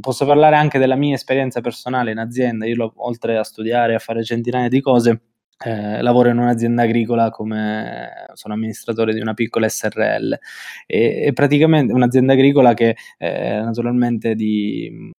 posso 0.00 0.24
parlare 0.26 0.56
anche 0.56 0.78
della 0.78 0.96
mia 0.96 1.14
esperienza 1.14 1.60
personale 1.60 2.12
in 2.12 2.18
azienda, 2.18 2.66
io 2.66 2.92
oltre 2.96 3.36
a 3.36 3.44
studiare 3.44 3.92
e 3.92 3.96
a 3.96 3.98
fare 3.98 4.22
centinaia 4.22 4.68
di 4.68 4.80
cose, 4.80 5.20
eh, 5.64 6.02
lavoro 6.02 6.28
in 6.30 6.38
un'azienda 6.38 6.82
agricola 6.82 7.30
come 7.30 8.26
sono 8.34 8.54
amministratore 8.54 9.14
di 9.14 9.20
una 9.20 9.34
piccola 9.34 9.68
SRL 9.68 10.36
e, 10.86 11.26
e 11.26 11.32
praticamente 11.32 11.92
un'azienda 11.92 12.32
agricola 12.32 12.74
che 12.74 12.96
eh, 13.18 13.60
naturalmente 13.60 14.34
di, 14.34 15.12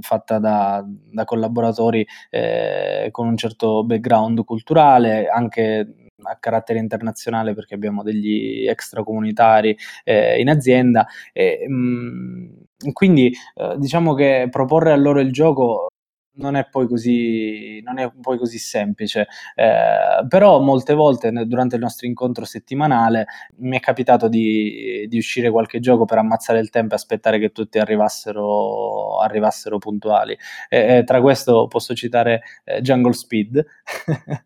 fatta 0.00 0.38
da, 0.38 0.84
da 0.86 1.24
collaboratori 1.24 2.06
eh, 2.30 3.08
con 3.10 3.26
un 3.26 3.36
certo 3.36 3.84
background 3.84 4.44
culturale, 4.44 5.28
anche 5.28 5.94
a 6.22 6.36
carattere 6.38 6.78
internazionale 6.78 7.54
perché 7.54 7.74
abbiamo 7.74 8.02
degli 8.02 8.66
extracomunitari 8.66 9.76
eh, 10.04 10.40
in 10.40 10.50
azienda. 10.50 11.06
E 11.32 11.66
mh, 11.68 12.92
quindi 12.92 13.32
eh, 13.54 13.76
diciamo 13.78 14.14
che 14.14 14.48
proporre 14.50 14.92
a 14.92 14.96
loro 14.96 15.20
il 15.20 15.32
gioco 15.32 15.88
non 16.34 16.54
è 16.56 16.66
poi 16.68 16.86
così, 16.86 17.78
è 17.78 18.12
poi 18.20 18.38
così 18.38 18.58
semplice. 18.58 19.26
Eh, 19.54 20.26
però 20.28 20.60
molte 20.60 20.94
volte 20.94 21.30
durante 21.46 21.76
il 21.76 21.82
nostro 21.82 22.06
incontro 22.06 22.44
settimanale 22.44 23.26
mi 23.58 23.76
è 23.76 23.80
capitato 23.80 24.28
di, 24.28 25.06
di, 25.08 25.18
uscire 25.18 25.50
qualche 25.50 25.80
gioco 25.80 26.04
per 26.04 26.18
ammazzare 26.18 26.60
il 26.60 26.70
tempo 26.70 26.94
e 26.94 26.96
aspettare 26.96 27.38
che 27.38 27.50
tutti 27.50 27.78
arrivassero, 27.78 29.18
arrivassero 29.20 29.78
puntuali. 29.78 30.36
E, 30.68 31.02
tra 31.04 31.20
questo 31.20 31.66
posso 31.66 31.94
citare 31.94 32.42
eh, 32.64 32.80
Jungle 32.80 33.12
Speed, 33.12 33.64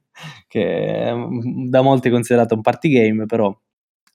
che 0.49 1.09
è 1.09 1.15
da 1.69 1.83
molti 1.83 2.11
considerato 2.11 2.55
un 2.55 2.61
party 2.63 2.89
game, 2.89 3.27
però 3.27 3.55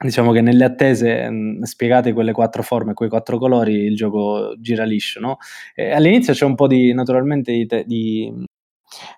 diciamo 0.03 0.31
che 0.31 0.41
nelle 0.41 0.63
attese 0.63 1.29
mh, 1.29 1.63
spiegate 1.63 2.13
quelle 2.13 2.31
quattro 2.31 2.63
forme, 2.63 2.93
quei 2.93 3.09
quattro 3.09 3.37
colori, 3.37 3.73
il 3.83 3.95
gioco 3.95 4.55
gira 4.57 4.83
liscio, 4.85 5.19
no? 5.19 5.37
E 5.75 5.91
all'inizio 5.91 6.33
c'è 6.33 6.45
un 6.45 6.55
po' 6.55 6.67
di, 6.67 6.93
naturalmente, 6.93 7.51
di, 7.51 7.65
te, 7.65 7.83
di, 7.85 8.31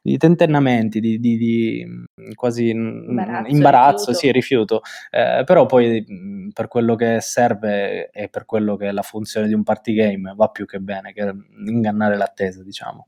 di 0.01 0.17
tentennamenti, 0.17 0.99
di, 0.99 1.19
di, 1.19 1.37
di 1.37 1.85
quasi 2.33 2.69
imbarazzo, 2.69 3.53
imbarazzo 3.53 4.11
rifiuto. 4.11 4.19
sì, 4.19 4.31
rifiuto, 4.31 4.81
eh, 5.11 5.43
però 5.45 5.65
poi 5.67 6.03
per 6.51 6.67
quello 6.67 6.95
che 6.95 7.21
serve 7.21 8.09
e 8.09 8.29
per 8.29 8.45
quello 8.45 8.75
che 8.75 8.87
è 8.87 8.91
la 8.91 9.03
funzione 9.03 9.47
di 9.47 9.53
un 9.53 9.63
party 9.63 9.93
game 9.93 10.33
va 10.35 10.47
più 10.49 10.65
che 10.65 10.79
bene 10.79 11.13
che 11.13 11.31
ingannare 11.65 12.17
l'attesa, 12.17 12.63
diciamo. 12.63 13.07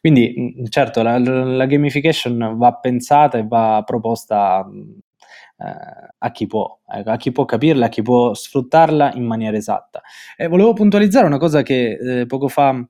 Quindi, 0.00 0.54
certo, 0.68 1.02
la, 1.02 1.18
la 1.18 1.66
gamification 1.66 2.56
va 2.56 2.74
pensata 2.74 3.38
e 3.38 3.46
va 3.46 3.82
proposta 3.84 4.64
eh, 5.58 6.12
a 6.18 6.30
chi 6.30 6.46
può, 6.46 6.80
eh, 6.92 7.02
a 7.04 7.16
chi 7.16 7.32
può 7.32 7.44
capirla, 7.44 7.86
a 7.86 7.88
chi 7.88 8.02
può 8.02 8.34
sfruttarla 8.34 9.14
in 9.14 9.24
maniera 9.24 9.56
esatta. 9.56 10.02
E 10.36 10.48
volevo 10.48 10.72
puntualizzare 10.72 11.26
una 11.26 11.38
cosa 11.38 11.62
che 11.62 12.20
eh, 12.20 12.26
poco 12.26 12.48
fa 12.48 12.86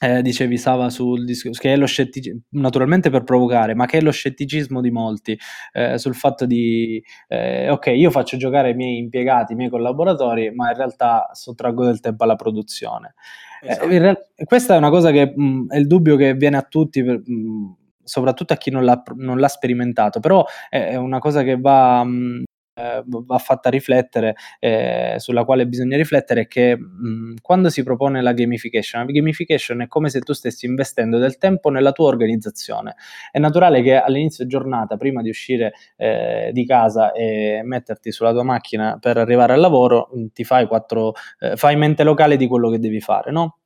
eh, 0.00 0.22
dicevi 0.22 0.56
Sava 0.56 0.90
sul 0.90 1.24
discorso 1.24 1.60
che 1.60 1.72
è 1.72 1.76
lo 1.76 1.86
scetticismo, 1.86 2.42
naturalmente 2.50 3.10
per 3.10 3.24
provocare, 3.24 3.74
ma 3.74 3.86
che 3.86 3.98
è 3.98 4.00
lo 4.00 4.12
scetticismo 4.12 4.80
di 4.80 4.90
molti 4.90 5.36
eh, 5.72 5.98
sul 5.98 6.14
fatto 6.14 6.46
di 6.46 7.02
eh, 7.26 7.68
ok, 7.68 7.86
io 7.86 8.10
faccio 8.10 8.36
giocare 8.36 8.70
i 8.70 8.74
miei 8.74 8.98
impiegati, 8.98 9.54
i 9.54 9.56
miei 9.56 9.70
collaboratori, 9.70 10.52
ma 10.54 10.70
in 10.70 10.76
realtà 10.76 11.30
sottraggo 11.32 11.84
del 11.84 12.00
tempo 12.00 12.24
alla 12.24 12.36
produzione. 12.36 13.14
Eh, 13.60 13.70
esatto. 13.70 13.88
Real- 13.88 14.24
questa 14.44 14.74
è 14.74 14.78
una 14.78 14.90
cosa 14.90 15.10
che 15.10 15.32
mh, 15.34 15.42
mm, 15.42 15.70
è 15.70 15.76
il 15.78 15.86
dubbio 15.86 16.16
che 16.16 16.34
viene 16.34 16.56
a 16.56 16.62
tutti. 16.62 17.02
Per, 17.02 17.20
mh, 17.24 17.32
mm, 17.32 17.72
soprattutto 18.08 18.52
a 18.54 18.56
chi 18.56 18.70
non 18.70 18.84
l'ha, 18.84 19.02
non 19.16 19.38
l'ha 19.38 19.48
sperimentato, 19.48 20.20
però 20.20 20.44
è 20.70 20.96
una 20.96 21.18
cosa 21.18 21.42
che 21.42 21.56
va, 21.58 22.02
mh, 22.04 22.44
eh, 22.74 23.02
va 23.06 23.38
fatta 23.38 23.70
riflettere, 23.70 24.34
eh, 24.60 25.16
sulla 25.18 25.44
quale 25.44 25.66
bisogna 25.66 25.96
riflettere, 25.96 26.42
è 26.42 26.46
che 26.46 26.76
mh, 26.76 27.34
quando 27.42 27.70
si 27.70 27.82
propone 27.82 28.22
la 28.22 28.32
gamification, 28.32 29.04
la 29.04 29.10
gamification 29.12 29.80
è 29.82 29.88
come 29.88 30.08
se 30.10 30.20
tu 30.20 30.32
stessi 30.32 30.66
investendo 30.66 31.18
del 31.18 31.38
tempo 31.38 31.70
nella 31.70 31.92
tua 31.92 32.06
organizzazione. 32.08 32.94
È 33.30 33.38
naturale 33.38 33.82
che 33.82 33.96
all'inizio 33.96 34.46
giornata, 34.46 34.96
prima 34.96 35.22
di 35.22 35.28
uscire 35.28 35.72
eh, 35.96 36.50
di 36.52 36.64
casa 36.66 37.12
e 37.12 37.60
metterti 37.64 38.12
sulla 38.12 38.32
tua 38.32 38.44
macchina 38.44 38.96
per 39.00 39.16
arrivare 39.18 39.52
al 39.54 39.60
lavoro, 39.60 40.10
ti 40.32 40.44
fai 40.44 40.66
quattro, 40.66 41.12
eh, 41.40 41.56
fai 41.56 41.76
mente 41.76 42.04
locale 42.04 42.36
di 42.36 42.46
quello 42.46 42.70
che 42.70 42.78
devi 42.78 43.00
fare, 43.00 43.30
no? 43.32 43.57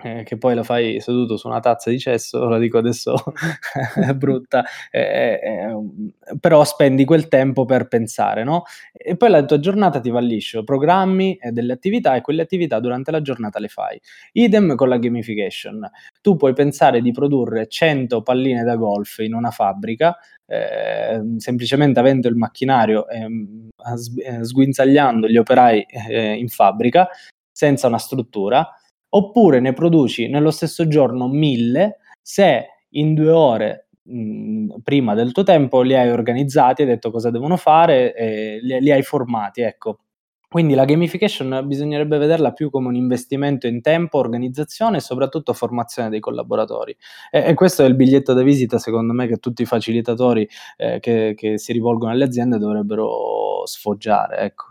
Eh, 0.00 0.22
che 0.22 0.38
poi 0.38 0.54
la 0.54 0.62
fai 0.62 1.00
seduto 1.00 1.36
su 1.36 1.48
una 1.48 1.60
tazza 1.60 1.90
di 1.90 1.98
cesso, 1.98 2.46
la 2.48 2.58
dico 2.58 2.78
adesso 2.78 3.14
è 3.96 4.14
brutta, 4.14 4.64
eh, 4.90 5.40
eh, 5.42 6.36
però 6.38 6.64
spendi 6.64 7.04
quel 7.04 7.28
tempo 7.28 7.64
per 7.64 7.88
pensare, 7.88 8.44
no? 8.44 8.62
E 8.92 9.16
poi 9.16 9.30
la 9.30 9.44
tua 9.44 9.58
giornata 9.58 10.00
ti 10.00 10.10
va 10.10 10.20
liscio, 10.20 10.62
programmi 10.62 11.36
eh, 11.36 11.50
delle 11.50 11.72
attività 11.72 12.14
e 12.14 12.20
quelle 12.20 12.42
attività 12.42 12.78
durante 12.80 13.10
la 13.10 13.20
giornata 13.20 13.58
le 13.58 13.68
fai. 13.68 14.00
Idem 14.32 14.74
con 14.76 14.88
la 14.88 14.98
gamification. 14.98 15.88
Tu 16.20 16.36
puoi 16.36 16.52
pensare 16.52 17.00
di 17.00 17.10
produrre 17.10 17.66
100 17.66 18.22
palline 18.22 18.62
da 18.62 18.76
golf 18.76 19.18
in 19.18 19.34
una 19.34 19.50
fabbrica, 19.50 20.16
eh, 20.46 21.20
semplicemente 21.38 21.98
avendo 22.00 22.28
il 22.28 22.36
macchinario 22.36 23.08
e 23.08 23.26
eh, 24.24 24.44
sguinzagliando 24.44 25.28
gli 25.28 25.36
operai 25.36 25.84
eh, 26.08 26.34
in 26.34 26.48
fabbrica 26.48 27.08
senza 27.50 27.88
una 27.88 27.98
struttura 27.98 28.66
oppure 29.10 29.60
ne 29.60 29.72
produci 29.72 30.28
nello 30.28 30.50
stesso 30.50 30.86
giorno 30.86 31.28
mille 31.28 31.98
se 32.20 32.66
in 32.90 33.14
due 33.14 33.30
ore 33.30 33.88
mh, 34.02 34.80
prima 34.82 35.14
del 35.14 35.32
tuo 35.32 35.42
tempo 35.42 35.82
li 35.82 35.94
hai 35.94 36.10
organizzati, 36.10 36.82
hai 36.82 36.88
detto 36.88 37.10
cosa 37.10 37.30
devono 37.30 37.56
fare, 37.56 38.14
e 38.14 38.58
li, 38.62 38.80
li 38.80 38.90
hai 38.90 39.02
formati, 39.02 39.62
ecco. 39.62 40.00
Quindi 40.48 40.74
la 40.74 40.86
gamification 40.86 41.64
bisognerebbe 41.66 42.16
vederla 42.16 42.52
più 42.52 42.70
come 42.70 42.88
un 42.88 42.94
investimento 42.94 43.66
in 43.66 43.82
tempo, 43.82 44.16
organizzazione 44.16 44.96
e 44.96 45.00
soprattutto 45.00 45.52
formazione 45.52 46.08
dei 46.08 46.20
collaboratori. 46.20 46.96
E, 47.30 47.48
e 47.48 47.54
questo 47.54 47.82
è 47.82 47.86
il 47.86 47.94
biglietto 47.94 48.32
da 48.32 48.42
visita, 48.42 48.78
secondo 48.78 49.12
me, 49.12 49.26
che 49.26 49.36
tutti 49.36 49.60
i 49.62 49.66
facilitatori 49.66 50.48
eh, 50.78 51.00
che, 51.00 51.34
che, 51.36 51.58
si 51.58 51.72
rivolgono 51.72 52.12
alle 52.12 52.24
aziende 52.24 52.56
dovrebbero 52.56 53.66
sfoggiare. 53.66 54.38
Ecco 54.38 54.67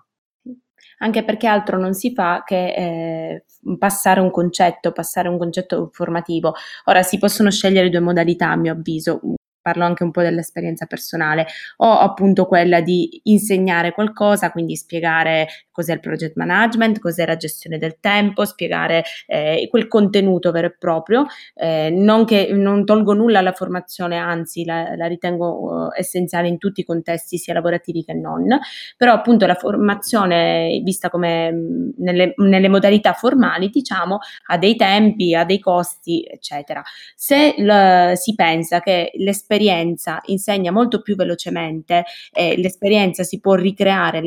anche 0.99 1.23
perché 1.23 1.47
altro 1.47 1.77
non 1.79 1.93
si 1.93 2.13
fa 2.13 2.43
che 2.45 2.73
eh, 2.73 3.43
passare 3.77 4.19
un 4.19 4.31
concetto, 4.31 4.91
passare 4.91 5.27
un 5.29 5.37
concetto 5.37 5.89
formativo. 5.91 6.53
Ora 6.85 7.03
si 7.03 7.17
possono 7.17 7.51
scegliere 7.51 7.89
due 7.89 7.99
modalità, 7.99 8.51
a 8.51 8.55
mio 8.55 8.73
avviso, 8.73 9.19
parlo 9.67 9.83
anche 9.83 10.05
un 10.05 10.11
po' 10.11 10.21
dell'esperienza 10.21 10.85
personale, 10.85 11.45
o 11.77 11.99
appunto 11.99 12.45
quella 12.45 12.79
di 12.79 13.19
insegnare 13.23 13.91
qualcosa, 13.91 14.49
quindi 14.49 14.77
spiegare 14.77 15.47
cos'è 15.71 15.93
il 15.93 15.99
project 15.99 16.37
management, 16.37 16.99
cos'è 16.99 17.25
la 17.25 17.35
gestione 17.35 17.77
del 17.77 17.97
tempo, 17.99 18.45
spiegare 18.45 19.03
eh, 19.27 19.67
quel 19.69 19.89
contenuto 19.89 20.51
vero 20.51 20.67
e 20.67 20.75
proprio, 20.79 21.25
eh, 21.53 21.89
non 21.89 22.23
che 22.23 22.47
non 22.53 22.85
tolgo 22.85 23.13
nulla 23.13 23.39
alla 23.39 23.51
formazione, 23.51 24.15
anzi 24.15 24.63
la, 24.63 24.95
la 24.95 25.07
ritengo 25.07 25.59
uh, 25.59 25.89
essenziale 25.97 26.47
in 26.47 26.57
tutti 26.57 26.79
i 26.79 26.85
contesti, 26.85 27.37
sia 27.37 27.53
lavorativi 27.53 28.05
che 28.05 28.13
non, 28.13 28.57
però 28.95 29.11
appunto 29.11 29.45
la 29.45 29.55
formazione 29.55 30.79
vista 30.81 31.09
come 31.09 31.51
mh, 31.51 31.93
nelle, 31.97 32.33
nelle 32.37 32.69
modalità 32.69 33.11
formali, 33.11 33.67
diciamo, 33.67 34.19
ha 34.45 34.57
dei 34.57 34.77
tempi, 34.77 35.35
ha 35.35 35.43
dei 35.43 35.59
costi, 35.59 36.25
eccetera. 36.25 36.81
Se 37.15 37.53
l- 37.57 38.13
si 38.15 38.33
pensa 38.33 38.79
che 38.79 39.11
l'esperienza 39.15 39.55
l'esperienza 39.57 40.21
insegna 40.25 40.71
molto 40.71 41.01
più 41.01 41.15
velocemente 41.15 42.05
e 42.31 42.55
l'esperienza 42.57 43.23
si 43.23 43.39
può 43.39 43.55
ricreare 43.55 44.21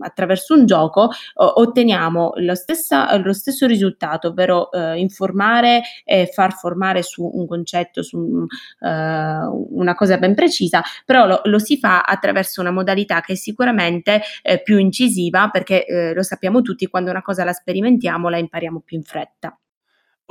attraverso 0.00 0.54
un 0.54 0.66
gioco, 0.66 1.10
otteniamo 1.34 2.32
lo, 2.36 2.54
stessa, 2.54 3.16
lo 3.18 3.32
stesso 3.32 3.66
risultato, 3.66 4.28
ovvero 4.28 4.70
eh, 4.70 4.98
informare 4.98 5.82
e 6.04 6.26
far 6.32 6.52
formare 6.54 7.02
su 7.02 7.28
un 7.32 7.46
concetto, 7.46 8.02
su 8.02 8.46
eh, 8.80 8.88
una 8.88 9.94
cosa 9.94 10.18
ben 10.18 10.34
precisa, 10.34 10.82
però 11.04 11.26
lo, 11.26 11.40
lo, 11.44 11.58
si 11.58 11.78
fa 11.78 12.02
attraverso 12.02 12.60
una 12.60 12.70
modalità 12.70 13.20
che 13.20 13.32
è 13.32 13.36
sicuramente 13.36 14.22
eh, 14.42 14.62
più 14.62 14.78
incisiva 14.78 15.48
perché 15.50 15.84
eh, 15.84 16.14
lo 16.14 16.22
sappiamo 16.22 16.62
tutti, 16.62 16.86
quando 16.86 17.10
una 17.10 17.22
cosa 17.22 17.44
la 17.44 17.52
sperimentiamo 17.52 18.28
la 18.28 18.38
impariamo 18.38 18.80
più 18.80 18.96
in 18.96 19.02
fretta. 19.02 19.58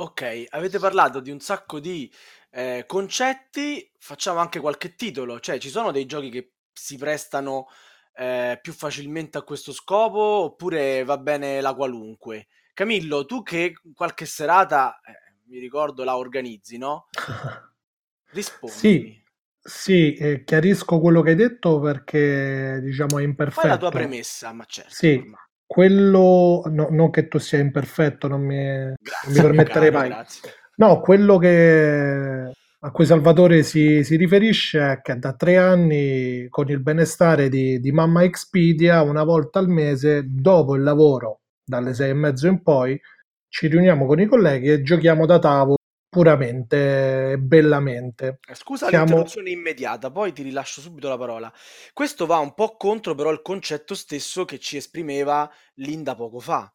Ok, 0.00 0.46
avete 0.48 0.78
parlato 0.78 1.20
di 1.20 1.30
un 1.30 1.40
sacco 1.40 1.78
di 1.78 2.10
eh, 2.50 2.84
concetti, 2.86 3.90
facciamo 3.98 4.38
anche 4.40 4.60
qualche 4.60 4.94
titolo, 4.94 5.40
cioè 5.40 5.58
ci 5.58 5.68
sono 5.70 5.90
dei 5.92 6.06
giochi 6.06 6.30
che 6.30 6.52
si 6.72 6.96
prestano 6.96 7.66
eh, 8.14 8.58
più 8.60 8.72
facilmente 8.72 9.38
a 9.38 9.42
questo 9.42 9.72
scopo 9.72 10.18
oppure 10.18 11.04
va 11.04 11.18
bene 11.18 11.60
la 11.60 11.74
qualunque? 11.74 12.48
Camillo, 12.74 13.24
tu 13.26 13.42
che 13.42 13.74
qualche 13.94 14.26
serata, 14.26 15.00
eh, 15.00 15.12
mi 15.46 15.58
ricordo, 15.58 16.04
la 16.04 16.16
organizzi, 16.16 16.78
no? 16.78 17.08
Rispondi. 18.32 18.72
Sì, 18.72 19.18
Sì, 19.62 20.14
eh, 20.14 20.42
chiarisco 20.44 21.00
quello 21.00 21.20
che 21.22 21.30
hai 21.30 21.36
detto 21.36 21.80
perché 21.80 22.80
diciamo 22.82 23.18
è 23.18 23.22
imperfetto. 23.22 23.60
Fai 23.60 23.68
la 23.68 23.76
tua 23.76 23.90
premessa, 23.90 24.52
ma 24.52 24.64
certo. 24.64 24.94
Sì, 24.94 25.18
ormai. 25.18 25.40
quello, 25.66 26.62
no, 26.66 26.88
non 26.90 27.10
che 27.10 27.28
tu 27.28 27.38
sia 27.38 27.58
imperfetto, 27.58 28.26
non 28.26 28.40
mi, 28.42 28.56
non 28.56 28.94
mi 28.94 28.96
Grazie, 29.02 29.42
permetterei 29.42 29.90
caro, 29.90 29.98
mai. 29.98 30.08
grazie. 30.08 30.54
No, 30.80 30.98
quello 31.00 31.36
che, 31.36 32.52
a 32.80 32.90
cui 32.90 33.04
Salvatore 33.04 33.62
si, 33.62 34.02
si 34.02 34.16
riferisce 34.16 34.80
è 34.92 35.00
che 35.02 35.18
da 35.18 35.34
tre 35.34 35.58
anni, 35.58 36.46
con 36.48 36.70
il 36.70 36.80
benestare 36.80 37.50
di, 37.50 37.78
di 37.80 37.92
Mamma 37.92 38.22
Expedia, 38.24 39.02
una 39.02 39.22
volta 39.22 39.58
al 39.58 39.68
mese, 39.68 40.24
dopo 40.26 40.76
il 40.76 40.82
lavoro, 40.82 41.40
dalle 41.62 41.92
sei 41.92 42.10
e 42.10 42.14
mezzo 42.14 42.46
in 42.48 42.62
poi, 42.62 42.98
ci 43.48 43.66
riuniamo 43.66 44.06
con 44.06 44.20
i 44.20 44.26
colleghi 44.26 44.70
e 44.70 44.80
giochiamo 44.82 45.26
da 45.26 45.38
tavolo 45.38 45.76
puramente 46.10 47.32
e 47.32 47.38
bellamente. 47.38 48.40
Eh, 48.46 48.54
Scusa 48.54 48.88
Siamo- 48.88 49.04
l'interruzione 49.04 49.50
immediata, 49.50 50.10
poi 50.10 50.32
ti 50.32 50.42
rilascio 50.42 50.80
subito 50.80 51.08
la 51.08 51.16
parola. 51.16 51.50
Questo 51.94 52.26
va 52.26 52.38
un 52.38 52.52
po' 52.52 52.76
contro 52.76 53.14
però 53.14 53.30
il 53.30 53.40
concetto 53.40 53.94
stesso 53.94 54.44
che 54.44 54.58
ci 54.58 54.76
esprimeva 54.76 55.50
Linda 55.74 56.14
poco 56.14 56.40
fa. 56.40 56.70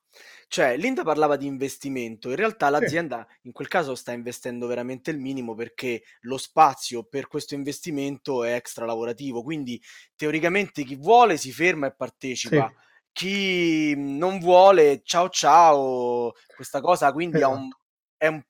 Cioè, 0.47 0.77
Linda 0.77 1.03
parlava 1.03 1.35
di 1.35 1.47
investimento, 1.47 2.29
in 2.29 2.37
realtà 2.37 2.69
l'azienda 2.69 3.27
in 3.41 3.51
quel 3.51 3.67
caso 3.67 3.95
sta 3.95 4.13
investendo 4.13 4.67
veramente 4.67 5.11
il 5.11 5.19
minimo 5.19 5.53
perché 5.55 6.03
lo 6.21 6.37
spazio 6.37 7.03
per 7.03 7.27
questo 7.27 7.55
investimento 7.55 8.43
è 8.43 8.53
extra 8.53 8.85
lavorativo, 8.85 9.43
quindi 9.43 9.81
teoricamente 10.15 10.83
chi 10.83 10.95
vuole 10.95 11.35
si 11.35 11.51
ferma 11.51 11.87
e 11.87 11.95
partecipa. 11.95 12.67
Sì. 12.69 12.83
Chi 13.11 13.95
non 13.95 14.39
vuole, 14.39 15.01
ciao 15.03 15.29
ciao, 15.29 16.33
questa 16.55 16.79
cosa 16.79 17.11
quindi 17.11 17.41
ha 17.41 17.47
un, 17.49 17.69
è 18.15 18.27
un... 18.27 18.41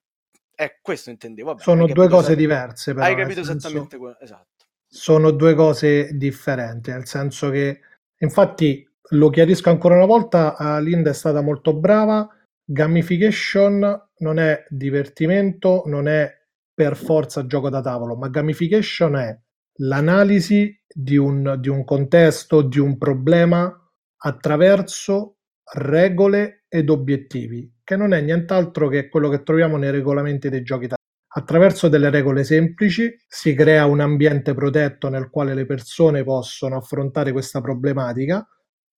È 0.56 0.78
questo 0.82 1.10
intendevo. 1.10 1.50
Vabbè, 1.50 1.62
Sono 1.62 1.86
due 1.86 2.08
cose 2.08 2.28
esat- 2.28 2.38
diverse, 2.38 2.94
però, 2.94 3.06
Hai 3.06 3.16
capito 3.16 3.44
senso- 3.44 3.68
esattamente 3.68 3.98
quello. 3.98 4.18
Esatto. 4.20 4.48
sono 4.88 5.32
due 5.32 5.54
cose 5.56 6.12
differenti, 6.14 6.90
nel 6.92 7.06
senso 7.06 7.50
che, 7.50 7.82
infatti, 8.20 8.88
lo 9.10 9.30
chiarisco 9.30 9.70
ancora 9.70 9.96
una 9.96 10.06
volta, 10.06 10.56
eh, 10.58 10.82
Linda 10.82 11.10
è 11.10 11.14
stata 11.14 11.42
molto 11.42 11.76
brava, 11.76 12.28
gamification 12.64 14.10
non 14.20 14.40
è 14.40 14.64
divertimento, 14.70 15.84
non 15.86 16.08
è 16.08 16.32
per 16.74 16.96
forza 16.96 17.46
gioco 17.46 17.70
da 17.70 17.82
tavolo, 17.82 18.16
ma 18.16 18.30
gamification 18.30 19.16
è 19.18 19.38
l'analisi 19.80 20.82
di 20.88 21.18
un, 21.18 21.58
di 21.60 21.68
un 21.70 21.84
contesto, 21.84 22.62
di 22.62 22.80
un 22.80 22.98
problema 22.98 23.72
attraverso 24.18 25.38
regole 25.74 26.65
ed 26.76 26.90
obiettivi, 26.90 27.80
che 27.84 27.96
non 27.96 28.14
è 28.14 28.22
nient'altro 28.22 28.88
che 28.88 29.08
quello 29.08 29.30
che 29.30 29.44
troviamo 29.44 29.78
nei 29.78 29.92
regolamenti 29.92 30.50
dei 30.50 30.62
giochi 30.62 30.88
da 30.88 30.96
Attraverso 31.38 31.90
delle 31.90 32.10
regole 32.10 32.46
semplici 32.46 33.14
si 33.28 33.54
crea 33.54 33.86
un 33.86 34.00
ambiente 34.00 34.54
protetto 34.54 35.10
nel 35.10 35.30
quale 35.30 35.54
le 35.54 35.66
persone 35.66 36.24
possono 36.24 36.78
affrontare 36.78 37.34
questa 37.34 37.60
problematica 37.60 38.48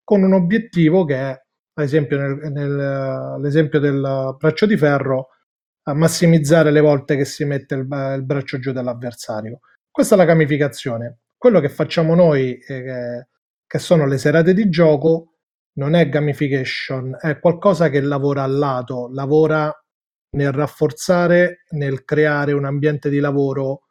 con 0.04 0.22
un 0.22 0.34
obiettivo 0.34 1.04
che 1.04 1.16
è, 1.16 1.30
ad 1.30 1.84
esempio, 1.84 2.20
nel, 2.20 2.52
nel- 2.52 3.80
del 3.80 4.36
braccio 4.38 4.68
di 4.68 4.78
ferro, 4.78 5.30
massimizzare 5.96 6.70
le 6.70 6.80
volte 6.80 7.16
che 7.16 7.26
si 7.26 7.44
mette 7.44 7.74
il, 7.74 7.88
il 8.16 8.24
braccio 8.24 8.60
giù 8.60 8.72
dall'avversario. 8.72 9.60
Questa 9.90 10.14
è 10.14 10.18
la 10.18 10.26
gamificazione. 10.26 11.22
Quello 11.36 11.60
che 11.60 11.70
facciamo 11.70 12.14
noi, 12.14 12.60
eh, 12.60 13.28
che 13.66 13.80
sono 13.80 14.06
le 14.06 14.20
serate 14.20 14.54
di 14.54 14.70
gioco, 14.70 15.37
non 15.78 15.94
è 15.96 16.10
gamification, 16.10 17.18
è 17.20 17.40
qualcosa 17.40 17.90
che 17.90 18.02
lavora 18.02 18.44
al 18.44 18.58
lato, 18.58 19.10
lavora 19.12 19.72
nel 20.32 20.52
rafforzare, 20.52 21.64
nel 21.72 22.04
creare 22.04 22.52
un 22.52 22.66
ambiente 22.66 23.10
di 23.10 23.20
lavoro 23.20 23.84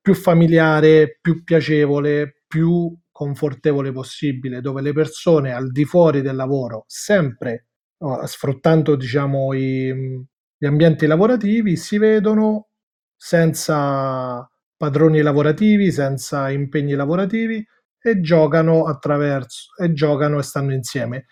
più 0.00 0.14
familiare, 0.14 1.18
più 1.20 1.42
piacevole, 1.42 2.42
più 2.46 2.96
confortevole 3.10 3.92
possibile, 3.92 4.60
dove 4.60 4.82
le 4.82 4.92
persone 4.92 5.52
al 5.52 5.70
di 5.72 5.84
fuori 5.84 6.22
del 6.22 6.36
lavoro, 6.36 6.84
sempre 6.86 7.66
eh, 7.98 8.26
sfruttando 8.26 8.94
diciamo 8.94 9.52
i- 9.52 10.24
gli 10.58 10.66
ambienti 10.66 11.06
lavorativi, 11.06 11.76
si 11.76 11.98
vedono 11.98 12.68
senza 13.16 14.48
padroni 14.76 15.22
lavorativi, 15.22 15.90
senza 15.90 16.50
impegni 16.50 16.92
lavorativi 16.94 17.66
e 18.10 18.20
giocano 18.20 18.86
attraverso 18.86 19.70
e 19.82 19.92
giocano 19.92 20.38
e 20.38 20.42
stanno 20.42 20.72
insieme 20.72 21.26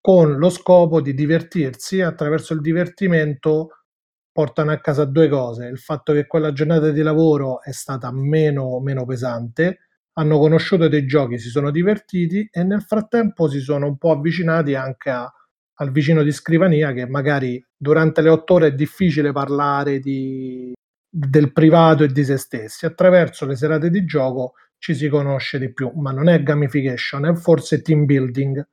con 0.00 0.36
lo 0.38 0.48
scopo 0.48 1.00
di 1.00 1.12
divertirsi 1.14 2.00
attraverso 2.00 2.54
il 2.54 2.60
divertimento 2.60 3.68
portano 4.32 4.70
a 4.72 4.78
casa 4.80 5.04
due 5.04 5.28
cose, 5.28 5.66
il 5.66 5.78
fatto 5.78 6.12
che 6.12 6.26
quella 6.26 6.52
giornata 6.52 6.90
di 6.90 7.02
lavoro 7.02 7.62
è 7.62 7.72
stata 7.72 8.10
meno, 8.12 8.80
meno 8.80 9.04
pesante, 9.04 9.80
hanno 10.14 10.38
conosciuto 10.38 10.88
dei 10.88 11.04
giochi, 11.06 11.38
si 11.38 11.50
sono 11.50 11.70
divertiti 11.70 12.48
e 12.50 12.62
nel 12.62 12.82
frattempo 12.82 13.48
si 13.48 13.60
sono 13.60 13.86
un 13.86 13.98
po' 13.98 14.12
avvicinati 14.12 14.74
anche 14.74 15.10
a- 15.10 15.30
al 15.80 15.90
vicino 15.92 16.22
di 16.22 16.32
scrivania 16.32 16.92
che 16.92 17.06
magari 17.06 17.62
durante 17.76 18.22
le 18.22 18.28
otto 18.30 18.54
ore 18.54 18.68
è 18.68 18.74
difficile 18.74 19.32
parlare 19.32 19.98
di- 19.98 20.72
del 21.08 21.52
privato 21.52 22.04
e 22.04 22.08
di 22.08 22.24
se 22.24 22.36
stessi. 22.36 22.86
Attraverso 22.86 23.46
le 23.46 23.56
serate 23.56 23.90
di 23.90 24.04
gioco 24.04 24.54
ci 24.80 24.94
si 24.94 25.08
conosce 25.08 25.58
di 25.58 25.72
più, 25.72 25.92
ma 25.94 26.10
non 26.10 26.28
è 26.28 26.42
gamification, 26.42 27.26
è 27.26 27.34
forse 27.34 27.82
team 27.82 28.06
building. 28.06 28.66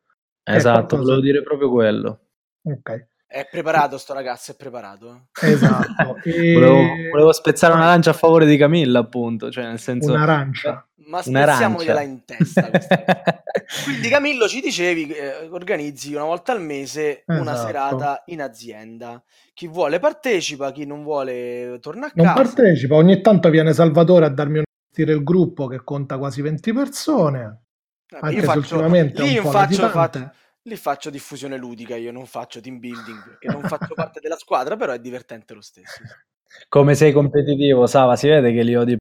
Esatto, 0.43 0.71
qualcosa- 0.95 1.01
volevo 1.03 1.21
dire 1.21 1.43
proprio 1.43 1.69
quello. 1.69 2.19
Ok, 2.63 3.07
È 3.27 3.45
preparato 3.51 3.97
sto 3.97 4.13
ragazzo, 4.13 4.51
è 4.51 4.55
preparato. 4.55 5.27
esatto. 5.41 6.15
E 6.23 6.53
Volevo, 6.53 6.81
volevo 7.11 7.31
spezzare 7.33 7.73
una 7.73 7.85
lancia 7.85 8.11
a 8.11 8.13
favore 8.13 8.45
di 8.45 8.55
Camilla, 8.57 8.99
appunto, 8.99 9.51
cioè 9.51 9.65
nel 9.65 9.79
senso... 9.79 10.11
un'arancia. 10.13 10.87
Ma 11.07 11.21
Un'arancia. 11.25 11.53
spezziamogliela 11.69 12.01
in 12.01 12.23
testa. 12.25 12.69
Quindi 13.85 14.09
Camillo 14.09 14.47
ci 14.47 14.59
dicevi 14.61 15.07
che 15.07 15.13
eh, 15.41 15.47
organizzi 15.49 16.13
una 16.13 16.23
volta 16.25 16.51
al 16.53 16.61
mese 16.61 17.23
una 17.27 17.53
Esatto. 17.53 17.65
serata 17.67 18.23
in 18.27 18.41
azienda. 18.41 19.21
Chi 19.53 19.67
vuole 19.67 19.99
partecipa, 19.99 20.71
chi 20.71 20.85
non 20.85 21.03
vuole 21.03 21.77
torna 21.81 22.07
a 22.07 22.11
Non 22.13 22.25
casa. 22.27 22.41
partecipa, 22.41 22.95
ogni 22.95 23.21
tanto 23.21 23.49
viene 23.49 23.73
Salvatore 23.73 24.25
a 24.25 24.29
darmi 24.29 24.57
un 24.59 24.63
dire 25.03 25.13
il 25.13 25.23
gruppo 25.23 25.67
che 25.67 25.83
conta 25.83 26.17
quasi 26.17 26.41
20 26.41 26.73
persone. 26.73 27.61
Eh, 28.09 28.17
Anche 28.19 28.35
io 28.35 28.43
faccio, 28.43 28.77
lì 29.13 29.37
un 29.37 29.41
po' 29.41 29.51
faccio, 29.51 29.87
latitante. 29.87 30.19
fa- 30.19 30.33
lì 30.63 30.75
faccio 30.77 31.09
diffusione 31.09 31.57
ludica, 31.57 31.95
io 31.95 32.11
non 32.11 32.25
faccio 32.25 32.61
team 32.61 32.79
building 32.79 33.23
perché 33.23 33.49
non 33.49 33.63
faccio 33.63 33.95
parte 33.95 34.19
della 34.19 34.37
squadra, 34.37 34.75
però 34.75 34.93
è 34.93 34.99
divertente 34.99 35.53
lo 35.53 35.61
stesso. 35.61 36.03
Come 36.69 36.95
sei 36.95 37.11
competitivo, 37.11 37.87
Sava, 37.87 38.15
si 38.15 38.27
vede 38.27 38.51
che 38.53 38.63
li 38.63 38.75
odi 38.75 38.97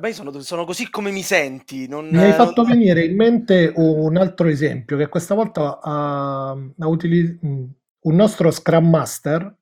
ma 0.00 0.08
io 0.08 0.12
sono, 0.14 0.38
sono 0.40 0.64
così 0.66 0.90
come 0.90 1.10
mi 1.10 1.22
senti. 1.22 1.88
Non, 1.88 2.08
Mi 2.08 2.18
hai 2.22 2.28
non- 2.28 2.36
fatto 2.36 2.62
venire 2.64 3.04
in 3.04 3.16
mente 3.16 3.72
un 3.74 4.16
altro 4.16 4.46
esempio 4.48 4.96
che 4.96 5.08
questa 5.08 5.34
volta 5.34 5.80
ha, 5.82 6.50
ha 6.50 6.86
utili- 6.86 7.38
un 7.42 8.14
nostro 8.14 8.50
Scrum 8.50 8.88
Master. 8.88 9.56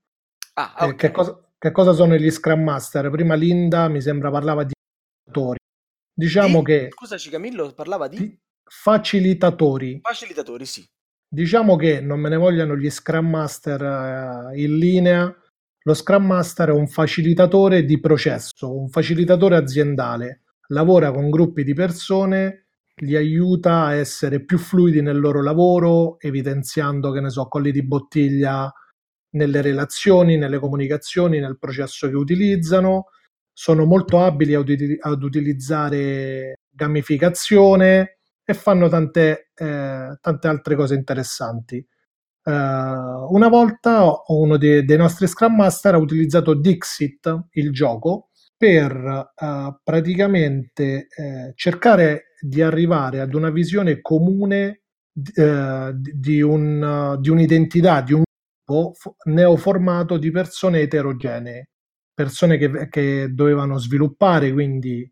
Ah, 0.56 0.74
Eh, 0.78 0.84
ok. 0.88 0.96
che, 0.96 1.10
cosa, 1.10 1.38
che 1.64 1.72
cosa 1.72 1.94
sono 1.94 2.14
gli 2.16 2.28
Scrum 2.30 2.62
Master? 2.62 3.08
Prima 3.08 3.32
Linda 3.32 3.88
mi 3.88 4.02
sembra 4.02 4.30
parlava 4.30 4.64
di 4.64 4.74
facilitatori. 5.24 5.58
Diciamo 6.14 6.58
Di- 6.58 6.64
che 6.66 6.88
Scusaci 6.92 7.30
Camillo, 7.30 7.72
parlava 7.72 8.06
di 8.06 8.18
di 8.18 8.38
facilitatori. 8.68 9.98
facilitatori, 10.02 10.66
sì. 10.66 10.86
Diciamo 11.26 11.76
che 11.76 12.02
non 12.02 12.20
me 12.20 12.28
ne 12.28 12.36
vogliano 12.36 12.76
gli 12.76 12.90
Scrum 12.90 13.30
Master 13.30 13.82
eh, 14.52 14.60
in 14.60 14.76
linea. 14.76 15.34
Lo 15.86 15.94
Scrum 15.94 16.26
Master 16.26 16.68
è 16.68 16.72
un 16.72 16.86
facilitatore 16.86 17.86
di 17.86 17.98
processo, 17.98 18.76
un 18.78 18.90
facilitatore 18.90 19.56
aziendale. 19.56 20.42
Lavora 20.68 21.12
con 21.12 21.30
gruppi 21.30 21.64
di 21.64 21.72
persone, 21.72 22.66
li 22.96 23.16
aiuta 23.16 23.84
a 23.84 23.94
essere 23.94 24.44
più 24.44 24.58
fluidi 24.58 25.00
nel 25.00 25.18
loro 25.18 25.42
lavoro, 25.42 26.20
evidenziando, 26.20 27.10
che 27.10 27.22
ne 27.22 27.30
so, 27.30 27.48
colli 27.48 27.72
di 27.72 27.82
bottiglia 27.82 28.70
nelle 29.34 29.60
relazioni, 29.62 30.36
nelle 30.36 30.58
comunicazioni, 30.58 31.38
nel 31.38 31.58
processo 31.58 32.08
che 32.08 32.16
utilizzano. 32.16 33.08
Sono 33.52 33.84
molto 33.84 34.20
abili 34.20 34.54
ad, 34.54 34.68
ad 35.00 35.22
utilizzare 35.22 36.58
gamificazione 36.70 38.18
e 38.44 38.54
fanno 38.54 38.88
tante, 38.88 39.50
eh, 39.54 40.18
tante 40.20 40.48
altre 40.48 40.74
cose 40.74 40.94
interessanti. 40.94 41.76
Eh, 41.76 42.50
una 42.50 43.48
volta 43.48 44.22
uno 44.28 44.56
dei, 44.56 44.84
dei 44.84 44.96
nostri 44.96 45.26
Scrum 45.26 45.54
Master 45.54 45.94
ha 45.94 45.98
utilizzato 45.98 46.54
Dixit, 46.54 47.46
il 47.52 47.72
gioco, 47.72 48.30
per 48.56 49.32
eh, 49.34 49.78
praticamente 49.82 51.06
eh, 51.08 51.52
cercare 51.54 52.34
di 52.40 52.60
arrivare 52.60 53.20
ad 53.20 53.34
una 53.34 53.50
visione 53.50 54.00
comune 54.00 54.82
eh, 55.34 55.92
di 55.94 56.42
un- 56.42 57.16
di 57.20 57.30
un'identità, 57.30 58.00
di 58.00 58.12
un 58.14 58.22
gruppo 58.64 58.92
fo- 58.94 59.16
neoformato 59.24 60.16
di 60.16 60.30
persone 60.30 60.80
eterogenee, 60.80 61.70
persone 62.12 62.56
che, 62.56 62.88
che 62.88 63.28
dovevano 63.30 63.78
sviluppare 63.78 64.52
quindi 64.52 65.08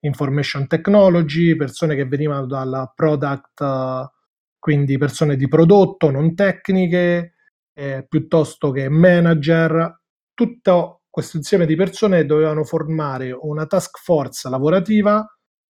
information 0.00 0.66
technology, 0.66 1.56
persone 1.56 1.94
che 1.94 2.06
venivano 2.06 2.46
dalla 2.46 2.90
product, 2.94 3.64
quindi 4.58 4.98
persone 4.98 5.36
di 5.36 5.48
prodotto, 5.48 6.10
non 6.10 6.34
tecniche, 6.34 7.34
eh, 7.72 8.06
piuttosto 8.08 8.70
che 8.70 8.88
manager, 8.88 10.00
tutto 10.34 11.02
questo 11.08 11.36
insieme 11.36 11.66
di 11.66 11.76
persone 11.76 12.24
dovevano 12.24 12.64
formare 12.64 13.32
una 13.32 13.66
task 13.66 13.98
force 13.98 14.48
lavorativa 14.48 15.26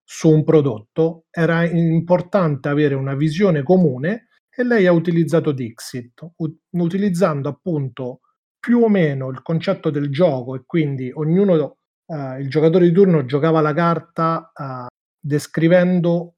su 0.04 0.30
un 0.30 0.42
prodotto, 0.42 1.26
era 1.30 1.64
importante 1.64 2.68
avere 2.68 2.94
una 2.94 3.14
visione 3.14 3.62
comune 3.62 4.27
e 4.58 4.64
lei 4.64 4.86
ha 4.86 4.92
utilizzato 4.92 5.52
Dixit, 5.52 6.32
utilizzando 6.70 7.48
appunto 7.48 8.22
più 8.58 8.82
o 8.82 8.88
meno 8.88 9.28
il 9.28 9.40
concetto 9.40 9.88
del 9.88 10.10
gioco 10.10 10.56
e 10.56 10.64
quindi 10.66 11.12
ognuno, 11.14 11.76
eh, 12.06 12.40
il 12.40 12.50
giocatore 12.50 12.88
di 12.88 12.92
turno 12.92 13.24
giocava 13.24 13.60
la 13.60 13.72
carta 13.72 14.50
eh, 14.52 14.86
descrivendo 15.16 16.34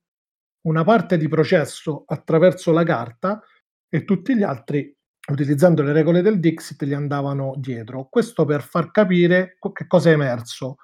una 0.66 0.84
parte 0.84 1.16
di 1.16 1.28
processo 1.28 2.04
attraverso 2.06 2.72
la 2.72 2.82
carta 2.84 3.40
e 3.88 4.04
tutti 4.04 4.36
gli 4.36 4.42
altri 4.42 4.94
utilizzando 5.30 5.82
le 5.82 5.94
regole 5.94 6.20
del 6.20 6.40
Dixit 6.40 6.84
gli 6.84 6.92
andavano 6.92 7.54
dietro. 7.56 8.06
Questo 8.10 8.44
per 8.44 8.60
far 8.60 8.90
capire 8.90 9.56
che 9.72 9.86
cosa 9.86 10.10
è 10.10 10.12
emerso. 10.12 10.76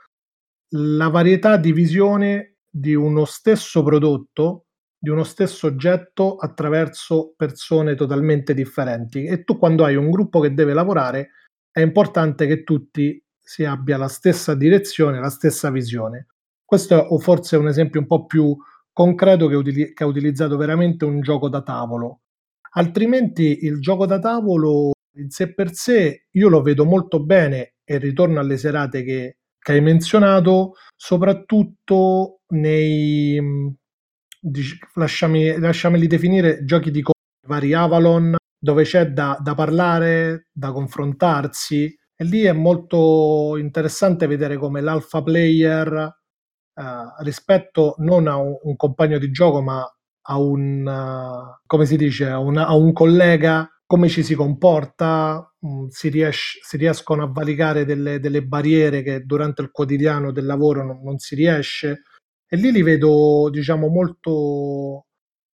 La 0.70 1.09
varietà 1.09 1.59
di 1.59 1.72
visione 1.72 2.57
di 2.70 2.95
uno 2.95 3.26
stesso 3.26 3.82
prodotto, 3.82 4.66
di 4.99 5.11
uno 5.11 5.24
stesso 5.24 5.66
oggetto 5.66 6.36
attraverso 6.36 7.34
persone 7.36 7.94
totalmente 7.94 8.55
differenti. 8.55 9.24
E 9.24 9.44
tu 9.44 9.59
quando 9.59 9.84
hai 9.84 9.97
un 9.97 10.11
gruppo 10.11 10.40
che 10.40 10.55
deve 10.55 10.72
lavorare 10.72 11.30
è 11.70 11.80
importante 11.80 12.47
che 12.47 12.62
tutti 12.62 13.22
si 13.40 13.64
abbia 13.64 13.97
la 13.97 14.09
stessa 14.09 14.55
direzione, 14.55 15.20
la 15.20 15.30
stessa 15.30 15.70
visione. 15.70 16.28
Questo 16.64 17.09
è 17.09 17.18
forse 17.20 17.57
un 17.57 17.68
esempio 17.68 18.01
un 18.01 18.07
po' 18.07 18.26
più 18.26 18.57
concreto 18.92 19.47
che, 19.47 19.55
utili- 19.55 19.92
che 19.92 20.05
ha 20.05 20.07
utilizzato 20.07 20.57
veramente 20.57 21.05
un 21.05 21.20
gioco 21.20 21.49
da 21.49 21.62
tavolo 21.62 22.20
Altrimenti 22.76 23.64
il 23.64 23.80
gioco 23.80 24.07
da 24.07 24.18
tavolo 24.18 24.92
in 25.16 25.30
sé 25.30 25.55
per 25.55 25.72
sé 25.72 26.26
io 26.30 26.49
lo 26.49 26.61
vedo 26.61 26.84
molto 26.84 27.24
bene 27.24 27.76
e 27.84 27.97
ritorno 27.97 28.38
alle 28.38 28.59
serate 28.59 29.03
che, 29.03 29.38
che 29.59 29.72
hai 29.72 29.80
menzionato, 29.80 30.74
soprattutto 30.94 32.40
nei, 32.49 33.40
lasciami, 34.94 35.59
lasciameli 35.59 36.07
definire, 36.07 36.64
giochi 36.64 36.90
di 36.90 37.03
vari 37.47 37.72
Avalon, 37.72 38.36
dove 38.59 38.84
c'è 38.84 39.11
da, 39.11 39.38
da 39.40 39.55
parlare, 39.55 40.49
da 40.53 40.72
confrontarsi, 40.72 41.94
e 42.14 42.24
lì 42.24 42.42
è 42.42 42.53
molto 42.53 43.57
interessante 43.59 44.26
vedere 44.26 44.57
come 44.57 44.80
l'alpha 44.80 45.22
player 45.22 46.14
Uh, 46.76 47.09
rispetto 47.22 47.94
non 48.01 48.26
a 48.26 48.36
un, 48.36 48.55
un, 48.64 48.76
compagno 48.76 49.16
di 49.16 49.30
gioco, 49.30 49.62
ma 49.62 49.82
a 50.28 50.38
un, 50.38 50.86
uh, 50.86 51.59
come 51.64 51.86
si 51.86 51.97
dice, 51.97 52.28
a, 52.28 52.38
una, 52.38 52.66
a, 52.66 52.74
un 52.74 52.92
collega, 52.92 53.66
come 53.86 54.11
ci 54.11 54.22
si 54.22 54.34
comporta, 54.34 55.55
mm, 55.66 55.86
si, 55.88 56.11
riesce, 56.11 56.59
si, 56.62 56.76
riescono 56.76 57.22
a 57.22 57.30
valicare 57.32 57.86
delle, 57.86 58.20
delle, 58.20 58.42
barriere 58.42 59.03
che 59.03 59.24
durante 59.24 59.62
il 59.62 59.70
quotidiano 59.70 60.32
del 60.32 60.44
lavoro 60.44 60.84
non, 60.84 61.01
non 61.03 61.16
si 61.16 61.34
riesce. 61.34 62.03
E 62.49 62.57
lì 62.57 62.70
li 62.72 62.82
vedo, 62.82 63.49
diciamo, 63.51 63.88
molto, 63.88 65.07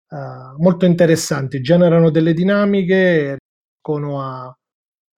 uh, 0.09 0.63
molto 0.63 0.85
interessanti, 0.85 1.61
generano 1.61 2.11
delle 2.11 2.35
dinamiche, 2.35 3.39
riescono 3.83 4.21
a, 4.23 4.57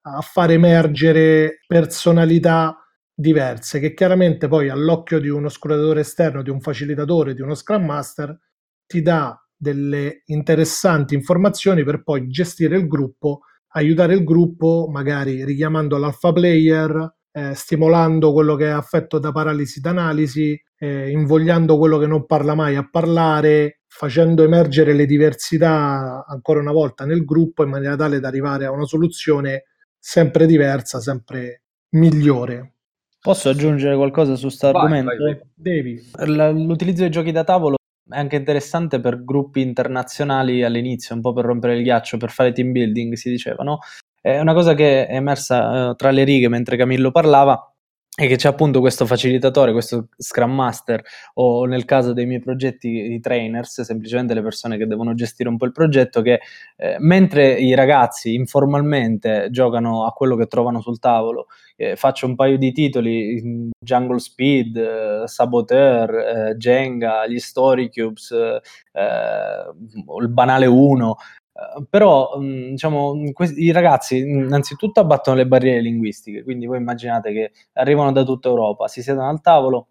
a 0.06 0.20
fare 0.20 0.54
emergere 0.54 1.60
personalità 1.66 2.76
diverse 3.14 3.78
che 3.78 3.94
chiaramente 3.94 4.48
poi 4.48 4.68
all'occhio 4.68 5.20
di 5.20 5.28
uno 5.28 5.48
scrutatore 5.48 6.00
esterno, 6.00 6.42
di 6.42 6.50
un 6.50 6.60
facilitatore, 6.60 7.34
di 7.34 7.42
uno 7.42 7.54
Scrum 7.54 7.84
Master 7.84 8.36
ti 8.86 9.02
dà 9.02 9.38
delle 9.56 10.22
interessanti 10.26 11.14
informazioni 11.14 11.84
per 11.84 12.02
poi 12.02 12.26
gestire 12.28 12.76
il 12.76 12.88
gruppo, 12.88 13.40
aiutare 13.74 14.14
il 14.14 14.24
gruppo, 14.24 14.88
magari 14.90 15.44
richiamando 15.44 15.96
l'alpha 15.96 16.32
player, 16.32 17.14
eh, 17.36 17.52
stimolando 17.54 18.32
quello 18.32 18.54
che 18.54 18.66
è 18.66 18.70
affetto 18.70 19.18
da 19.18 19.32
paralisi 19.32 19.80
d'analisi, 19.80 20.56
eh, 20.78 21.10
invogliando 21.10 21.76
quello 21.76 21.98
che 21.98 22.06
non 22.06 22.26
parla 22.26 22.54
mai 22.54 22.76
a 22.76 22.88
parlare, 22.88 23.80
facendo 23.88 24.44
emergere 24.44 24.92
le 24.92 25.04
diversità 25.04 26.24
ancora 26.28 26.60
una 26.60 26.70
volta 26.70 27.04
nel 27.04 27.24
gruppo 27.24 27.64
in 27.64 27.70
maniera 27.70 27.96
tale 27.96 28.20
da 28.20 28.28
arrivare 28.28 28.66
a 28.66 28.70
una 28.70 28.84
soluzione 28.84 29.64
sempre 29.98 30.46
diversa, 30.46 31.00
sempre 31.00 31.62
migliore. 31.96 32.74
Posso 33.20 33.48
aggiungere 33.48 33.96
qualcosa 33.96 34.36
su 34.36 34.46
questo 34.46 34.68
argomento? 34.68 35.10
Devi. 35.54 36.00
L'utilizzo 36.26 37.00
dei 37.00 37.10
giochi 37.10 37.32
da 37.32 37.42
tavolo 37.42 37.76
è 38.08 38.16
anche 38.16 38.36
interessante 38.36 39.00
per 39.00 39.24
gruppi 39.24 39.60
internazionali 39.60 40.62
all'inizio, 40.62 41.16
un 41.16 41.20
po' 41.20 41.32
per 41.32 41.46
rompere 41.46 41.76
il 41.76 41.82
ghiaccio, 41.82 42.16
per 42.16 42.30
fare 42.30 42.52
team 42.52 42.70
building, 42.70 43.14
si 43.14 43.28
diceva, 43.28 43.64
no? 43.64 43.78
È 44.26 44.40
una 44.40 44.54
cosa 44.54 44.72
che 44.72 45.06
è 45.06 45.16
emersa 45.16 45.90
eh, 45.90 45.96
tra 45.96 46.10
le 46.10 46.24
righe 46.24 46.48
mentre 46.48 46.78
Camillo 46.78 47.10
parlava 47.10 47.70
è 48.16 48.26
che 48.26 48.36
c'è 48.36 48.48
appunto 48.48 48.80
questo 48.80 49.04
facilitatore, 49.04 49.72
questo 49.72 50.08
Scrum 50.16 50.50
Master 50.50 51.02
o 51.34 51.66
nel 51.66 51.84
caso 51.84 52.14
dei 52.14 52.24
miei 52.24 52.40
progetti 52.40 52.88
i 52.88 53.20
trainers, 53.20 53.82
semplicemente 53.82 54.32
le 54.32 54.40
persone 54.40 54.78
che 54.78 54.86
devono 54.86 55.12
gestire 55.12 55.50
un 55.50 55.58
po' 55.58 55.66
il 55.66 55.72
progetto, 55.72 56.22
che 56.22 56.40
eh, 56.76 56.96
mentre 57.00 57.52
i 57.52 57.74
ragazzi 57.74 58.32
informalmente 58.32 59.48
giocano 59.50 60.06
a 60.06 60.12
quello 60.12 60.36
che 60.36 60.46
trovano 60.46 60.80
sul 60.80 61.00
tavolo, 61.00 61.48
eh, 61.76 61.94
faccio 61.96 62.24
un 62.26 62.34
paio 62.34 62.56
di 62.56 62.72
titoli, 62.72 63.68
Jungle 63.78 64.20
Speed, 64.20 64.76
eh, 64.76 65.22
Saboteur, 65.26 66.14
eh, 66.14 66.54
Jenga, 66.56 67.26
gli 67.26 67.38
Story 67.38 67.90
Cubes, 67.90 68.30
eh, 68.30 68.60
il 70.20 70.28
Banale 70.30 70.66
1, 70.66 71.16
Uh, 71.54 71.86
però 71.88 72.36
mh, 72.36 72.70
diciamo 72.70 73.30
que- 73.32 73.54
i 73.56 73.70
ragazzi 73.70 74.18
innanzitutto 74.18 74.98
abbattono 74.98 75.36
le 75.36 75.46
barriere 75.46 75.80
linguistiche 75.80 76.42
quindi 76.42 76.66
voi 76.66 76.78
immaginate 76.78 77.32
che 77.32 77.52
arrivano 77.74 78.10
da 78.10 78.24
tutta 78.24 78.48
Europa 78.48 78.88
si 78.88 79.02
siedono 79.02 79.28
al 79.28 79.40
tavolo 79.40 79.86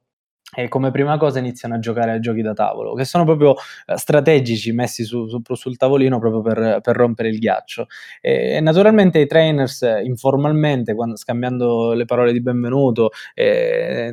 e 0.56 0.68
come 0.68 0.92
prima 0.92 1.18
cosa 1.18 1.40
iniziano 1.40 1.76
a 1.76 1.80
giocare 1.80 2.12
a 2.12 2.20
giochi 2.20 2.42
da 2.42 2.54
tavolo, 2.54 2.94
che 2.94 3.06
sono 3.06 3.24
proprio 3.26 3.56
eh, 3.86 3.98
strategici 3.98 4.72
messi 4.72 5.04
su, 5.04 5.28
su, 5.28 5.42
sul 5.54 5.78
tavolino 5.78 6.20
proprio 6.20 6.42
per, 6.42 6.80
per, 6.82 6.96
rompere 6.96 7.30
il 7.30 7.40
ghiaccio. 7.40 7.88
E, 8.22 8.60
naturalmente 8.62 9.20
i 9.20 9.28
trainers 9.28 9.82
informalmente, 10.04 10.94
quando, 10.94 11.16
scambiando 11.18 11.94
le 11.94 12.06
parole 12.06 12.32
di 12.32 12.42
benvenuto, 12.42 13.10
eh, 13.34 14.12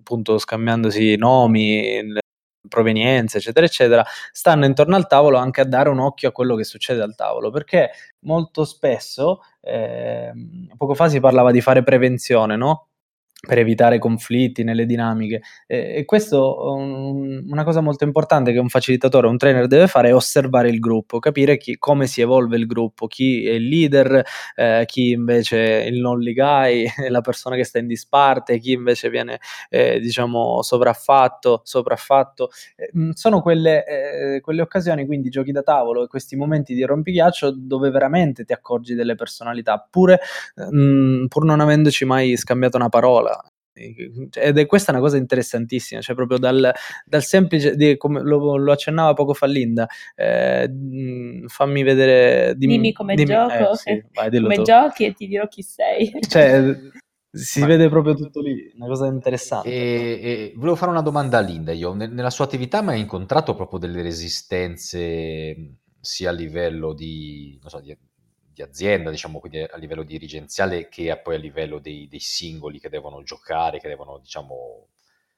appunto 0.00 0.38
scambiandosi 0.38 1.16
nomi, 1.16 2.00
provenienze, 2.68 3.38
eccetera, 3.38 3.66
eccetera, 3.66 4.04
stanno 4.32 4.64
intorno 4.64 4.96
al 4.96 5.06
tavolo 5.06 5.38
anche 5.38 5.60
a 5.60 5.64
dare 5.64 5.88
un 5.88 5.98
occhio 6.00 6.28
a 6.28 6.32
quello 6.32 6.54
che 6.56 6.64
succede 6.64 7.02
al 7.02 7.14
tavolo, 7.14 7.50
perché 7.50 7.90
molto 8.20 8.64
spesso, 8.64 9.40
eh, 9.60 10.32
poco 10.76 10.94
fa 10.94 11.08
si 11.08 11.20
parlava 11.20 11.50
di 11.52 11.60
fare 11.60 11.82
prevenzione, 11.82 12.56
no? 12.56 12.88
Per 13.46 13.58
evitare 13.58 13.98
conflitti 13.98 14.64
nelle 14.64 14.86
dinamiche. 14.86 15.42
E, 15.66 15.94
e 15.96 16.04
questo 16.04 16.72
um, 16.72 17.44
una 17.48 17.64
cosa 17.64 17.80
molto 17.80 18.04
importante 18.04 18.52
che 18.52 18.58
un 18.58 18.68
facilitatore, 18.68 19.26
un 19.28 19.36
trainer 19.36 19.66
deve 19.66 19.86
fare 19.86 20.08
è 20.08 20.14
osservare 20.14 20.68
il 20.68 20.80
gruppo, 20.80 21.18
capire 21.18 21.56
chi, 21.56 21.76
come 21.78 22.06
si 22.06 22.20
evolve 22.20 22.56
il 22.56 22.66
gruppo, 22.66 23.06
chi 23.06 23.46
è 23.46 23.52
il 23.52 23.68
leader, 23.68 24.22
eh, 24.56 24.84
chi 24.86 25.10
invece 25.10 25.82
è 25.82 25.86
il 25.86 26.00
non 26.00 26.18
guy, 26.18 26.86
la 27.08 27.20
persona 27.20 27.56
che 27.56 27.64
sta 27.64 27.78
in 27.78 27.86
disparte, 27.86 28.58
chi 28.58 28.72
invece 28.72 29.10
viene 29.10 29.38
eh, 29.68 30.00
diciamo 30.00 30.62
sopraffatto, 30.62 31.60
sopraffatto. 31.62 32.50
Eh, 32.74 32.90
sono 33.12 33.42
quelle, 33.42 33.84
eh, 34.36 34.40
quelle 34.40 34.62
occasioni, 34.62 35.06
quindi 35.06 35.28
giochi 35.28 35.52
da 35.52 35.62
tavolo 35.62 36.04
e 36.04 36.06
questi 36.08 36.36
momenti 36.36 36.74
di 36.74 36.82
rompighiaccio 36.84 37.52
dove 37.56 37.90
veramente 37.90 38.44
ti 38.44 38.52
accorgi 38.52 38.94
delle 38.94 39.14
personalità, 39.14 39.86
pure 39.88 40.20
mh, 40.54 41.26
pur 41.26 41.44
non 41.44 41.60
avendoci 41.60 42.04
mai 42.04 42.36
scambiato 42.36 42.76
una 42.76 42.88
parola 42.88 43.35
ed 43.76 44.58
è 44.58 44.66
questa 44.66 44.92
una 44.92 45.00
cosa 45.00 45.18
interessantissima, 45.18 46.00
cioè 46.00 46.14
proprio 46.14 46.38
dal, 46.38 46.72
dal 47.04 47.22
semplice, 47.22 47.76
di, 47.76 47.96
come 47.96 48.22
lo, 48.22 48.56
lo, 48.56 48.72
accennava 48.72 49.12
poco 49.12 49.34
fa 49.34 49.46
Linda, 49.46 49.86
eh, 50.14 50.70
fammi 51.46 51.82
vedere... 51.82 52.54
Dimmi, 52.56 52.74
dimmi 52.74 52.92
come 52.92 53.14
dimmi, 53.14 53.28
gioco, 53.28 53.72
eh, 53.72 53.76
sì, 53.76 54.04
vai, 54.12 54.30
come 54.30 54.56
tu. 54.56 54.62
giochi 54.62 55.04
e 55.04 55.12
ti 55.12 55.26
dirò 55.26 55.46
chi 55.46 55.62
sei. 55.62 56.10
Cioè, 56.26 56.74
si 57.30 57.60
Ma... 57.60 57.66
vede 57.66 57.88
proprio 57.88 58.14
tutto 58.14 58.40
lì, 58.40 58.72
una 58.76 58.86
cosa 58.86 59.06
interessante. 59.06 59.68
E, 59.68 60.20
e 60.22 60.52
volevo 60.56 60.76
fare 60.76 60.90
una 60.90 61.02
domanda 61.02 61.38
a 61.38 61.42
Linda, 61.42 61.72
io 61.72 61.92
nella 61.92 62.30
sua 62.30 62.46
attività 62.46 62.80
mi 62.80 62.90
hai 62.90 63.00
incontrato 63.00 63.54
proprio 63.54 63.78
delle 63.78 64.00
resistenze 64.00 65.76
sia 66.00 66.30
a 66.30 66.32
livello 66.32 66.94
di, 66.94 67.58
so, 67.66 67.80
di 67.80 67.90
di 68.56 68.62
azienda, 68.62 69.10
diciamo 69.10 69.38
quindi 69.38 69.60
a 69.60 69.76
livello 69.76 70.02
dirigenziale, 70.02 70.88
che 70.88 71.14
poi 71.22 71.34
a 71.34 71.38
livello 71.38 71.78
dei, 71.78 72.08
dei 72.08 72.20
singoli 72.20 72.80
che 72.80 72.88
devono 72.88 73.22
giocare, 73.22 73.78
che 73.78 73.88
devono 73.88 74.18
diciamo 74.18 74.88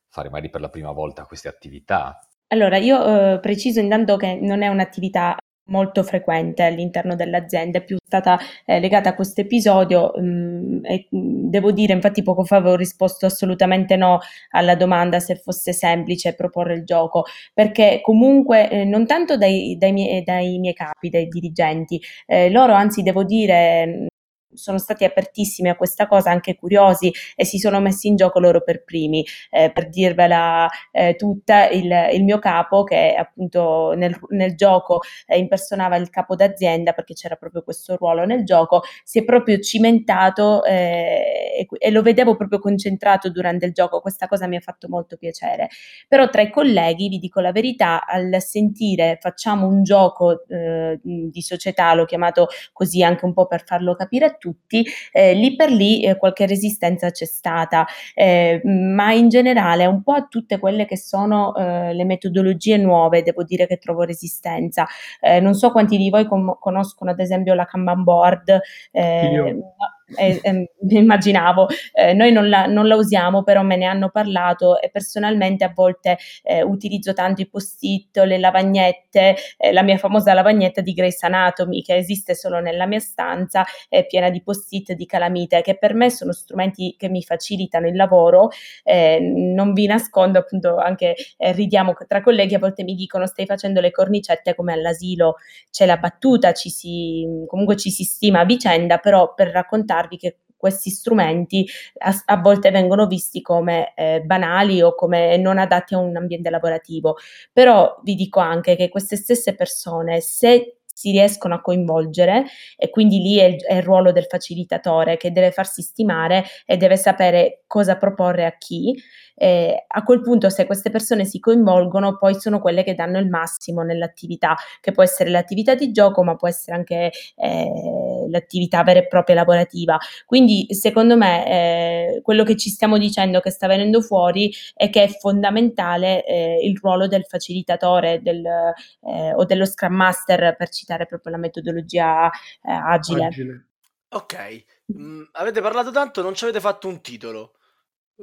fare 0.06 0.28
magari 0.30 0.50
per 0.50 0.60
la 0.60 0.68
prima 0.68 0.92
volta 0.92 1.24
queste 1.24 1.48
attività? 1.48 2.20
Allora, 2.48 2.76
io 2.76 3.34
eh, 3.34 3.40
preciso 3.40 3.80
intanto 3.80 4.16
che 4.16 4.36
non 4.36 4.62
è 4.62 4.68
un'attività 4.68 5.36
molto 5.68 6.02
frequente 6.02 6.62
all'interno 6.64 7.14
dell'azienda, 7.14 7.78
è 7.78 7.84
più 7.84 7.96
stata 8.04 8.38
eh, 8.64 8.80
legata 8.80 9.10
a 9.10 9.14
questo 9.14 9.40
episodio 9.40 10.12
mm, 10.18 10.84
e 10.84 11.08
mm, 11.14 11.48
devo 11.50 11.72
dire, 11.72 11.92
infatti 11.92 12.22
poco 12.22 12.44
fa 12.44 12.56
avevo 12.56 12.76
risposto 12.76 13.26
assolutamente 13.26 13.96
no 13.96 14.18
alla 14.50 14.74
domanda 14.76 15.20
se 15.20 15.36
fosse 15.36 15.72
semplice 15.72 16.34
proporre 16.34 16.74
il 16.74 16.84
gioco, 16.84 17.24
perché 17.54 18.00
comunque 18.02 18.68
eh, 18.70 18.84
non 18.84 19.06
tanto 19.06 19.36
dai, 19.36 19.76
dai, 19.78 19.92
miei, 19.92 20.22
dai, 20.22 20.58
miei, 20.58 20.74
capi, 20.74 21.10
dai 21.10 21.28
dirigenti, 21.28 22.00
eh, 22.26 22.50
loro 22.50 22.72
anzi 22.72 23.02
devo 23.02 23.24
dire 23.24 24.08
sono 24.54 24.78
stati 24.78 25.04
apertissimi 25.04 25.68
a 25.68 25.76
questa 25.76 26.06
cosa, 26.06 26.30
anche 26.30 26.56
curiosi 26.56 27.12
e 27.36 27.44
si 27.44 27.58
sono 27.58 27.80
messi 27.80 28.08
in 28.08 28.16
gioco 28.16 28.40
loro 28.40 28.62
per 28.62 28.84
primi. 28.84 29.24
Eh, 29.50 29.70
per 29.72 29.88
dirvela 29.88 30.68
eh, 30.90 31.14
tutta, 31.16 31.68
il, 31.68 31.90
il, 32.12 32.24
mio 32.24 32.38
capo 32.38 32.84
che 32.84 33.14
appunto 33.14 33.92
nel, 33.96 34.18
nel 34.30 34.54
gioco 34.54 35.00
eh, 35.26 35.38
impersonava 35.38 35.96
il 35.96 36.10
capo 36.10 36.34
d'azienda 36.34 36.92
perché 36.92 37.14
c'era 37.14 37.36
proprio 37.36 37.62
questo 37.62 37.96
ruolo 37.96 38.24
nel 38.24 38.44
gioco, 38.44 38.82
si 39.04 39.18
è 39.18 39.24
proprio 39.24 39.58
cimentato 39.58 40.64
eh, 40.64 41.58
e, 41.58 41.66
e, 41.70 41.90
lo 41.90 42.02
vedevo 42.02 42.36
proprio 42.36 42.58
concentrato 42.58 43.30
durante 43.30 43.66
il 43.66 43.72
gioco, 43.72 44.00
questa 44.00 44.26
cosa 44.26 44.46
mi 44.46 44.56
ha 44.56 44.60
fatto 44.60 44.88
molto 44.88 45.16
piacere. 45.16 45.68
Però 46.08 46.28
tra 46.28 46.42
i 46.42 46.50
colleghi, 46.50 47.08
vi 47.08 47.18
dico 47.18 47.40
la 47.40 47.52
verità, 47.52 48.06
al 48.06 48.36
sentire 48.40 49.18
facciamo 49.20 49.66
un 49.66 49.82
gioco 49.82 50.46
eh, 50.48 50.98
di 51.02 51.42
società, 51.42 51.92
l'ho 51.94 52.04
chiamato 52.04 52.48
così 52.72 53.02
anche 53.02 53.24
un 53.24 53.32
po' 53.32 53.46
per 53.46 53.64
farlo 53.64 53.94
capire 53.94 54.36
tutti, 54.38 54.84
eh, 55.12 55.34
lì 55.34 55.56
per 55.56 55.70
lì 55.70 56.02
eh, 56.04 56.16
qualche 56.16 56.46
resistenza 56.46 57.10
c'è 57.10 57.24
stata, 57.26 57.86
eh, 58.14 58.60
ma 58.64 59.12
in 59.12 59.28
generale 59.28 59.86
un 59.86 60.02
po' 60.02 60.12
a 60.12 60.26
tutte 60.28 60.58
quelle 60.58 60.86
che 60.86 60.96
sono 60.96 61.54
eh, 61.56 61.92
le 61.92 62.04
metodologie 62.04 62.76
nuove, 62.76 63.22
devo 63.22 63.42
dire 63.42 63.66
che 63.66 63.78
trovo 63.78 64.02
resistenza. 64.02 64.86
Eh, 65.20 65.40
non 65.40 65.54
so 65.54 65.70
quanti 65.70 65.96
di 65.96 66.10
voi 66.10 66.26
com- 66.26 66.56
conoscono 66.58 67.10
ad 67.10 67.20
esempio 67.20 67.54
la 67.54 67.64
Kanban 67.64 68.04
board. 68.04 68.60
Io 68.92 69.74
eh, 70.16 70.40
eh, 70.42 70.70
immaginavo, 70.88 71.66
eh, 71.92 72.14
noi 72.14 72.32
non 72.32 72.48
la, 72.48 72.66
non 72.66 72.86
la, 72.86 72.96
usiamo, 72.96 73.42
però 73.42 73.62
me 73.62 73.76
ne 73.76 73.84
hanno 73.84 74.10
parlato 74.10 74.80
e 74.80 74.90
personalmente 74.90 75.64
a 75.64 75.72
volte 75.74 76.18
eh, 76.42 76.62
utilizzo 76.62 77.12
tanto 77.12 77.42
i 77.42 77.48
post-it, 77.48 78.16
le 78.18 78.38
lavagnette, 78.38 79.36
eh, 79.56 79.72
la 79.72 79.82
mia 79.82 79.98
famosa 79.98 80.32
lavagnetta 80.32 80.80
di 80.80 80.92
Grace 80.92 81.26
Anatomy 81.26 81.82
che 81.82 81.96
esiste 81.96 82.34
solo 82.34 82.60
nella 82.60 82.86
mia 82.86 83.00
stanza, 83.00 83.64
è 83.88 84.06
piena 84.06 84.30
di 84.30 84.42
post-it, 84.42 84.92
di 84.92 85.06
calamite, 85.06 85.60
che 85.60 85.76
per 85.76 85.94
me 85.94 86.10
sono 86.10 86.32
strumenti 86.32 86.94
che 86.98 87.08
mi 87.08 87.22
facilitano 87.22 87.86
il 87.86 87.96
lavoro, 87.96 88.48
eh, 88.84 89.18
non 89.20 89.72
vi 89.72 89.86
nascondo 89.86 90.38
appunto 90.38 90.76
anche 90.76 91.14
ridiamo 91.36 91.94
tra 92.06 92.22
colleghi, 92.22 92.54
a 92.54 92.58
volte 92.58 92.82
mi 92.82 92.94
dicono 92.94 93.26
stai 93.26 93.46
facendo 93.46 93.80
le 93.80 93.90
cornicette 93.90 94.54
come 94.54 94.72
all'asilo, 94.72 95.36
c'è 95.70 95.86
la 95.86 95.96
battuta, 95.96 96.52
ci 96.52 96.70
si, 96.70 97.26
comunque 97.46 97.76
ci 97.76 97.90
si 97.90 98.04
stima 98.04 98.40
a 98.40 98.44
vicenda, 98.44 98.98
però 98.98 99.34
per 99.34 99.48
raccontare 99.48 99.97
ricordarvi 99.98 100.16
che 100.16 100.36
questi 100.56 100.90
strumenti 100.90 101.66
a, 101.98 102.22
a 102.26 102.40
volte 102.40 102.70
vengono 102.70 103.06
visti 103.06 103.40
come 103.40 103.92
eh, 103.94 104.22
banali 104.24 104.82
o 104.82 104.94
come 104.94 105.36
non 105.36 105.56
adatti 105.58 105.94
a 105.94 105.98
un 105.98 106.16
ambiente 106.16 106.50
lavorativo, 106.50 107.16
però 107.52 108.00
vi 108.02 108.14
dico 108.14 108.40
anche 108.40 108.74
che 108.74 108.88
queste 108.88 109.16
stesse 109.16 109.54
persone, 109.54 110.20
se 110.20 110.78
si 110.98 111.12
riescono 111.12 111.54
a 111.54 111.60
coinvolgere 111.60 112.46
e 112.76 112.90
quindi 112.90 113.20
lì 113.20 113.38
è 113.38 113.44
il, 113.44 113.64
è 113.64 113.76
il, 113.76 113.82
ruolo 113.84 114.10
del 114.10 114.24
facilitatore 114.24 115.16
che 115.16 115.30
deve 115.30 115.52
farsi 115.52 115.80
stimare 115.80 116.44
e 116.66 116.76
deve 116.76 116.96
sapere 116.96 117.62
cosa 117.68 117.96
proporre 117.96 118.44
a 118.44 118.56
chi 118.58 119.00
eh, 119.38 119.84
a 119.86 120.02
quel 120.02 120.20
punto 120.20 120.50
se 120.50 120.66
queste 120.66 120.90
persone 120.90 121.24
si 121.24 121.38
coinvolgono 121.38 122.18
poi 122.18 122.34
sono 122.34 122.60
quelle 122.60 122.82
che 122.82 122.94
danno 122.94 123.18
il 123.18 123.28
massimo 123.28 123.82
nell'attività, 123.82 124.56
che 124.80 124.92
può 124.92 125.02
essere 125.02 125.30
l'attività 125.30 125.74
di 125.74 125.92
gioco 125.92 126.24
ma 126.24 126.34
può 126.34 126.48
essere 126.48 126.76
anche 126.76 127.12
eh, 127.36 128.26
l'attività 128.28 128.82
vera 128.82 128.98
e 128.98 129.06
propria 129.06 129.36
lavorativa. 129.36 129.96
Quindi 130.26 130.66
secondo 130.70 131.16
me 131.16 131.46
eh, 131.46 132.20
quello 132.22 132.44
che 132.44 132.56
ci 132.56 132.68
stiamo 132.68 132.98
dicendo 132.98 133.40
che 133.40 133.50
sta 133.50 133.66
venendo 133.68 134.00
fuori 134.00 134.52
è 134.74 134.90
che 134.90 135.04
è 135.04 135.08
fondamentale 135.08 136.24
eh, 136.24 136.58
il 136.62 136.76
ruolo 136.80 137.06
del 137.06 137.24
facilitatore 137.24 138.20
del, 138.22 138.44
eh, 138.44 139.32
o 139.34 139.44
dello 139.44 139.64
Scrum 139.64 139.94
Master 139.94 140.56
per 140.56 140.68
citare 140.70 141.06
proprio 141.06 141.32
la 141.32 141.38
metodologia 141.38 142.28
eh, 142.28 142.72
agile. 142.72 143.24
agile. 143.26 143.66
Ok, 144.10 144.64
mm, 144.92 145.22
avete 145.32 145.60
parlato 145.60 145.90
tanto, 145.90 146.22
non 146.22 146.34
ci 146.34 146.44
avete 146.44 146.60
fatto 146.60 146.88
un 146.88 147.00
titolo. 147.02 147.57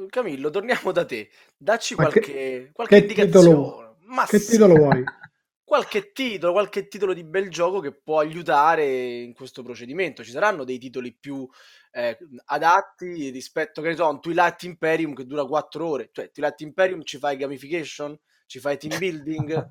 Camillo, 0.10 0.50
torniamo 0.50 0.92
da 0.92 1.06
te. 1.06 1.30
Dacci 1.58 1.96
qualche, 1.96 2.20
che, 2.20 2.70
qualche 2.74 2.96
che 2.96 3.02
indicazione. 3.02 3.48
Titolo, 3.48 3.98
Ma 4.02 4.26
che 4.26 4.40
sì. 4.40 4.52
titolo 4.52 4.76
vuoi? 4.76 5.04
Qualche 5.66 6.12
titolo, 6.12 6.52
qualche 6.52 6.88
titolo 6.88 7.12
di 7.12 7.24
bel 7.24 7.50
gioco 7.50 7.80
che 7.80 7.92
può 7.92 8.20
aiutare 8.20 8.86
in 9.24 9.34
questo 9.34 9.64
procedimento. 9.64 10.24
Ci 10.24 10.30
saranno 10.30 10.64
dei 10.64 10.78
titoli 10.78 11.12
più 11.12 11.50
eh, 11.92 12.20
adatti 12.46 13.32
rispetto, 13.32 13.82
che 13.82 13.88
ne 13.88 13.96
so, 13.96 14.06
a 14.06 14.10
un 14.10 14.22
Twilight 14.22 14.62
Imperium 14.62 15.16
che 15.16 15.26
dura 15.26 15.44
4 15.44 15.88
ore. 15.88 16.10
Cioè, 16.12 16.30
Twilight 16.30 16.62
Imperium 16.62 17.04
ci 17.04 17.18
fai 17.18 17.36
gamification? 17.36 18.16
Ci 18.46 18.60
fai 18.60 18.78
team 18.78 18.96
building? 19.00 19.70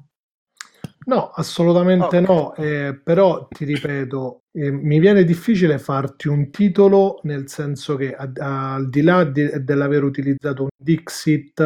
No, 1.07 1.31
assolutamente 1.31 2.19
okay. 2.19 2.23
no, 2.23 2.55
eh, 2.55 2.99
però 3.03 3.47
ti 3.49 3.65
ripeto, 3.65 4.45
eh, 4.53 4.71
mi 4.71 4.99
viene 4.99 5.25
difficile 5.25 5.79
farti 5.79 6.29
un 6.29 6.51
titolo 6.51 7.21
nel 7.25 7.49
senso 7.49 7.97
che 7.97 8.15
a, 8.15 8.31
a, 8.37 8.75
al 8.75 8.89
di 8.89 9.03
là 9.03 9.25
di, 9.25 9.51
dell'aver 9.63 10.03
utilizzato 10.03 10.63
un 10.63 10.69
Dixit, 10.77 11.61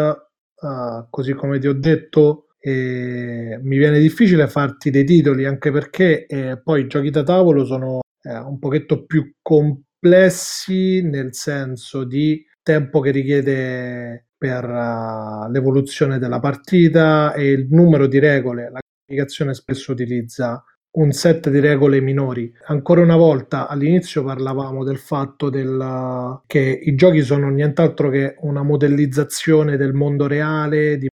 uh, 0.60 1.06
così 1.08 1.34
come 1.34 1.58
ti 1.58 1.68
ho 1.68 1.74
detto, 1.74 2.48
eh, 2.58 3.58
mi 3.62 3.78
viene 3.78 4.00
difficile 4.00 4.48
farti 4.48 4.90
dei 4.90 5.04
titoli 5.04 5.44
anche 5.44 5.70
perché 5.70 6.26
eh, 6.26 6.60
poi 6.60 6.82
i 6.82 6.86
giochi 6.88 7.10
da 7.10 7.22
tavolo 7.22 7.64
sono 7.64 8.00
eh, 8.22 8.36
un 8.36 8.58
pochetto 8.58 9.04
più 9.06 9.34
complessi 9.40 11.02
nel 11.02 11.34
senso 11.34 12.04
di 12.04 12.44
tempo 12.62 13.00
che 13.00 13.10
richiede 13.12 14.26
per 14.36 14.64
uh, 14.64 15.50
l'evoluzione 15.50 16.18
della 16.18 16.38
partita 16.40 17.32
e 17.32 17.50
il 17.50 17.66
numero 17.70 18.06
di 18.06 18.18
regole, 18.18 18.70
la 18.70 18.80
comunicazione 19.08 19.54
spesso 19.54 19.92
utilizza 19.92 20.62
un 20.90 21.12
set 21.12 21.48
di 21.48 21.60
regole 21.60 22.00
minori. 22.00 22.52
Ancora 22.66 23.00
una 23.00 23.16
volta, 23.16 23.66
all'inizio 23.66 24.22
parlavamo 24.22 24.84
del 24.84 24.98
fatto 24.98 25.48
del, 25.48 26.42
che 26.46 26.80
i 26.82 26.94
giochi 26.94 27.22
sono 27.22 27.48
nient'altro 27.48 28.10
che 28.10 28.36
una 28.40 28.62
modellizzazione 28.62 29.76
del 29.76 29.94
mondo 29.94 30.26
reale, 30.26 30.98
di, 30.98 31.08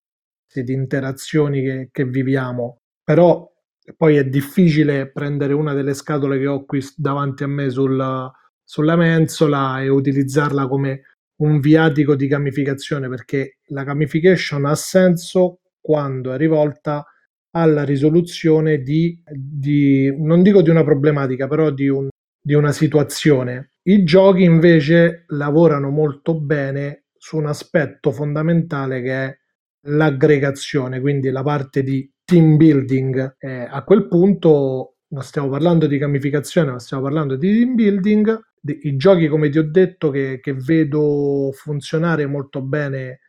di 0.54 0.72
interazioni 0.72 1.62
che, 1.62 1.88
che 1.92 2.04
viviamo, 2.04 2.78
però 3.04 3.50
poi 3.96 4.16
è 4.16 4.24
difficile 4.24 5.10
prendere 5.10 5.52
una 5.52 5.74
delle 5.74 5.94
scatole 5.94 6.38
che 6.38 6.46
ho 6.46 6.64
qui 6.64 6.80
davanti 6.96 7.42
a 7.42 7.48
me 7.48 7.68
sul, 7.68 8.30
sulla 8.62 8.96
mensola 8.96 9.82
e 9.82 9.88
utilizzarla 9.88 10.68
come 10.68 11.02
un 11.42 11.58
viatico 11.58 12.14
di 12.14 12.28
gamificazione 12.28 13.08
perché 13.08 13.58
la 13.68 13.82
gamification 13.82 14.64
ha 14.66 14.76
senso 14.76 15.58
quando 15.80 16.32
è 16.32 16.36
rivolta 16.36 17.04
alla 17.52 17.84
risoluzione 17.84 18.82
di, 18.82 19.20
di 19.30 20.14
non 20.18 20.42
dico 20.42 20.62
di 20.62 20.70
una 20.70 20.84
problematica, 20.84 21.46
però 21.48 21.70
di, 21.70 21.88
un, 21.88 22.08
di 22.40 22.54
una 22.54 22.72
situazione. 22.72 23.72
I 23.82 24.04
giochi 24.04 24.42
invece 24.42 25.24
lavorano 25.28 25.90
molto 25.90 26.38
bene 26.38 27.04
su 27.16 27.36
un 27.36 27.46
aspetto 27.46 28.10
fondamentale 28.10 29.02
che 29.02 29.12
è 29.12 29.38
l'aggregazione, 29.86 31.00
quindi 31.00 31.30
la 31.30 31.42
parte 31.42 31.82
di 31.82 32.10
team 32.24 32.56
building. 32.56 33.36
Eh, 33.38 33.66
a 33.68 33.82
quel 33.84 34.08
punto 34.08 34.96
non 35.08 35.22
stiamo 35.22 35.48
parlando 35.48 35.86
di 35.86 35.98
gamificazione, 35.98 36.70
ma 36.70 36.78
stiamo 36.78 37.02
parlando 37.02 37.36
di 37.36 37.52
team 37.52 37.74
building. 37.74 38.40
I 38.64 38.96
giochi, 38.96 39.28
come 39.28 39.50
ti 39.50 39.58
ho 39.58 39.68
detto, 39.68 40.10
che, 40.10 40.38
che 40.40 40.54
vedo 40.54 41.50
funzionare 41.52 42.26
molto 42.26 42.62
bene 42.62 43.20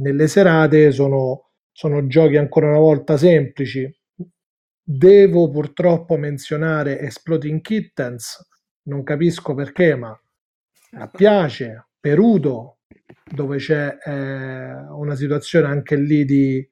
nelle 0.00 0.26
serate 0.26 0.90
sono 0.90 1.49
sono 1.80 2.06
giochi 2.06 2.36
ancora 2.36 2.68
una 2.68 2.78
volta 2.78 3.16
semplici. 3.16 3.90
Devo 4.82 5.48
purtroppo 5.48 6.18
menzionare 6.18 6.98
Exploding 6.98 7.62
Kittens, 7.62 8.46
non 8.88 9.02
capisco 9.02 9.54
perché, 9.54 9.94
ma 9.94 10.10
mi 10.90 11.08
piace. 11.16 11.86
Perudo, 11.98 12.80
dove 13.24 13.56
c'è 13.56 13.96
eh, 14.04 14.74
una 14.90 15.14
situazione 15.14 15.68
anche 15.68 15.96
lì 15.96 16.26
di, 16.26 16.68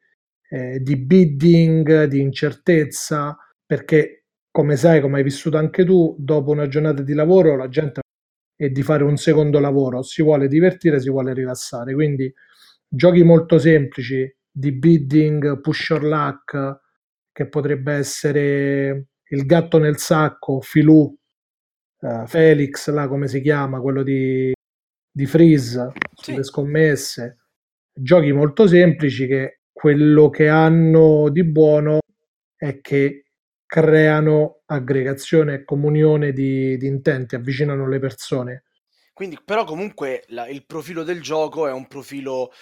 eh, 0.51 0.79
di 0.81 0.97
bidding, 0.97 2.05
di 2.05 2.21
incertezza, 2.21 3.35
perché 3.65 4.25
come 4.51 4.77
sai, 4.77 5.01
come 5.01 5.19
hai 5.19 5.25
vissuto 5.25 5.57
anche 5.57 5.87
tu, 5.87 6.17
dopo 6.19 6.51
una 6.51 6.69
giornata 6.69 7.01
di 7.01 7.15
lavoro 7.15 7.57
la 7.57 7.69
gente 7.69 8.03
è 8.55 8.69
di 8.69 8.83
fare 8.83 9.05
un 9.05 9.17
secondo 9.17 9.59
lavoro, 9.59 10.03
si 10.03 10.23
vuole 10.23 10.49
divertire, 10.49 11.01
si 11.01 11.09
vuole 11.09 11.33
rilassare. 11.33 11.95
Quindi 11.95 12.31
giochi 12.87 13.23
molto 13.23 13.59
semplici, 13.59 14.31
di 14.59 14.73
bidding 14.73 15.61
push 15.61 15.91
your 15.91 16.03
luck 16.03 16.81
che 17.31 17.49
potrebbe 17.49 17.93
essere 17.93 19.11
il 19.29 19.47
gatto 19.47 19.79
nel 19.79 19.99
sacco, 19.99 20.61
Filù, 20.61 21.17
uh, 22.01 22.27
Felix, 22.27 22.91
là 22.91 23.07
come 23.07 23.29
si 23.29 23.41
chiama, 23.41 23.81
quello 23.81 24.03
di, 24.03 24.53
di 25.09 25.27
Freeze, 25.27 25.93
sì. 26.15 26.33
sulle 26.33 26.43
scommesse. 26.43 27.37
Giochi 27.93 28.33
molto 28.33 28.67
semplici 28.67 29.29
che 29.29 29.61
quello 29.71 30.29
che 30.29 30.49
hanno 30.49 31.29
di 31.31 31.45
buono 31.45 32.01
è 32.57 32.81
che 32.81 33.27
creano 33.65 34.63
aggregazione 34.67 35.55
e 35.55 35.65
comunione 35.65 36.33
di, 36.33 36.77
di 36.77 36.87
intenti, 36.89 37.37
avvicinano 37.37 37.87
le 37.87 38.01
persone. 38.01 38.65
Quindi, 39.19 39.37
però, 39.45 39.65
comunque 39.65 40.23
la, 40.29 40.47
il 40.47 40.65
profilo 40.65 41.03
del 41.03 41.21
gioco 41.21 41.67
è 41.67 41.73
un 41.73 41.89
profilo 41.89 42.53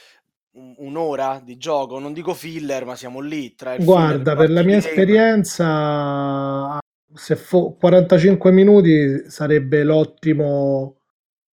un'ora 0.78 1.40
di 1.44 1.56
gioco, 1.56 1.98
non 1.98 2.12
dico 2.12 2.34
filler, 2.34 2.84
ma 2.84 2.96
siamo 2.96 3.20
lì 3.20 3.54
tra 3.54 3.76
Guarda, 3.76 4.36
per 4.36 4.50
la 4.50 4.62
mia 4.62 4.78
esperienza 4.78 6.78
se 7.16 7.36
fo- 7.36 7.74
45 7.74 8.52
minuti 8.52 9.28
sarebbe 9.30 9.82
l'ottimo 9.84 11.00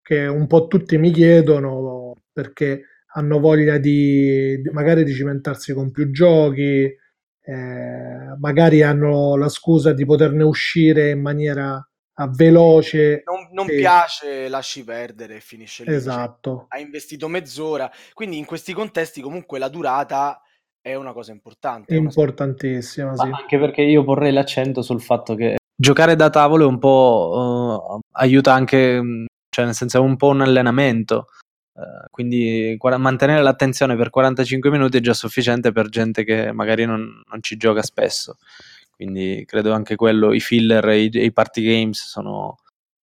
che 0.01 0.26
un 0.26 0.47
po' 0.47 0.68
tutti 0.68 0.97
mi 0.97 1.12
chiedono 1.12 2.14
perché 2.32 2.84
hanno 3.16 3.39
voglia 3.39 3.78
di, 3.78 4.60
di- 4.62 4.70
magari 4.72 5.04
di 5.04 5.14
cimentarsi 5.14 5.74
con 5.74 5.91
più 5.91 6.12
giochi, 6.12 6.84
eh, 7.45 8.36
magari 8.39 8.82
hanno 8.82 9.38
la 9.38 9.49
scusa 9.49 9.93
di 9.93 10.06
poterne 10.06 10.43
uscire 10.43 11.12
in 11.12 11.22
maniera 11.22 11.86
ah, 12.16 12.28
veloce. 12.30 13.24
Non, 13.26 13.49
non 13.51 13.68
Sì. 13.68 13.78
piace, 13.78 14.47
lasci 14.49 14.84
perdere 14.84 15.36
e 15.36 15.39
finisce 15.39 15.84
lì. 15.84 15.89
Cioè, 15.89 15.97
Esatto. 15.97 16.66
hai 16.70 16.82
investito 16.82 17.28
mezz'ora, 17.28 17.91
quindi 18.14 18.38
in 18.38 18.45
questi 18.45 18.74
contesti 18.74 19.22
comunque 19.22 19.59
la 19.59 19.70
durata 19.70 20.41
è 20.82 20.95
una 20.95 21.14
cosa 21.14 21.32
importante. 21.32 21.93
è 21.93 21.97
una- 21.97 22.09
Importantissima, 22.09 23.16
sì. 23.16 23.28
Ma 23.28 23.38
anche 23.38 23.57
perché 23.57 23.82
io 23.82 24.03
porrei 24.03 24.32
l'accento 24.34 24.82
sul 24.82 25.01
fatto 25.01 25.36
che 25.36 25.57
giocare 25.76 26.16
da 26.16 26.30
tavolo 26.30 26.66
è 26.66 26.68
un 26.68 26.78
po' 26.80 27.97
eh, 27.97 27.99
aiuta 28.11 28.53
anche, 28.53 29.01
mh, 29.01 29.26
cioè 29.49 29.66
nel 29.66 29.74
senso 29.74 29.97
è 29.97 30.01
un 30.01 30.16
po' 30.18 30.28
un 30.30 30.41
allenamento. 30.41 31.28
eh, 31.76 32.07
quindi 32.11 32.76
quara- 32.78 32.99
mantenere 32.99 33.41
l'attenzione 33.41 33.95
per 33.95 34.11
45 34.11 34.70
minuti 34.70 34.97
è 34.97 35.01
già 35.01 35.16
sufficiente 35.16 35.72
per 35.72 35.89
gente 35.89 36.24
che 36.24 36.51
magari 36.51 36.86
non, 36.86 37.24
non 37.28 37.41
ci 37.41 37.57
gioca 37.57 37.82
spesso. 37.82 38.38
Quindi 38.95 39.43
credo 39.45 39.73
anche 39.73 39.95
quello, 39.95 40.33
i 40.33 40.39
filler 40.39 40.87
e 40.89 41.03
i, 41.03 41.09
i 41.13 41.31
party 41.31 41.61
games 41.63 42.05
sono 42.05 42.57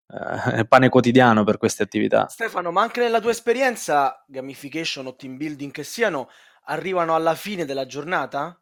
eh, 0.08 0.64
pane 0.66 0.88
quotidiano 0.88 1.44
per 1.44 1.58
queste 1.58 1.82
attività. 1.82 2.26
Stefano, 2.28 2.70
ma 2.70 2.82
anche 2.82 3.00
nella 3.00 3.20
tua 3.20 3.30
esperienza, 3.30 4.24
gamification 4.26 5.06
o 5.06 5.16
team 5.16 5.36
building 5.36 5.72
che 5.72 5.84
siano, 5.84 6.28
arrivano 6.64 7.14
alla 7.14 7.34
fine 7.34 7.64
della 7.64 7.86
giornata? 7.86 8.60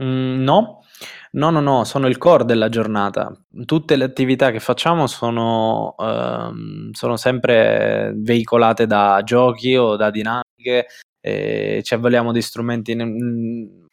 Mm, 0.00 0.44
no, 0.44 0.84
no, 1.32 1.50
no, 1.50 1.60
no, 1.60 1.84
sono 1.84 2.06
il 2.06 2.18
core 2.18 2.44
della 2.44 2.68
giornata. 2.68 3.32
Tutte 3.64 3.96
le 3.96 4.04
attività 4.04 4.50
che 4.52 4.60
facciamo 4.60 5.08
sono, 5.08 5.96
ehm, 5.98 6.92
sono 6.92 7.16
sempre 7.16 8.12
veicolate 8.14 8.86
da 8.86 9.20
giochi 9.24 9.76
o 9.76 9.96
da 9.96 10.10
dinamiche. 10.10 10.86
E 11.20 11.80
ci 11.82 11.94
avvaliamo 11.94 12.30
di 12.30 12.40
strumenti, 12.40 12.94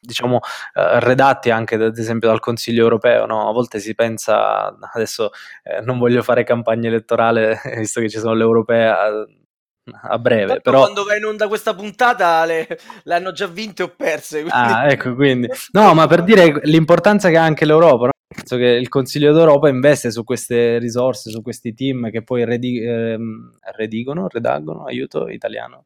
diciamo, 0.06 0.40
eh, 0.74 1.00
redatti 1.00 1.50
anche 1.52 1.76
ad 1.76 1.98
esempio 1.98 2.30
dal 2.30 2.40
Consiglio 2.40 2.84
europeo. 2.84 3.26
No? 3.26 3.50
A 3.50 3.52
volte 3.52 3.80
si 3.80 3.94
pensa, 3.96 4.76
adesso 4.94 5.32
eh, 5.64 5.82
non 5.82 5.98
voglio 5.98 6.22
fare 6.24 6.44
campagna 6.44 6.88
elettorale, 6.88 7.60
visto 7.78 8.00
che 8.02 8.10
ci 8.10 8.20
sono 8.20 8.34
le 8.34 8.44
europee 8.44 8.88
a, 8.88 10.18
breve, 10.18 10.48
Tanto 10.48 10.62
però 10.64 10.80
quando 10.80 11.04
va 11.04 11.16
in 11.16 11.26
onda 11.26 11.48
questa 11.48 11.76
puntata 11.76 12.44
le, 12.46 12.68
hanno 13.08 13.32
già 13.32 13.46
vinte 13.48 13.84
o 13.84 13.90
perse. 13.96 14.42
quindi- 14.42 14.52
Ah, 14.52 14.88
ecco, 14.90 15.14
quindi. 15.14 15.48
No, 15.74 15.94
ma 15.94 16.08
per 16.08 16.24
dire 16.24 16.60
l'importanza 16.64 17.30
che 17.30 17.38
ha 17.38 17.44
anche 17.44 17.66
l'Europa, 17.66 18.06
no? 18.06 18.14
Penso 18.36 18.58
che 18.58 18.66
il 18.66 18.90
Consiglio 18.90 19.32
d'Europa 19.32 19.70
investe 19.70 20.12
su 20.12 20.24
queste 20.24 20.78
risorse, 20.80 21.30
su 21.30 21.42
questi 21.42 21.74
team 21.74 22.10
che 22.10 22.24
poi 22.24 22.44
redi- 22.44 22.80
ehm, 22.84 23.58
redigono, 23.78 24.28
redaggono, 24.28 24.86
aiuto 24.86 25.30
italiano. 25.30 25.86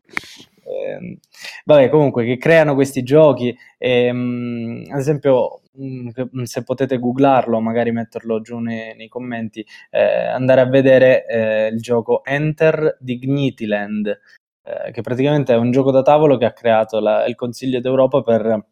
Ehm, 0.70 1.18
vabbè, 1.66 1.90
comunque, 1.90 2.26
che 2.26 2.38
creano 2.38 2.76
questi 2.76 3.04
giochi. 3.04 3.56
ehm, 3.82 4.84
ad 4.92 5.00
esempio, 5.00 5.62
mm, 5.82 6.10
che- 6.10 6.28
se 6.44 6.64
potete 6.64 7.00
googlarlo, 7.00 7.60
magari 7.62 7.92
metterlo 7.92 8.42
giù 8.42 8.60
nei, 8.60 8.94
nei 8.96 9.08
commenti, 9.08 9.66
eh, 9.92 10.26
andare 10.28 10.62
a 10.62 10.66
vedere 10.70 11.26
eh, 11.28 11.68
il 11.68 11.80
gioco 11.82 12.24
Enter 12.26 12.98
Dignityland, 13.00 14.20
eh, 14.64 14.92
che 14.92 15.02
praticamente 15.02 15.54
è 15.54 15.58
un 15.58 15.72
gioco 15.72 15.92
da 15.92 16.02
tavolo 16.02 16.38
che 16.38 16.46
ha 16.46 16.52
creato 16.54 17.00
la- 17.00 17.26
il 17.26 17.36
Consiglio 17.36 17.80
d'Europa 17.80 18.22
per, 18.22 18.66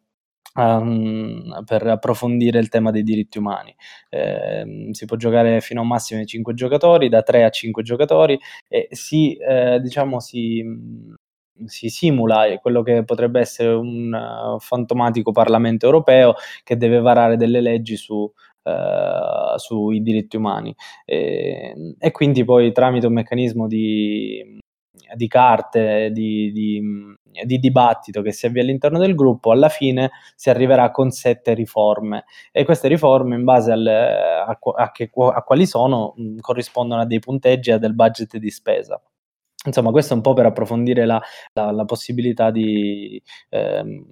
ehm, 0.58 1.62
per 1.64 1.86
approfondire 1.86 2.58
il 2.58 2.68
tema 2.68 2.90
dei 2.90 3.02
diritti 3.02 3.38
umani. 3.38 3.74
Ehm, 4.10 4.90
si 4.92 5.04
può 5.06 5.16
giocare 5.16 5.60
fino 5.60 5.80
a 5.80 5.82
un 5.82 5.88
massimo 5.88 6.20
di 6.20 6.26
5 6.26 6.54
giocatori, 6.54 7.08
da 7.08 7.22
3 7.22 7.44
a 7.44 7.50
5 7.50 7.82
giocatori, 7.82 8.38
e 8.68 8.88
si, 8.90 9.36
eh, 9.36 9.80
diciamo, 9.80 10.20
si, 10.20 10.62
si 11.66 11.88
simula 11.88 12.46
quello 12.60 12.82
che 12.82 13.04
potrebbe 13.04 13.40
essere 13.40 13.70
un 13.72 14.14
eh, 14.14 14.56
fantomatico 14.60 15.32
Parlamento 15.32 15.86
europeo 15.86 16.34
che 16.64 16.76
deve 16.76 17.00
varare 17.00 17.36
delle 17.36 17.60
leggi 17.60 17.96
su, 17.96 18.30
eh, 18.62 19.54
sui 19.56 20.02
diritti 20.02 20.36
umani. 20.36 20.74
E, 21.04 21.94
e 21.98 22.10
quindi 22.10 22.44
poi 22.44 22.72
tramite 22.72 23.06
un 23.06 23.12
meccanismo 23.14 23.66
di, 23.66 24.58
di 25.14 25.26
carte, 25.28 26.10
di, 26.12 26.52
di, 26.52 26.82
di 27.44 27.58
dibattito 27.58 28.22
che 28.22 28.32
si 28.32 28.46
avvia 28.46 28.62
all'interno 28.62 28.98
del 28.98 29.14
gruppo, 29.14 29.52
alla 29.52 29.68
fine 29.68 30.10
si 30.34 30.50
arriverà 30.50 30.90
con 30.90 31.10
sette 31.10 31.54
riforme 31.54 32.24
e 32.52 32.64
queste 32.64 32.88
riforme 32.88 33.36
in 33.36 33.44
base 33.44 33.72
al, 33.72 33.86
a, 33.86 34.58
a 34.76 34.90
che- 34.92 35.10
a 35.14 35.42
quali 35.42 35.66
sono 35.66 36.14
mh, 36.16 36.38
corrispondono 36.40 37.02
a 37.02 37.06
dei 37.06 37.20
punteggi 37.20 37.70
e 37.70 37.74
a 37.74 37.78
del 37.78 37.94
budget 37.94 38.36
di 38.36 38.50
spesa. 38.50 39.00
Insomma, 39.66 39.90
questo 39.90 40.12
è 40.12 40.16
un 40.16 40.22
po' 40.22 40.34
per 40.34 40.46
approfondire 40.46 41.04
la, 41.04 41.20
la- 41.54 41.70
la 41.72 41.84
possibilità 41.84 42.50
di, 42.50 43.20
ehm, 43.50 44.04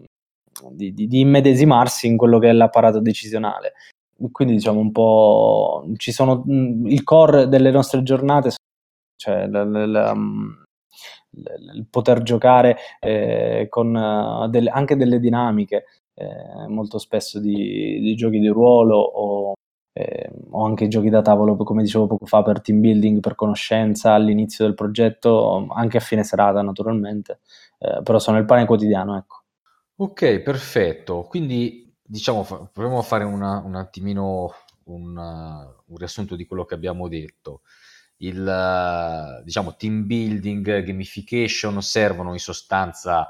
di, 0.72 0.92
di- 0.92 1.06
di 1.06 1.20
immedesimarsi 1.20 2.06
in 2.08 2.16
quello 2.16 2.38
che 2.38 2.48
è 2.48 2.52
l'apparato 2.52 3.00
decisionale. 3.00 3.74
Quindi 4.32 4.54
diciamo 4.54 4.80
un 4.80 4.90
po' 4.92 5.84
ci 5.96 6.10
sono 6.12 6.42
mh, 6.44 6.86
il 6.88 7.02
core 7.04 7.48
delle 7.48 7.70
nostre 7.70 8.02
giornate, 8.02 8.50
cioè 9.16 9.46
la- 9.48 9.64
la- 9.64 9.86
la- 9.86 10.14
mh, 10.14 10.64
l- 11.32 11.76
il 11.76 11.86
poter 11.90 12.22
giocare 12.22 12.76
eh, 13.00 13.66
con 13.68 13.96
eh, 13.96 14.48
delle- 14.50 14.70
anche 14.70 14.96
delle 14.96 15.20
dinamiche, 15.20 15.84
eh, 16.14 16.66
molto 16.68 16.98
spesso 16.98 17.38
di, 17.40 18.00
di 18.00 18.14
giochi 18.16 18.38
di 18.40 18.48
ruolo 18.48 18.96
o, 18.98 19.54
eh, 19.92 20.25
o 20.56 20.64
anche 20.64 20.88
giochi 20.88 21.10
da 21.10 21.22
tavolo, 21.22 21.56
come 21.56 21.82
dicevo 21.82 22.06
poco 22.06 22.24
fa, 22.26 22.42
per 22.42 22.60
team 22.60 22.80
building, 22.80 23.20
per 23.20 23.34
conoscenza 23.34 24.12
all'inizio 24.14 24.64
del 24.64 24.74
progetto, 24.74 25.66
anche 25.70 25.98
a 25.98 26.00
fine 26.00 26.24
serata 26.24 26.62
naturalmente, 26.62 27.40
eh, 27.78 28.00
però 28.02 28.18
sono 28.18 28.38
il 28.38 28.46
pane 28.46 28.64
quotidiano, 28.64 29.16
ecco. 29.16 29.42
Ok, 29.96 30.40
perfetto. 30.40 31.22
Quindi 31.22 31.94
diciamo, 32.02 32.42
proviamo 32.72 32.98
a 32.98 33.02
fare 33.02 33.24
una- 33.24 33.62
un 33.64 33.74
attimino 33.74 34.52
un, 34.84 35.16
uh, 35.16 35.92
un 35.92 35.96
riassunto 35.96 36.36
di 36.36 36.46
quello 36.46 36.64
che 36.64 36.74
abbiamo 36.74 37.08
detto. 37.08 37.62
Il 38.18 38.40
uh, 38.40 39.42
diciamo, 39.42 39.76
team 39.76 40.06
building, 40.06 40.82
gamification 40.82 41.82
servono 41.82 42.32
in 42.32 42.38
sostanza 42.38 43.28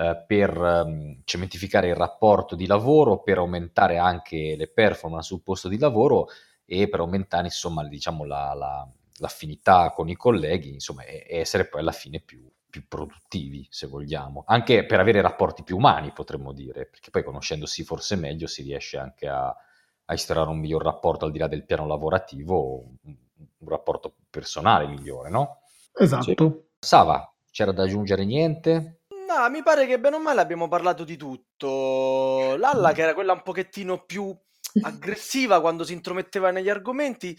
eh, 0.00 0.24
per 0.26 0.56
um, 0.56 1.22
cementificare 1.24 1.88
il 1.88 1.96
rapporto 1.96 2.54
di 2.54 2.66
lavoro, 2.66 3.20
per 3.20 3.38
aumentare 3.38 3.98
anche 3.98 4.54
le 4.56 4.68
performance 4.68 5.26
sul 5.26 5.42
posto 5.42 5.66
di 5.66 5.76
lavoro 5.76 6.28
e 6.70 6.86
per 6.88 7.00
aumentare 7.00 7.46
insomma 7.46 7.82
diciamo, 7.88 8.24
la- 8.24 8.52
la- 8.52 8.86
l'affinità 9.20 9.90
con 9.92 10.08
i 10.10 10.14
colleghi, 10.16 10.70
insomma, 10.70 11.02
e, 11.04 11.24
e 11.26 11.38
essere 11.38 11.66
poi 11.66 11.80
alla 11.80 11.92
fine 11.92 12.20
più, 12.20 12.46
più 12.68 12.86
produttivi, 12.86 13.66
se 13.70 13.86
vogliamo, 13.86 14.44
anche 14.46 14.84
per 14.84 15.00
avere 15.00 15.22
rapporti 15.22 15.62
più 15.62 15.76
umani, 15.76 16.12
potremmo 16.12 16.52
dire, 16.52 16.84
perché 16.86 17.10
poi 17.10 17.24
conoscendosi 17.24 17.84
forse 17.84 18.16
meglio 18.16 18.46
si 18.46 18.62
riesce 18.62 18.98
anche 18.98 19.26
a, 19.26 19.46
a 19.48 20.12
instaurare 20.12 20.50
un 20.50 20.58
miglior 20.58 20.82
rapporto 20.82 21.24
al 21.24 21.32
di 21.32 21.38
là 21.38 21.48
del 21.48 21.64
piano 21.64 21.86
lavorativo, 21.86 22.80
un, 22.80 23.16
un 23.58 23.68
rapporto 23.68 24.14
personale 24.28 24.86
migliore, 24.86 25.30
no? 25.30 25.62
Esatto. 25.94 26.66
Sava, 26.78 27.34
c'era 27.50 27.72
da 27.72 27.84
aggiungere 27.84 28.24
niente? 28.26 29.00
No, 29.26 29.48
mi 29.50 29.62
pare 29.62 29.86
che 29.86 29.98
bene 29.98 30.16
o 30.16 30.20
male 30.20 30.40
abbiamo 30.42 30.68
parlato 30.68 31.02
di 31.04 31.16
tutto. 31.16 32.56
Lalla, 32.56 32.92
che 32.92 33.02
era 33.02 33.14
quella 33.14 33.32
un 33.32 33.42
pochettino 33.42 34.04
più 34.04 34.34
aggressiva 34.82 35.60
quando 35.60 35.84
si 35.84 35.92
intrometteva 35.92 36.50
negli 36.50 36.68
argomenti, 36.68 37.36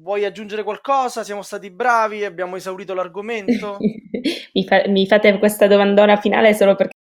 vuoi 0.00 0.24
aggiungere 0.24 0.62
qualcosa? 0.62 1.24
Siamo 1.24 1.42
stati 1.42 1.70
bravi, 1.70 2.24
abbiamo 2.24 2.56
esaurito 2.56 2.94
l'argomento? 2.94 3.76
mi, 4.54 4.64
fa- 4.64 4.84
mi 4.88 5.06
fate 5.06 5.38
questa 5.38 5.66
domandona 5.66 6.16
finale 6.16 6.54
solo 6.54 6.74
perché 6.74 6.94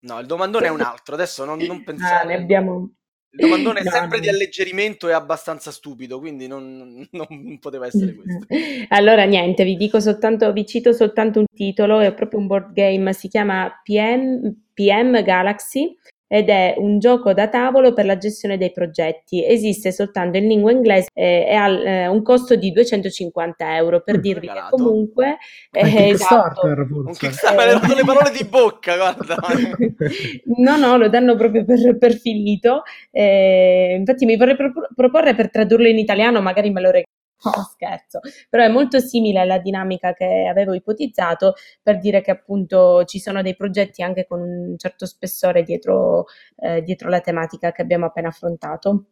No, 0.00 0.20
il 0.20 0.26
domandone 0.26 0.66
è 0.66 0.70
un 0.70 0.80
altro, 0.82 1.14
adesso 1.14 1.44
non, 1.44 1.58
non 1.58 1.78
ah, 1.78 1.82
pensare. 1.84 2.26
ne 2.26 2.34
abbiamo... 2.34 2.92
Il 3.30 3.40
domandone 3.40 3.80
è 3.80 3.82
No, 3.84 3.90
sempre 3.90 4.18
no. 4.18 4.22
di 4.22 4.28
alleggerimento 4.28 5.08
e 5.08 5.12
abbastanza 5.12 5.70
stupido, 5.70 6.18
quindi 6.18 6.46
non, 6.46 7.06
non 7.10 7.58
poteva 7.60 7.86
essere 7.86 8.14
questo. 8.14 8.46
Allora, 8.88 9.24
niente, 9.24 9.64
vi 9.64 9.76
dico 9.76 10.00
soltanto, 10.00 10.52
vi 10.52 10.66
cito 10.66 10.92
soltanto 10.92 11.40
un 11.40 11.46
titolo, 11.52 12.00
è 12.00 12.14
proprio 12.14 12.40
un 12.40 12.46
board 12.46 12.72
game, 12.72 13.12
si 13.12 13.28
chiama 13.28 13.80
PM, 13.82 14.54
PM 14.72 15.22
Galaxy 15.22 15.94
ed 16.28 16.48
è 16.50 16.74
un 16.76 16.98
gioco 16.98 17.32
da 17.32 17.48
tavolo 17.48 17.92
per 17.94 18.04
la 18.04 18.16
gestione 18.18 18.58
dei 18.58 18.70
progetti. 18.70 19.44
Esiste 19.44 19.90
soltanto 19.90 20.36
in 20.38 20.46
lingua 20.46 20.70
inglese 20.70 21.08
eh, 21.14 21.46
e 21.48 21.54
ha 21.54 21.68
eh, 21.68 22.06
un 22.06 22.22
costo 22.22 22.54
di 22.54 22.70
250 22.70 23.74
euro 23.76 24.00
per 24.02 24.18
Mm. 24.18 24.20
dirvi 24.20 24.46
che 24.46 24.52
Regalato. 24.52 24.76
comunque 24.76 25.38
È 25.70 25.78
eh, 25.84 26.08
esatto. 26.10 26.60
Kickstarter, 26.60 26.78
Un 26.78 26.86
forse. 27.04 27.26
Kickstarter, 27.26 27.56
me 27.66 27.72
ne 27.74 27.80
dato 27.80 27.94
le 27.94 28.04
parole 28.04 28.30
di 28.36 28.44
bocca, 28.44 28.96
guarda. 28.96 29.36
No, 30.58 30.76
no, 30.76 30.96
lo 30.96 31.08
danno 31.08 31.34
proprio 31.36 31.64
per, 31.64 31.96
per 31.98 32.12
finito. 32.14 32.82
Eh, 33.10 33.94
infatti 33.98 34.24
mi 34.26 34.36
vorrei 34.36 34.56
pro- 34.56 34.72
proporre 34.94 35.34
per 35.34 35.50
tradurlo 35.50 35.88
in 35.88 35.98
italiano, 35.98 36.40
magari 36.40 36.68
me 36.70 36.80
lo 36.80 36.86
regalano. 36.90 37.06
No, 37.44 37.52
scherzo, 37.72 38.18
però 38.48 38.64
è 38.64 38.68
molto 38.68 38.98
simile 38.98 39.38
alla 39.38 39.58
dinamica 39.58 40.12
che 40.12 40.48
avevo 40.50 40.74
ipotizzato 40.74 41.54
per 41.80 41.98
dire 41.98 42.20
che 42.20 42.32
appunto 42.32 43.04
ci 43.04 43.20
sono 43.20 43.42
dei 43.42 43.54
progetti 43.54 44.02
anche 44.02 44.26
con 44.26 44.40
un 44.40 44.74
certo 44.76 45.06
spessore 45.06 45.62
dietro, 45.62 46.24
eh, 46.56 46.82
dietro 46.82 47.08
la 47.08 47.20
tematica 47.20 47.70
che 47.70 47.82
abbiamo 47.82 48.06
appena 48.06 48.28
affrontato. 48.28 49.04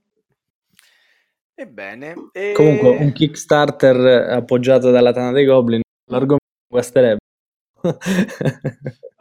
Ebbene, 1.55 2.15
e... 2.33 2.53
Comunque, 2.53 2.97
un 2.99 3.13
Kickstarter 3.13 4.29
appoggiato 4.29 4.91
dalla 4.91 5.13
Tana 5.13 5.31
dei 5.31 5.45
Goblin, 5.45 5.81
l'argomento 6.11 6.45
guasterebbe. 6.69 7.19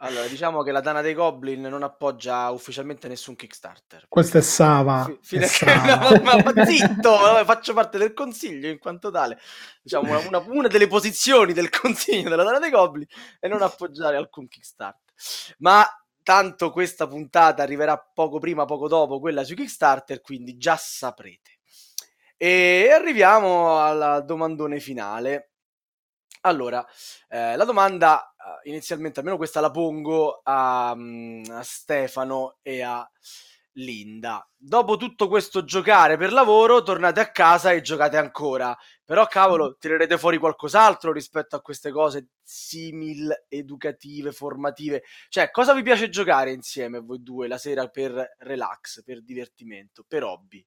Allora, 0.00 0.26
diciamo 0.26 0.62
che 0.62 0.72
la 0.72 0.80
Dana 0.80 1.00
dei 1.00 1.14
Goblin 1.14 1.62
non 1.62 1.82
appoggia 1.82 2.50
ufficialmente 2.50 3.08
nessun 3.08 3.34
Kickstarter. 3.34 4.04
Questa 4.08 4.38
è 4.38 4.42
Sava. 4.42 5.04
Fi- 5.04 5.18
fino 5.22 5.44
è 5.44 5.48
che- 5.48 5.52
Sava. 5.54 5.96
ma, 6.20 6.36
ma- 6.36 6.52
ma 6.54 6.64
zitto, 6.64 7.16
faccio 7.44 7.72
parte 7.72 7.98
del 7.98 8.12
consiglio 8.12 8.68
in 8.68 8.78
quanto 8.78 9.10
tale. 9.10 9.38
Diciamo 9.82 10.10
una, 10.10 10.18
una- 10.26 10.44
una 10.48 10.68
delle 10.68 10.86
posizioni 10.86 11.52
del 11.52 11.70
consiglio 11.80 12.28
della 12.28 12.44
Dana 12.44 12.58
dei 12.58 12.70
Goblin 12.70 13.06
è 13.40 13.48
non 13.48 13.62
appoggiare 13.62 14.16
alcun 14.16 14.46
Kickstarter. 14.48 15.14
Ma 15.58 15.84
tanto 16.22 16.70
questa 16.70 17.06
puntata 17.06 17.62
arriverà 17.62 17.96
poco 17.98 18.38
prima, 18.38 18.64
poco 18.64 18.88
dopo 18.88 19.18
quella 19.18 19.44
su 19.44 19.54
Kickstarter, 19.54 20.20
quindi 20.20 20.56
già 20.56 20.76
saprete. 20.76 21.52
E 22.36 22.90
arriviamo 22.92 23.78
al 23.78 24.24
domandone 24.26 24.78
finale. 24.78 25.52
Allora, 26.42 26.84
eh, 27.28 27.56
la 27.56 27.64
domanda 27.64 28.34
inizialmente, 28.64 29.20
almeno 29.20 29.36
questa 29.36 29.60
la 29.60 29.70
pongo 29.70 30.40
a, 30.42 30.94
mm, 30.94 31.44
a 31.50 31.62
Stefano 31.62 32.58
e 32.62 32.82
a 32.82 33.08
Linda. 33.78 34.46
Dopo 34.56 34.96
tutto 34.96 35.28
questo 35.28 35.64
giocare 35.64 36.16
per 36.16 36.32
lavoro, 36.32 36.82
tornate 36.82 37.20
a 37.20 37.30
casa 37.30 37.72
e 37.72 37.82
giocate 37.82 38.16
ancora. 38.16 38.76
Però, 39.04 39.26
cavolo, 39.26 39.76
tirerete 39.78 40.18
fuori 40.18 40.38
qualcos'altro 40.38 41.12
rispetto 41.12 41.56
a 41.56 41.60
queste 41.60 41.90
cose 41.90 42.28
simil 42.42 43.32
educative, 43.48 44.32
formative. 44.32 45.02
Cioè, 45.28 45.50
cosa 45.50 45.74
vi 45.74 45.82
piace 45.82 46.08
giocare 46.08 46.52
insieme 46.52 47.00
voi 47.00 47.22
due 47.22 47.48
la 47.48 47.58
sera 47.58 47.88
per 47.88 48.36
relax, 48.38 49.02
per 49.04 49.22
divertimento, 49.22 50.04
per 50.06 50.24
hobby? 50.24 50.66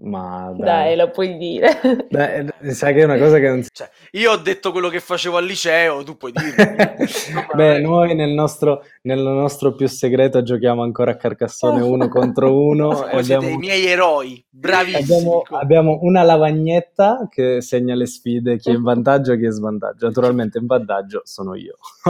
Ma 0.00 0.52
Dai, 0.56 0.64
dai, 0.64 0.96
lo 0.96 1.10
puoi 1.10 1.36
dire. 1.36 1.80
Dai, 2.08 2.46
sai 2.72 2.94
che 2.94 3.00
è 3.00 3.04
una 3.04 3.18
cosa 3.18 3.38
che 3.38 3.48
non 3.48 3.62
si... 3.62 3.68
Cioè, 3.72 3.90
io 4.12 4.30
ho 4.30 4.36
detto 4.36 4.70
quello 4.70 4.88
che 4.88 5.00
facevo 5.00 5.36
al 5.36 5.44
liceo, 5.44 6.04
tu 6.04 6.16
puoi 6.16 6.32
dirlo. 6.32 6.64
Beh, 7.54 7.80
noi 7.80 8.14
nel 8.14 8.30
nostro, 8.30 8.84
nel 9.02 9.20
nostro 9.20 9.74
più 9.74 9.88
segreto 9.88 10.42
giochiamo 10.42 10.82
ancora 10.82 11.12
a 11.12 11.16
Carcassone 11.16 11.80
uno 11.80 12.08
contro 12.08 12.56
uno 12.56 13.06
e 13.10 13.24
siete 13.24 13.34
abbiamo, 13.34 13.48
i 13.48 13.58
miei 13.58 13.86
eroi, 13.86 14.44
bravissimi. 14.58 15.02
abbiamo, 15.02 15.42
abbiamo 15.50 15.98
una 16.02 16.22
lavagnetta 16.22 17.28
che 17.30 17.60
segna 17.60 17.94
le 17.94 18.06
sfide, 18.06 18.58
chi 18.58 18.70
è 18.70 18.74
in 18.74 18.82
vantaggio 18.82 19.32
e 19.32 19.36
chi 19.38 19.44
è 19.44 19.46
in 19.46 19.52
svantaggio. 19.52 20.06
Naturalmente 20.06 20.58
in 20.58 20.66
vantaggio 20.66 21.22
sono 21.24 21.54
io. 21.54 21.76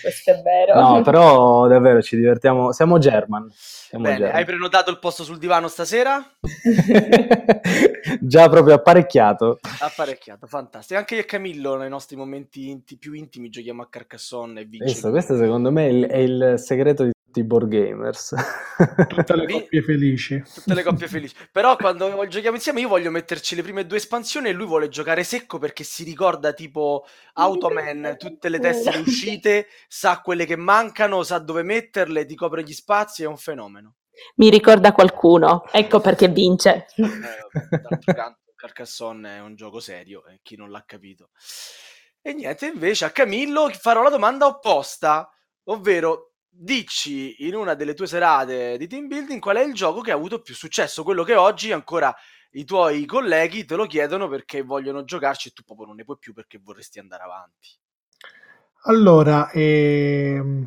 Questo 0.00 0.30
è 0.30 0.42
vero. 0.42 0.80
No, 0.80 1.02
però 1.02 1.66
davvero 1.66 2.02
ci 2.02 2.16
divertiamo, 2.16 2.72
siamo 2.72 2.98
German. 2.98 3.50
Siamo 3.52 4.04
Bene, 4.04 4.18
German. 4.18 4.36
hai 4.36 4.44
prenotato 4.44 4.90
il 4.90 4.98
posto 4.98 5.24
sul 5.24 5.38
divano 5.38 5.68
stasera? 5.68 6.22
Già 8.20 8.48
proprio 8.48 8.74
apparecchiato. 8.74 9.58
Apparecchiato, 9.80 10.46
fantastico. 10.46 10.98
Anche 10.98 11.14
io 11.14 11.20
e 11.22 11.24
Camillo 11.24 11.76
nei 11.76 11.88
nostri 11.88 12.16
momenti 12.16 12.68
inti- 12.68 12.98
più 12.98 13.12
intimi 13.12 13.48
giochiamo 13.48 13.82
a 13.82 13.88
Carcassonne 13.88 14.60
e 14.60 14.64
vinciamo. 14.64 15.10
questo 15.10 15.36
secondo 15.36 15.70
me 15.70 15.86
è 15.86 15.90
il, 15.90 16.04
è 16.06 16.16
il 16.16 16.54
segreto 16.58 17.04
di 17.04 17.10
tutti 17.30 17.40
i 17.40 17.44
board 17.44 17.68
gamers. 17.68 18.34
Tutte 19.08 19.36
le 19.36 19.46
coppie 19.46 19.82
felici. 19.82 20.42
Tutte 20.42 20.74
le 20.74 20.82
coppie 20.82 21.06
felici. 21.06 21.34
Però 21.52 21.76
quando 21.76 22.26
giochiamo 22.26 22.56
insieme 22.56 22.80
io 22.80 22.88
voglio 22.88 23.12
metterci 23.12 23.54
le 23.54 23.62
prime 23.62 23.86
due 23.86 23.98
espansioni 23.98 24.48
e 24.48 24.52
lui 24.52 24.66
vuole 24.66 24.88
giocare 24.88 25.22
secco 25.22 25.58
perché 25.58 25.84
si 25.84 26.02
ricorda 26.02 26.52
tipo 26.52 27.04
Automan, 27.34 28.16
tutte 28.18 28.48
le 28.48 28.58
tessere 28.58 28.98
uscite, 28.98 29.68
sa 29.86 30.20
quelle 30.20 30.44
che 30.44 30.56
mancano, 30.56 31.22
sa 31.22 31.38
dove 31.38 31.62
metterle, 31.62 32.26
ti 32.26 32.34
copre 32.34 32.64
gli 32.64 32.72
spazi, 32.72 33.22
è 33.22 33.26
un 33.26 33.36
fenomeno. 33.36 33.94
Mi 34.36 34.50
ricorda 34.50 34.92
qualcuno, 34.92 35.64
ecco 35.70 36.00
perché 36.00 36.26
vince. 36.28 36.86
Eh, 36.96 38.12
canto, 38.12 38.52
Carcassonne 38.56 39.36
è 39.36 39.40
un 39.40 39.54
gioco 39.54 39.78
serio, 39.78 40.26
e 40.26 40.40
chi 40.42 40.56
non 40.56 40.70
l'ha 40.70 40.82
capito. 40.84 41.30
E 42.20 42.32
niente, 42.34 42.66
invece 42.66 43.04
a 43.04 43.10
Camillo 43.10 43.70
farò 43.70 44.02
la 44.02 44.10
domanda 44.10 44.46
opposta, 44.46 45.30
ovvero 45.64 46.29
dici 46.52 47.46
in 47.46 47.54
una 47.54 47.74
delle 47.74 47.94
tue 47.94 48.06
serate 48.06 48.76
di 48.76 48.86
team 48.88 49.06
building 49.06 49.40
qual 49.40 49.56
è 49.56 49.62
il 49.62 49.72
gioco 49.72 50.00
che 50.00 50.10
ha 50.10 50.16
avuto 50.16 50.42
più 50.42 50.54
successo, 50.54 51.04
quello 51.04 51.22
che 51.22 51.36
oggi 51.36 51.72
ancora 51.72 52.14
i 52.52 52.64
tuoi 52.64 53.04
colleghi 53.06 53.64
te 53.64 53.76
lo 53.76 53.86
chiedono 53.86 54.28
perché 54.28 54.62
vogliono 54.62 55.04
giocarci 55.04 55.48
e 55.48 55.52
tu 55.52 55.62
proprio 55.62 55.86
non 55.86 55.96
ne 55.96 56.04
puoi 56.04 56.18
più 56.18 56.32
perché 56.32 56.58
vorresti 56.62 56.98
andare 56.98 57.22
avanti. 57.22 57.78
Allora, 58.84 59.50
ehm, 59.50 60.66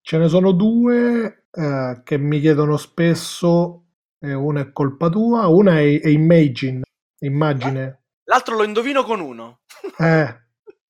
ce 0.00 0.18
ne 0.18 0.28
sono 0.28 0.52
due 0.52 1.46
eh, 1.50 2.00
che 2.04 2.18
mi 2.18 2.40
chiedono 2.40 2.76
spesso, 2.76 3.84
e 4.18 4.34
una 4.34 4.60
è 4.60 4.72
colpa 4.72 5.08
tua, 5.08 5.46
una 5.46 5.78
è, 5.78 6.00
è 6.00 6.08
Imagine, 6.08 6.82
immagine. 7.20 8.02
L'altro 8.24 8.56
lo 8.56 8.64
indovino 8.64 9.04
con 9.04 9.20
uno. 9.20 9.60
Eh, 9.96 10.40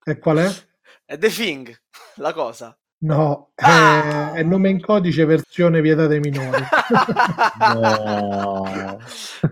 e 0.05 0.19
qual 0.19 0.39
è? 0.39 0.49
È 1.05 1.19
The 1.19 1.29
Thing, 1.29 1.83
la 2.17 2.33
cosa. 2.33 2.77
No, 3.03 3.51
è, 3.55 3.65
Ah! 3.65 4.33
è 4.33 4.43
nome 4.45 4.69
in 4.71 4.81
codice 4.81 5.25
versione 5.25 5.81
vietata 5.81 6.13
ai 6.13 6.21
minori. 6.21 6.63
No. 7.75 8.99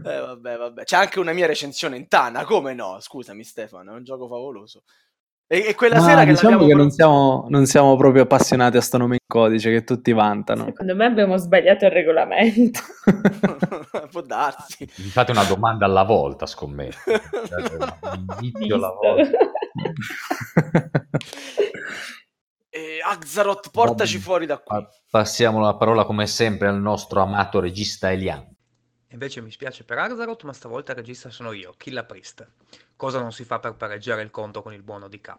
Eh, 0.04 0.20
vabbè, 0.20 0.56
vabbè. 0.56 0.84
C'è 0.84 0.96
anche 0.96 1.18
una 1.18 1.32
mia 1.32 1.46
recensione 1.46 1.96
in 1.96 2.06
Tana, 2.08 2.44
come 2.44 2.74
no? 2.74 2.98
Scusami 3.00 3.42
Stefano, 3.42 3.92
è 3.92 3.96
un 3.96 4.04
gioco 4.04 4.28
favoloso. 4.28 4.82
E, 5.52 5.66
e 5.68 5.74
quella 5.74 5.96
Ma 5.96 6.02
sera 6.02 6.24
che 6.24 6.30
diciamo 6.30 6.64
che 6.64 6.74
non 6.74 6.86
pro- 6.86 6.94
siamo, 6.94 7.46
non 7.48 7.66
siamo 7.66 7.96
proprio 7.96 8.22
appassionati 8.22 8.76
a 8.76 8.80
sto 8.80 8.98
nome 8.98 9.14
in 9.14 9.26
codice 9.26 9.70
che 9.72 9.82
tutti 9.82 10.12
vantano. 10.12 10.66
Secondo 10.66 10.94
me 10.94 11.06
abbiamo 11.06 11.36
sbagliato 11.36 11.86
il 11.86 11.90
regolamento. 11.90 12.80
Può 14.12 14.20
darsi. 14.20 14.88
Vi 14.94 15.08
fate 15.08 15.32
una 15.32 15.44
domanda 15.44 15.86
alla 15.86 16.04
volta, 16.04 16.46
scommetto. 16.46 16.98
Un 17.10 18.26
indizio 18.42 18.76
alla 18.76 18.90
volta. 18.90 19.38
E 22.80 23.00
Axaroth, 23.04 23.70
portaci 23.70 24.14
Vabbè. 24.14 24.24
fuori 24.24 24.46
da 24.46 24.56
qui. 24.56 24.64
Pa- 24.66 24.88
Passiamo 25.10 25.60
la 25.60 25.74
parola 25.74 26.04
come 26.04 26.26
sempre 26.26 26.68
al 26.68 26.80
nostro 26.80 27.20
amato 27.20 27.60
regista 27.60 28.10
Elian. 28.10 28.48
Invece 29.08 29.42
mi 29.42 29.50
spiace 29.50 29.84
per 29.84 29.98
Arzarot, 29.98 30.44
ma 30.44 30.52
stavolta 30.54 30.92
il 30.92 30.98
regista 30.98 31.28
sono 31.30 31.52
io, 31.52 31.74
Killa 31.76 32.04
Priest. 32.04 32.48
Cosa 32.96 33.20
non 33.20 33.32
si 33.32 33.44
fa 33.44 33.58
per 33.58 33.74
pareggiare 33.74 34.22
il 34.22 34.30
conto 34.30 34.62
con 34.62 34.72
il 34.72 34.82
buono 34.82 35.08
di 35.08 35.20
K? 35.20 35.34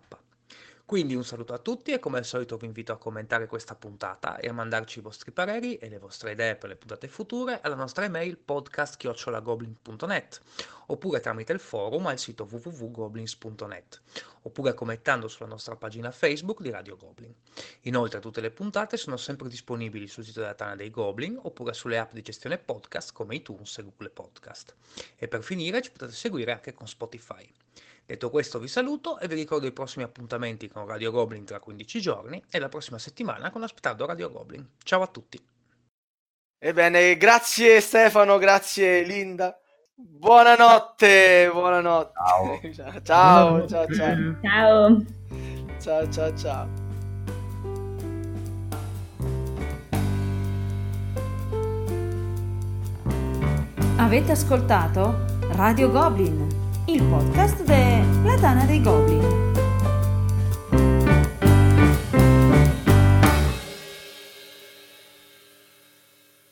Quindi 0.92 1.16
un 1.16 1.24
saluto 1.24 1.54
a 1.54 1.58
tutti 1.58 1.94
e 1.94 2.00
come 2.00 2.18
al 2.18 2.26
solito 2.26 2.58
vi 2.58 2.66
invito 2.66 2.92
a 2.92 2.98
commentare 2.98 3.48
questa 3.48 3.76
puntata 3.76 4.36
e 4.40 4.50
a 4.50 4.54
mandarci 4.54 5.00
i 5.00 5.02
vostri 5.02 5.32
pareri 5.32 5.78
e 5.78 5.88
le 5.88 6.00
vostre 6.00 6.34
idee 6.34 6.58
per 6.58 6.68
le 6.68 6.76
puntate 6.76 7.08
future 7.08 7.62
alla 7.62 7.76
nostra 7.76 8.04
email 8.04 8.38
podcast.goblin.net 8.38 10.42
oppure 10.88 11.22
tramite 11.22 11.54
il 11.54 11.62
forum 11.62 12.08
al 12.08 12.20
sito 12.20 12.44
www.goblins.net 12.44 14.02
oppure 14.42 14.74
commentando 14.74 15.30
sulla 15.30 15.48
nostra 15.48 15.78
pagina 15.78 16.12
Facebook 16.12 16.60
di 16.60 16.72
Radio 16.72 16.98
Goblin. 16.98 17.34
Inoltre 17.84 18.20
tutte 18.20 18.42
le 18.42 18.52
puntate 18.52 18.98
sono 18.98 19.16
sempre 19.16 19.48
disponibili 19.48 20.10
sul 20.10 20.26
sito 20.26 20.42
della 20.42 20.56
Tana 20.56 20.76
dei 20.76 20.90
Goblin 20.90 21.40
oppure 21.42 21.72
sulle 21.72 22.00
app 22.00 22.12
di 22.12 22.22
gestione 22.22 22.58
podcast 22.58 23.14
come 23.14 23.36
iTunes 23.36 23.78
e 23.78 23.84
Google 23.84 24.10
Podcast. 24.10 24.76
E 25.16 25.30
per 25.30 25.42
finire 25.42 25.82
ci 25.82 25.94
potete 25.94 26.12
seguire 26.12 26.52
anche 26.52 26.74
con 26.74 26.86
Spotify. 26.86 27.50
Detto 28.12 28.30
questo 28.30 28.60
vi 28.60 28.68
saluto 28.68 29.20
e 29.20 29.28
vi 29.30 29.36
ricordo 29.36 29.68
i 29.68 29.72
prossimi 29.72 30.04
appuntamenti 30.04 30.68
con 30.68 30.86
Radio 30.86 31.12
Goblin 31.12 31.46
tra 31.46 31.62
15 31.62 32.02
giorni 32.02 32.44
e 32.52 32.60
la 32.60 32.68
prossima 32.68 33.00
settimana 33.00 33.52
con 33.52 33.64
Aspettando 33.64 34.06
Radio 34.06 34.30
Goblin. 34.30 34.72
Ciao 34.84 35.02
a 35.02 35.08
tutti! 35.08 35.42
Ebbene, 36.60 37.16
grazie 37.16 37.80
Stefano, 37.80 38.38
grazie 38.38 39.04
Linda. 39.04 39.58
Buonanotte, 39.96 41.50
buonanotte. 41.54 42.74
Ciao. 42.74 43.00
ciao, 43.02 43.66
ciao, 43.70 43.88
ciao. 43.88 44.40
Ciao. 44.42 45.06
Ciao, 45.80 46.10
ciao, 46.12 46.36
ciao. 46.36 46.68
Avete 53.96 54.34
ascoltato 54.34 55.40
Radio 55.54 55.90
Goblin, 55.90 56.61
il 56.94 57.04
podcast 57.04 57.64
della 57.64 58.36
Tana 58.38 58.66
dei 58.66 58.82
Goblin. 58.82 59.51